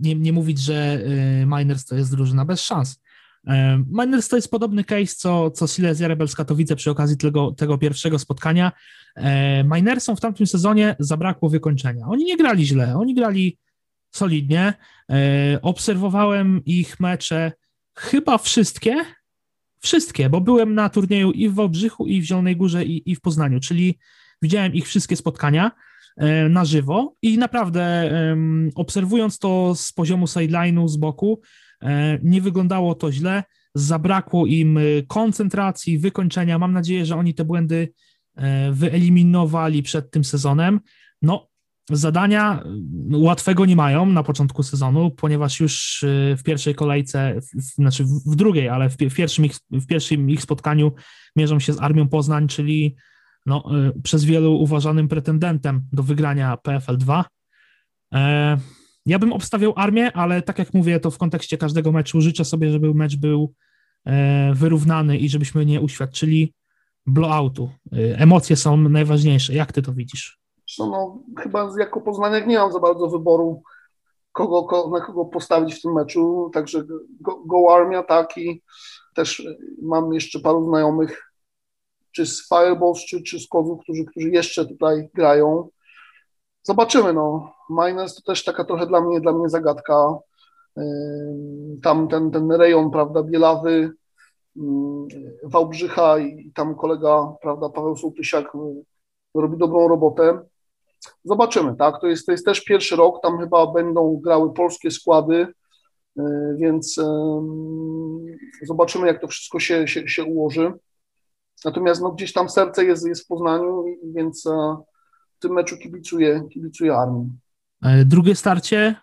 nie, 0.00 0.14
nie 0.14 0.32
mówić, 0.32 0.58
że 0.58 1.00
y, 1.42 1.46
Miners 1.46 1.84
to 1.84 1.96
jest 1.96 2.10
drużyna 2.10 2.44
bez 2.44 2.60
szans. 2.60 3.02
E, 3.46 3.84
Miners 3.90 4.28
to 4.28 4.36
jest 4.36 4.50
podobny 4.50 4.84
case, 4.84 5.14
co, 5.16 5.50
co 5.50 5.66
Silesia 5.66 6.08
Rebels 6.08 6.34
Katowice 6.34 6.76
przy 6.76 6.90
okazji 6.90 7.16
tego, 7.16 7.52
tego 7.52 7.78
pierwszego 7.78 8.18
spotkania. 8.18 8.72
E, 9.16 9.64
Minersom 9.64 10.16
w 10.16 10.20
tamtym 10.20 10.46
sezonie 10.46 10.96
zabrakło 10.98 11.48
wykończenia. 11.48 12.06
Oni 12.06 12.24
nie 12.24 12.36
grali 12.36 12.66
źle, 12.66 12.96
oni 12.96 13.14
grali 13.14 13.58
solidnie. 14.10 14.74
E, 15.10 15.58
obserwowałem 15.62 16.64
ich 16.64 17.00
mecze, 17.00 17.52
chyba 17.94 18.38
wszystkie, 18.38 18.96
wszystkie, 19.80 20.30
bo 20.30 20.40
byłem 20.40 20.74
na 20.74 20.88
turnieju 20.88 21.30
i 21.30 21.48
w 21.48 21.54
Wałbrzychu, 21.54 22.06
i 22.06 22.20
w 22.20 22.24
Zielonej 22.24 22.56
Górze, 22.56 22.84
i, 22.84 23.10
i 23.10 23.16
w 23.16 23.20
Poznaniu, 23.20 23.60
czyli 23.60 23.98
Widziałem 24.42 24.74
ich 24.74 24.86
wszystkie 24.86 25.16
spotkania 25.16 25.70
e, 26.16 26.48
na 26.48 26.64
żywo 26.64 27.16
i 27.22 27.38
naprawdę 27.38 28.12
obserwując 28.74 29.38
to 29.38 29.74
z 29.74 29.92
poziomu 29.92 30.26
sideline'u, 30.26 30.88
z 30.88 30.96
boku, 30.96 31.40
e, 31.82 32.18
nie 32.22 32.40
wyglądało 32.40 32.94
to 32.94 33.12
źle. 33.12 33.44
Zabrakło 33.74 34.46
im 34.46 34.78
e, 34.78 34.82
koncentracji, 35.08 35.98
wykończenia. 35.98 36.58
Mam 36.58 36.72
nadzieję, 36.72 37.06
że 37.06 37.16
oni 37.16 37.34
te 37.34 37.44
błędy 37.44 37.92
wyeliminowali 38.72 39.82
przed 39.82 40.10
tym 40.10 40.24
sezonem. 40.24 40.80
No, 41.22 41.48
zadania 41.90 42.64
łatwego 43.12 43.66
nie 43.66 43.76
mają 43.76 44.06
na 44.06 44.22
początku 44.22 44.62
sezonu, 44.62 45.10
ponieważ 45.10 45.60
już 45.60 46.04
w 46.38 46.42
pierwszej 46.44 46.74
kolejce, 46.74 47.40
w, 47.40 47.74
znaczy 47.74 48.04
w 48.04 48.36
drugiej, 48.36 48.68
ale 48.68 48.90
w, 48.90 48.96
pierwszym 48.96 49.44
ich, 49.44 49.52
w 49.70 49.86
pierwszym 49.86 50.30
ich 50.30 50.42
spotkaniu 50.42 50.92
mierzą 51.36 51.60
się 51.60 51.72
z 51.72 51.80
Armią 51.80 52.08
Poznań, 52.08 52.48
czyli 52.48 52.96
no, 53.46 53.64
y, 53.96 54.02
przez 54.02 54.24
wielu 54.24 54.52
uważanym 54.52 55.08
pretendentem 55.08 55.82
do 55.92 56.02
wygrania 56.02 56.56
PFL 56.56 56.98
2. 56.98 57.24
E, 58.14 58.58
ja 59.06 59.18
bym 59.18 59.32
obstawiał 59.32 59.72
armię, 59.76 60.12
ale 60.12 60.42
tak 60.42 60.58
jak 60.58 60.74
mówię, 60.74 61.00
to 61.00 61.10
w 61.10 61.18
kontekście 61.18 61.58
każdego 61.58 61.92
meczu 61.92 62.20
życzę 62.20 62.44
sobie, 62.44 62.70
żeby 62.70 62.94
mecz 62.94 63.16
był 63.16 63.54
e, 64.04 64.54
wyrównany 64.54 65.18
i 65.18 65.28
żebyśmy 65.28 65.66
nie 65.66 65.80
uświadczyli 65.80 66.54
blowoutu. 67.06 67.70
E, 67.92 68.18
emocje 68.18 68.56
są 68.56 68.76
najważniejsze. 68.76 69.54
Jak 69.54 69.72
ty 69.72 69.82
to 69.82 69.92
widzisz? 69.92 70.38
No, 70.78 70.86
no, 70.86 71.22
chyba 71.42 71.70
jako 71.78 72.00
Poznaniak 72.00 72.46
nie 72.46 72.58
mam 72.58 72.72
za 72.72 72.80
bardzo 72.80 73.08
wyboru, 73.08 73.62
kogo, 74.32 74.90
na 74.92 75.00
kogo 75.00 75.24
postawić 75.24 75.74
w 75.74 75.82
tym 75.82 75.92
meczu, 75.92 76.50
także 76.54 76.84
go, 77.20 77.44
go 77.46 77.74
Armia, 77.74 78.02
tak 78.02 78.38
i 78.38 78.62
też 79.14 79.42
mam 79.82 80.12
jeszcze 80.12 80.40
paru 80.40 80.64
znajomych 80.64 81.31
czy 82.12 82.26
z 82.26 82.48
Fireballs, 82.48 82.98
czy, 82.98 83.22
czy 83.22 83.40
z 83.40 83.48
Kozów, 83.48 83.80
którzy, 83.82 84.04
którzy 84.04 84.30
jeszcze 84.30 84.66
tutaj 84.66 85.08
grają. 85.14 85.68
Zobaczymy, 86.62 87.12
no. 87.12 87.52
Miners 87.70 88.14
to 88.14 88.22
też 88.22 88.44
taka 88.44 88.64
trochę 88.64 88.86
dla 88.86 89.00
mnie, 89.00 89.20
dla 89.20 89.32
mnie 89.32 89.48
zagadka. 89.48 90.18
Tam 91.82 92.08
ten, 92.08 92.30
ten 92.30 92.52
rejon, 92.52 92.90
prawda, 92.90 93.22
Bielawy, 93.22 93.92
Wałbrzycha 95.42 96.18
i 96.18 96.52
tam 96.54 96.74
kolega, 96.74 97.32
prawda, 97.42 97.68
Paweł 97.68 97.96
Sołtysiak 97.96 98.52
robi 99.34 99.58
dobrą 99.58 99.88
robotę. 99.88 100.40
zobaczymy, 101.24 101.76
tak? 101.76 102.00
To 102.00 102.06
jest, 102.06 102.26
to 102.26 102.32
jest 102.32 102.44
też 102.44 102.64
pierwszy 102.64 102.96
rok, 102.96 103.22
tam 103.22 103.38
chyba 103.38 103.66
będą 103.66 104.20
grały 104.24 104.54
polskie 104.54 104.90
składy, 104.90 105.46
y, 106.18 106.22
więc 106.58 107.00
zobaczymy, 108.62 109.06
jak 109.06 109.20
to 109.20 109.28
wszystko 109.28 109.60
się, 109.60 109.88
się, 109.88 110.08
się 110.08 110.24
ułoży. 110.24 110.72
Natomiast 111.64 112.02
no, 112.02 112.12
gdzieś 112.12 112.32
tam 112.32 112.48
serce 112.48 112.84
jest, 112.84 113.06
jest 113.06 113.24
w 113.24 113.26
Poznaniu, 113.26 113.84
więc 114.14 114.46
e, 114.46 114.76
w 115.36 115.38
tym 115.38 115.52
meczu 115.52 115.76
kibicuję, 115.78 116.42
kibicuję 116.52 116.94
armii. 116.94 117.30
E, 117.82 118.04
drugie 118.04 118.34
starcie, 118.34 118.96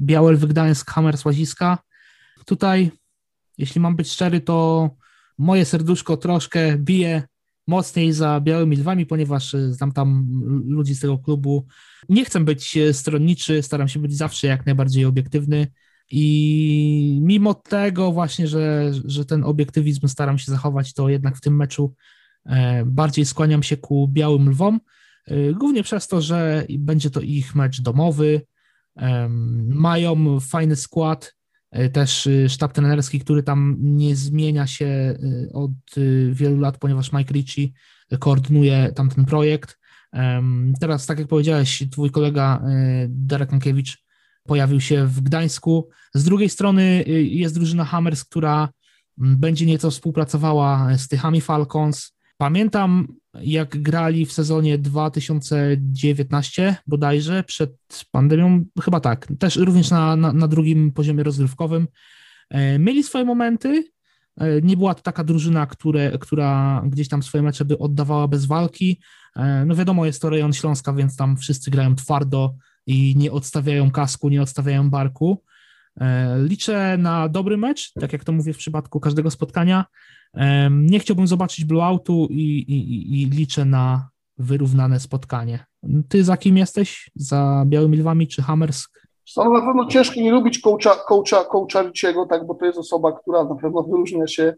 Białel 0.00 0.36
Wygdańsk, 0.36 0.90
Hammer 0.90 1.14
Łaziska. 1.24 1.78
Tutaj, 2.46 2.90
jeśli 3.58 3.80
mam 3.80 3.96
być 3.96 4.12
szczery, 4.12 4.40
to 4.40 4.90
moje 5.38 5.64
serduszko 5.64 6.16
troszkę 6.16 6.76
bije 6.78 7.22
mocniej 7.66 8.12
za 8.12 8.40
Białymi 8.40 8.76
Lwami, 8.76 9.06
ponieważ 9.06 9.54
e, 9.54 9.72
znam 9.72 9.92
tam 9.92 10.28
ludzi 10.66 10.94
z 10.94 11.00
tego 11.00 11.18
klubu. 11.18 11.66
Nie 12.08 12.24
chcę 12.24 12.40
być 12.40 12.78
stronniczy, 12.92 13.62
staram 13.62 13.88
się 13.88 13.98
być 13.98 14.16
zawsze 14.16 14.46
jak 14.46 14.66
najbardziej 14.66 15.04
obiektywny 15.04 15.66
i 16.10 17.18
mimo 17.22 17.54
tego 17.54 18.12
właśnie, 18.12 18.48
że, 18.48 18.92
że 19.04 19.24
ten 19.24 19.44
obiektywizm 19.44 20.08
staram 20.08 20.38
się 20.38 20.52
zachować, 20.52 20.94
to 20.94 21.08
jednak 21.08 21.36
w 21.36 21.40
tym 21.40 21.56
meczu 21.56 21.94
bardziej 22.86 23.24
skłaniam 23.24 23.62
się 23.62 23.76
ku 23.76 24.08
Białym 24.08 24.48
Lwom, 24.50 24.80
głównie 25.54 25.82
przez 25.82 26.08
to, 26.08 26.20
że 26.20 26.66
będzie 26.78 27.10
to 27.10 27.20
ich 27.20 27.54
mecz 27.54 27.80
domowy, 27.80 28.40
mają 29.68 30.40
fajny 30.40 30.76
skład, 30.76 31.34
e, 31.70 31.88
też 31.88 32.26
e, 32.26 32.48
sztab 32.48 32.72
trenerski, 32.72 33.20
który 33.20 33.42
tam 33.42 33.76
nie 33.80 34.16
zmienia 34.16 34.66
się 34.66 34.86
e, 34.86 35.16
od 35.52 35.70
wielu 36.30 36.60
lat, 36.60 36.78
ponieważ 36.78 37.12
Mike 37.12 37.34
Ritchie 37.34 37.68
koordynuje 38.18 38.92
tamten 38.94 39.24
projekt. 39.24 39.78
Teraz, 40.80 41.06
tak 41.06 41.18
jak 41.18 41.28
powiedziałeś, 41.28 41.84
twój 41.90 42.10
kolega 42.10 42.62
Darek 43.08 43.50
Mankiewicz 43.50 44.04
pojawił 44.48 44.80
się 44.80 45.06
w 45.06 45.20
Gdańsku. 45.20 45.88
Z 46.14 46.24
drugiej 46.24 46.48
strony 46.48 47.04
jest 47.22 47.54
drużyna 47.54 47.84
Hammers, 47.84 48.24
która 48.24 48.68
będzie 49.16 49.66
nieco 49.66 49.90
współpracowała 49.90 50.88
z 50.98 51.08
Tychami 51.08 51.40
Falcons. 51.40 52.12
Pamiętam 52.36 53.08
jak 53.34 53.82
grali 53.82 54.26
w 54.26 54.32
sezonie 54.32 54.78
2019 54.78 56.76
bodajże, 56.86 57.44
przed 57.44 57.76
pandemią, 58.10 58.64
chyba 58.82 59.00
tak, 59.00 59.26
też 59.38 59.56
również 59.56 59.90
na, 59.90 60.16
na, 60.16 60.32
na 60.32 60.48
drugim 60.48 60.92
poziomie 60.92 61.22
rozgrywkowym. 61.22 61.88
E, 62.50 62.78
mieli 62.78 63.02
swoje 63.02 63.24
momenty, 63.24 63.84
e, 64.36 64.62
nie 64.62 64.76
była 64.76 64.94
to 64.94 65.02
taka 65.02 65.24
drużyna, 65.24 65.66
które, 65.66 66.18
która 66.18 66.82
gdzieś 66.86 67.08
tam 67.08 67.22
swoje 67.22 67.42
mecze 67.42 67.64
by 67.64 67.78
oddawała 67.78 68.28
bez 68.28 68.44
walki. 68.44 69.00
E, 69.36 69.64
no 69.64 69.74
wiadomo, 69.74 70.06
jest 70.06 70.22
to 70.22 70.30
rejon 70.30 70.52
Śląska, 70.52 70.92
więc 70.92 71.16
tam 71.16 71.36
wszyscy 71.36 71.70
grają 71.70 71.94
twardo 71.94 72.54
i 72.88 73.14
nie 73.16 73.32
odstawiają 73.32 73.90
kasku, 73.90 74.28
nie 74.28 74.42
odstawiają 74.42 74.90
barku. 74.90 75.42
Liczę 76.44 76.96
na 76.98 77.28
dobry 77.28 77.56
mecz, 77.56 77.92
tak 77.92 78.12
jak 78.12 78.24
to 78.24 78.32
mówię 78.32 78.52
w 78.52 78.58
przypadku 78.58 79.00
każdego 79.00 79.30
spotkania. 79.30 79.84
Nie 80.70 80.98
chciałbym 80.98 81.26
zobaczyć 81.26 81.64
blowoutu 81.64 82.26
i, 82.30 82.58
i, 82.68 83.22
i 83.22 83.30
liczę 83.30 83.64
na 83.64 84.08
wyrównane 84.38 85.00
spotkanie. 85.00 85.64
Ty 86.08 86.24
za 86.24 86.36
kim 86.36 86.56
jesteś? 86.56 87.10
Za 87.14 87.64
Białymi 87.66 87.96
Lwami 87.96 88.28
czy 88.28 88.42
Hammersk? 88.42 89.08
No, 89.36 89.50
na 89.50 89.60
pewno 89.60 89.86
ciężko 89.86 90.20
nie 90.20 90.32
lubić 90.32 90.60
coacha, 90.60 90.90
coacha, 91.08 91.44
coacha 91.44 91.82
Ricciego, 91.82 92.26
tak, 92.26 92.46
bo 92.46 92.54
to 92.54 92.66
jest 92.66 92.78
osoba, 92.78 93.12
która 93.12 93.44
na 93.44 93.54
pewno 93.54 93.82
wyróżnia 93.82 94.26
się 94.26 94.54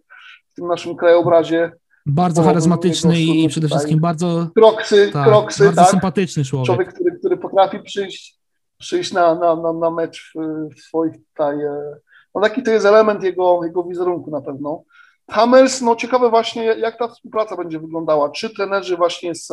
w 0.52 0.54
tym 0.54 0.66
naszym 0.66 0.96
krajobrazie. 0.96 1.72
Bardzo 2.06 2.42
charyzmatyczny 2.42 3.20
i 3.20 3.48
przede 3.48 3.68
wszystkim 3.68 4.00
bardzo 4.00 4.48
kroksy, 4.54 5.10
tak, 5.12 5.28
kroksy, 5.28 5.64
bardzo 5.64 5.80
tak? 5.80 5.90
sympatyczny 5.90 6.44
człowiek. 6.44 6.66
Człowiek, 6.66 6.94
który 6.94 7.18
potrafi 7.60 7.84
przyjść, 7.84 8.38
przyjść 8.78 9.12
na, 9.12 9.34
na, 9.34 9.56
na, 9.56 9.72
na 9.72 9.90
mecz 9.90 10.32
w, 10.34 10.74
w 10.74 10.80
swoich 10.80 11.14
tutaj. 11.28 11.62
E, 11.62 11.96
no 12.34 12.40
taki 12.40 12.62
to 12.62 12.70
jest 12.70 12.86
element 12.86 13.22
jego, 13.22 13.60
jego 13.64 13.82
wizerunku 13.82 14.30
na 14.30 14.40
pewno. 14.40 14.82
Hammers, 15.30 15.80
no 15.80 15.96
ciekawe 15.96 16.30
właśnie, 16.30 16.64
jak 16.64 16.98
ta 16.98 17.08
współpraca 17.08 17.56
będzie 17.56 17.78
wyglądała. 17.78 18.30
Czy 18.30 18.54
trenerzy 18.54 18.96
właśnie 18.96 19.34
z, 19.34 19.48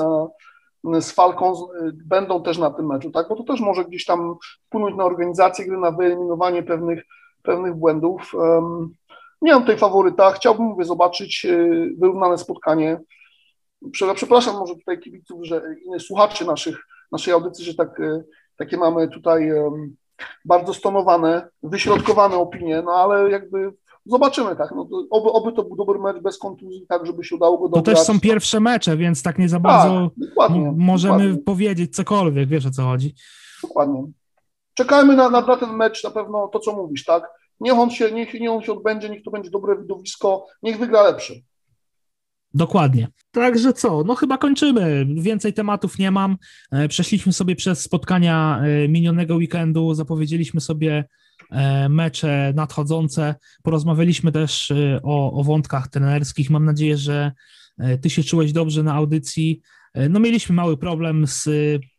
z 1.00 1.12
Falcon 1.12 1.54
będą 2.06 2.44
też 2.44 2.58
na 2.58 2.70
tym 2.70 2.88
meczu, 2.88 3.12
tak? 3.12 3.30
Bo 3.30 3.36
to 3.36 3.44
też 3.44 3.60
może 3.60 3.86
gdzieś 3.86 4.06
tam 4.06 4.36
wpłynąć 4.68 4.96
na 4.96 5.06
organizację 5.06 5.66
gry, 5.66 5.78
na 5.78 5.92
wyeliminowanie 5.92 6.64
pewnych, 6.64 7.04
pewnych 7.44 7.76
błędów. 7.76 8.34
Nie 9.42 9.54
mam 9.54 9.62
tutaj 9.62 9.78
faworyta, 9.78 10.32
chciałbym, 10.32 10.66
mówię, 10.66 10.86
zobaczyć 10.86 11.48
wyrównane 11.98 12.38
spotkanie. 12.38 13.00
Przepraszam 14.16 14.56
może 14.56 14.76
tutaj 14.76 15.00
kibiców, 15.00 15.46
że 15.46 15.62
innych 15.86 16.02
słuchaczy 16.02 16.46
naszych, 16.46 16.78
naszej 17.12 17.34
audycji, 17.34 17.66
że 17.66 17.74
tak, 17.74 18.00
y, 18.00 18.26
takie 18.58 18.78
mamy 18.78 19.08
tutaj 19.08 19.52
bardzo 20.46 20.74
stonowane, 20.74 21.50
wyśrodkowane 21.64 22.36
opinie, 22.36 22.82
no 22.86 22.92
ale 22.92 23.30
jakby 23.30 23.74
Zobaczymy, 24.08 24.56
tak. 24.56 24.74
No, 24.76 24.88
oby, 25.10 25.32
oby 25.32 25.54
to 25.54 25.64
był 25.64 25.76
dobry 25.76 26.00
mecz 26.00 26.18
bez 26.18 26.38
kontuzji, 26.38 26.86
tak, 26.90 27.06
żeby 27.06 27.24
się 27.24 27.36
udało 27.36 27.58
go 27.58 27.70
dobrać. 27.70 27.86
To 27.86 27.92
też 27.92 28.00
są 28.00 28.20
pierwsze 28.20 28.60
mecze, 28.60 28.98
więc 28.98 29.24
tak 29.24 29.40
nie 29.40 29.50
za 29.50 29.60
bardzo 29.60 30.10
tak, 30.10 30.30
dokładnie, 30.30 30.74
możemy 30.78 31.18
dokładnie. 31.18 31.44
powiedzieć 31.44 31.96
cokolwiek, 31.96 32.50
wiesz 32.50 32.66
o 32.66 32.72
co 32.72 32.84
chodzi. 32.84 33.16
Dokładnie. 33.64 34.04
Czekajmy 34.74 35.16
na, 35.16 35.30
na, 35.30 35.42
na 35.42 35.58
ten 35.58 35.70
mecz, 35.70 36.04
na 36.04 36.12
pewno 36.12 36.48
to, 36.48 36.60
co 36.60 36.76
mówisz, 36.76 37.06
tak. 37.06 37.24
Niech 37.60 37.74
on 37.74 37.90
się, 37.90 38.12
niech, 38.12 38.34
niech 38.34 38.52
on 38.52 38.62
się 38.62 38.74
odbędzie, 38.74 39.10
niech 39.10 39.24
to 39.24 39.32
będzie 39.32 39.50
dobre 39.50 39.78
widowisko, 39.78 40.46
niech 40.64 40.80
wygra 40.80 41.04
lepszy. 41.04 41.42
Dokładnie. 42.58 43.08
Także 43.32 43.74
co? 43.74 44.04
No 44.04 44.16
chyba 44.16 44.38
kończymy. 44.38 45.08
Więcej 45.16 45.54
tematów 45.54 46.00
nie 46.00 46.12
mam. 46.12 46.38
E, 46.72 46.88
przeszliśmy 46.88 47.34
sobie 47.34 47.56
przez 47.56 47.82
spotkania 47.82 48.62
e, 48.64 48.88
minionego 48.88 49.36
weekendu, 49.36 49.94
zapowiedzieliśmy 49.94 50.62
sobie 50.62 51.06
E, 51.52 51.90
mecze 51.90 52.54
nadchodzące. 52.56 53.36
Porozmawialiśmy 53.64 54.32
też 54.32 54.74
o, 55.04 55.40
o 55.40 55.44
wątkach 55.44 55.88
trenerskich. 55.88 56.50
Mam 56.50 56.66
nadzieję, 56.66 56.98
że 56.98 57.32
ty 58.02 58.10
się 58.10 58.24
czułeś 58.24 58.52
dobrze 58.52 58.84
na 58.84 58.94
audycji. 58.94 59.62
No 60.10 60.20
mieliśmy 60.20 60.56
mały 60.56 60.78
problem 60.78 61.28
z 61.28 61.50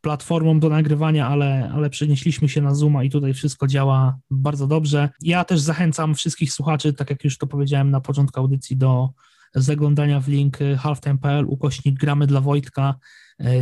platformą 0.01 0.61
do 0.61 0.69
nagrywania, 0.69 1.29
ale, 1.29 1.71
ale 1.75 1.91
przenieśliśmy 1.91 2.49
się 2.49 2.63
na 2.63 2.75
Zooma 2.75 3.05
i 3.05 3.11
tutaj 3.11 3.35
wszystko 3.35 3.67
działa 3.67 4.19
bardzo 4.31 4.67
dobrze. 4.67 5.09
Ja 5.23 5.45
też 5.45 5.61
zachęcam 5.61 6.15
wszystkich 6.15 6.53
słuchaczy, 6.53 6.93
tak 6.93 7.11
jak 7.11 7.25
już 7.25 7.39
to 7.39 7.47
powiedziałem 7.47 7.91
na 7.91 8.01
początku 8.01 8.41
audycji, 8.41 8.77
do 8.77 9.09
zaglądania 9.55 10.20
w 10.20 10.29
link 10.29 10.59
halftime.pl 10.79 11.45
ukośnik 11.49 12.01
gramy 12.01 12.27
dla 12.27 12.41
Wojtka. 12.41 12.95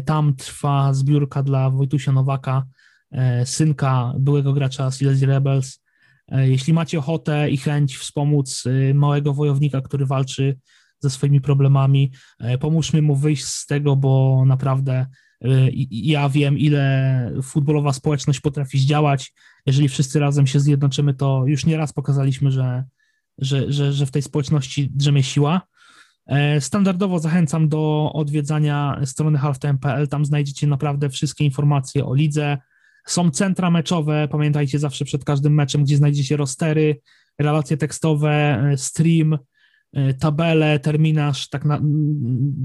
Tam 0.04 0.36
trwa 0.36 0.94
zbiórka 0.94 1.42
dla 1.42 1.70
Wojtusia 1.70 2.12
Nowaka 2.12 2.62
E, 3.10 3.46
synka 3.46 4.12
byłego 4.18 4.52
gracza 4.52 4.90
Silesia 4.90 5.26
Rebels. 5.26 5.82
E, 6.28 6.48
jeśli 6.48 6.72
macie 6.72 6.98
ochotę 6.98 7.50
i 7.50 7.56
chęć 7.56 7.96
wspomóc 7.96 8.64
e, 8.66 8.94
małego 8.94 9.34
wojownika, 9.34 9.80
który 9.80 10.06
walczy 10.06 10.58
ze 11.00 11.10
swoimi 11.10 11.40
problemami, 11.40 12.12
pomóżmy 12.60 13.02
mu 13.02 13.16
wyjść 13.16 13.44
z 13.44 13.66
tego, 13.66 13.96
bo 13.96 14.44
naprawdę 14.46 15.06
ja 15.90 16.28
wiem, 16.28 16.58
ile 16.58 17.32
futbolowa 17.42 17.92
społeczność 17.92 18.40
potrafi 18.40 18.78
zdziałać. 18.78 19.32
Jeżeli 19.66 19.88
wszyscy 19.88 20.20
razem 20.20 20.46
się 20.46 20.60
zjednoczymy, 20.60 21.14
to 21.14 21.44
już 21.46 21.66
nieraz 21.66 21.92
pokazaliśmy, 21.92 22.50
że, 22.50 22.84
że, 23.38 23.72
że, 23.72 23.92
że 23.92 24.06
w 24.06 24.10
tej 24.10 24.22
społeczności 24.22 24.90
drzemie 24.94 25.22
siła. 25.22 25.62
Standardowo 26.60 27.18
zachęcam 27.18 27.68
do 27.68 28.10
odwiedzania 28.14 29.00
strony 29.04 29.38
halftime.pl. 29.38 30.08
Tam 30.08 30.24
znajdziecie 30.24 30.66
naprawdę 30.66 31.10
wszystkie 31.10 31.44
informacje 31.44 32.06
o 32.06 32.14
lidze, 32.14 32.58
są 33.06 33.30
centra 33.30 33.70
meczowe, 33.70 34.28
pamiętajcie 34.30 34.78
zawsze 34.78 35.04
przed 35.04 35.24
każdym 35.24 35.54
meczem, 35.54 35.84
gdzie 35.84 35.96
znajdziecie 35.96 36.36
rostery, 36.36 37.00
relacje 37.38 37.76
tekstowe, 37.76 38.30
e, 38.72 38.76
stream, 38.76 39.38
e, 39.92 40.14
tabele, 40.14 40.80
terminarz, 40.80 41.48
tak, 41.48 41.64
na, 41.64 41.80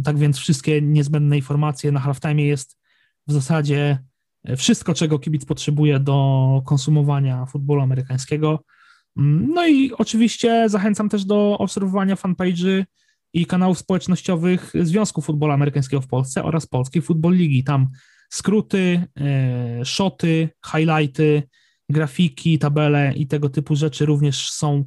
tak 0.04 0.18
więc 0.18 0.38
wszystkie 0.38 0.82
niezbędne 0.82 1.36
informacje 1.38 1.92
na 1.92 2.00
halftime 2.00 2.42
jest 2.42 2.78
w 3.28 3.32
zasadzie 3.32 4.00
e, 4.44 4.56
wszystko, 4.56 4.94
czego 4.94 5.20
kibic 5.20 5.46
potrzebuje 5.46 6.00
do 6.00 6.62
konsumowania 6.66 7.46
futbolu 7.46 7.82
amerykańskiego. 7.82 8.64
Mm, 9.18 9.52
no 9.54 9.68
i 9.68 9.92
oczywiście 9.92 10.70
zachęcam 10.70 11.10
też 11.10 11.26
do 11.26 11.58
obserwowania 11.58 12.16
fanpage'y 12.16 12.84
i 13.34 13.46
kanałów 13.46 13.80
społecznościowych 13.80 14.74
Związku 14.82 15.22
Futbolu 15.22 15.54
Amerykańskiego 15.54 16.02
w 16.02 16.08
Polsce 16.08 16.44
oraz 16.44 16.66
Polskiej 16.66 17.02
Futbol 17.02 17.34
Ligi. 17.34 17.64
Tam 17.64 17.88
skróty, 18.30 19.08
e, 19.20 19.86
szoty, 19.86 20.50
highlighty, 20.72 21.44
grafiki, 21.90 22.60
tabele 22.60 23.14
i 23.16 23.28
tego 23.28 23.50
typu 23.50 23.76
rzeczy 23.76 24.06
również 24.06 24.52
są 24.52 24.84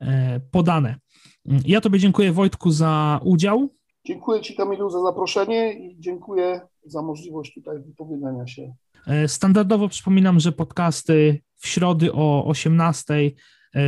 e, 0.00 0.40
podane. 0.50 0.96
Ja 1.66 1.80
Tobie 1.80 1.98
dziękuję 1.98 2.32
Wojtku 2.32 2.70
za 2.70 3.20
udział. 3.24 3.68
Dziękuję 4.06 4.40
Ci 4.40 4.56
Kamilu 4.56 4.90
za 4.90 5.02
zaproszenie 5.02 5.72
i 5.72 5.96
dziękuję 6.00 6.60
za 6.84 7.02
możliwość 7.02 7.54
tutaj 7.54 7.78
wypowiedzenia 7.78 8.46
się. 8.46 8.74
E, 9.06 9.28
standardowo 9.28 9.88
przypominam, 9.88 10.40
że 10.40 10.52
podcasty 10.52 11.42
w 11.56 11.68
środy 11.68 12.12
o 12.12 12.44
18 12.44 13.14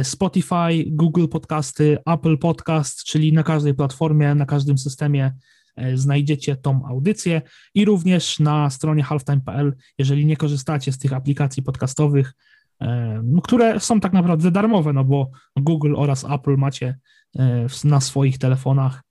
Spotify, 0.02 0.84
Google 0.86 1.28
Podcasty, 1.28 1.98
Apple 2.06 2.38
Podcast, 2.38 3.04
czyli 3.04 3.32
na 3.32 3.42
każdej 3.42 3.74
platformie, 3.74 4.34
na 4.34 4.46
każdym 4.46 4.78
systemie 4.78 5.32
e, 5.76 5.96
znajdziecie 5.96 6.56
tą 6.56 6.86
audycję 6.86 7.42
i 7.74 7.84
również 7.84 8.40
na 8.40 8.70
stronie 8.70 9.02
halftime.pl, 9.02 9.76
jeżeli 9.98 10.26
nie 10.26 10.36
korzystacie 10.36 10.92
z 10.92 10.98
tych 10.98 11.12
aplikacji 11.12 11.62
podcastowych, 11.62 12.34
e, 12.80 13.20
no, 13.24 13.42
które 13.42 13.80
są 13.80 14.00
tak 14.00 14.12
naprawdę 14.12 14.50
darmowe, 14.50 14.92
no 14.92 15.04
bo 15.04 15.30
Google 15.56 15.94
oraz 15.96 16.24
Apple 16.24 16.56
macie 16.56 16.98
e, 17.38 17.66
na 17.84 18.00
swoich 18.00 18.38
telefonach 18.38 19.02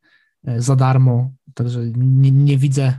za 0.57 0.75
darmo, 0.75 1.31
także 1.53 1.79
nie, 1.95 2.31
nie 2.31 2.57
widzę 2.57 2.93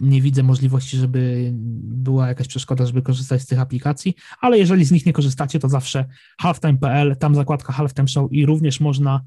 nie 0.00 0.22
widzę 0.22 0.42
możliwości, 0.42 0.96
żeby 0.96 1.50
była 1.82 2.28
jakaś 2.28 2.48
przeszkoda, 2.48 2.86
żeby 2.86 3.02
korzystać 3.02 3.42
z 3.42 3.46
tych 3.46 3.60
aplikacji, 3.60 4.14
ale 4.40 4.58
jeżeli 4.58 4.84
z 4.84 4.92
nich 4.92 5.06
nie 5.06 5.12
korzystacie, 5.12 5.58
to 5.58 5.68
zawsze 5.68 6.04
halftime.pl, 6.40 7.16
tam 7.16 7.34
zakładka 7.34 7.72
Halftime 7.72 8.08
Show 8.08 8.32
i 8.32 8.46
również 8.46 8.80
można 8.80 9.24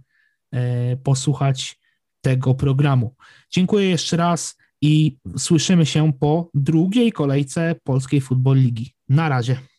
e, 0.51 0.97
posłuchać 0.97 1.79
tego 2.21 2.55
programu. 2.55 3.15
Dziękuję 3.51 3.89
jeszcze 3.89 4.17
raz 4.17 4.57
i 4.81 5.17
słyszymy 5.37 5.85
się 5.85 6.13
po 6.13 6.49
drugiej 6.53 7.11
kolejce 7.11 7.75
Polskiej 7.83 8.21
Futbol 8.21 8.57
Ligi. 8.57 8.93
Na 9.09 9.29
razie. 9.29 9.70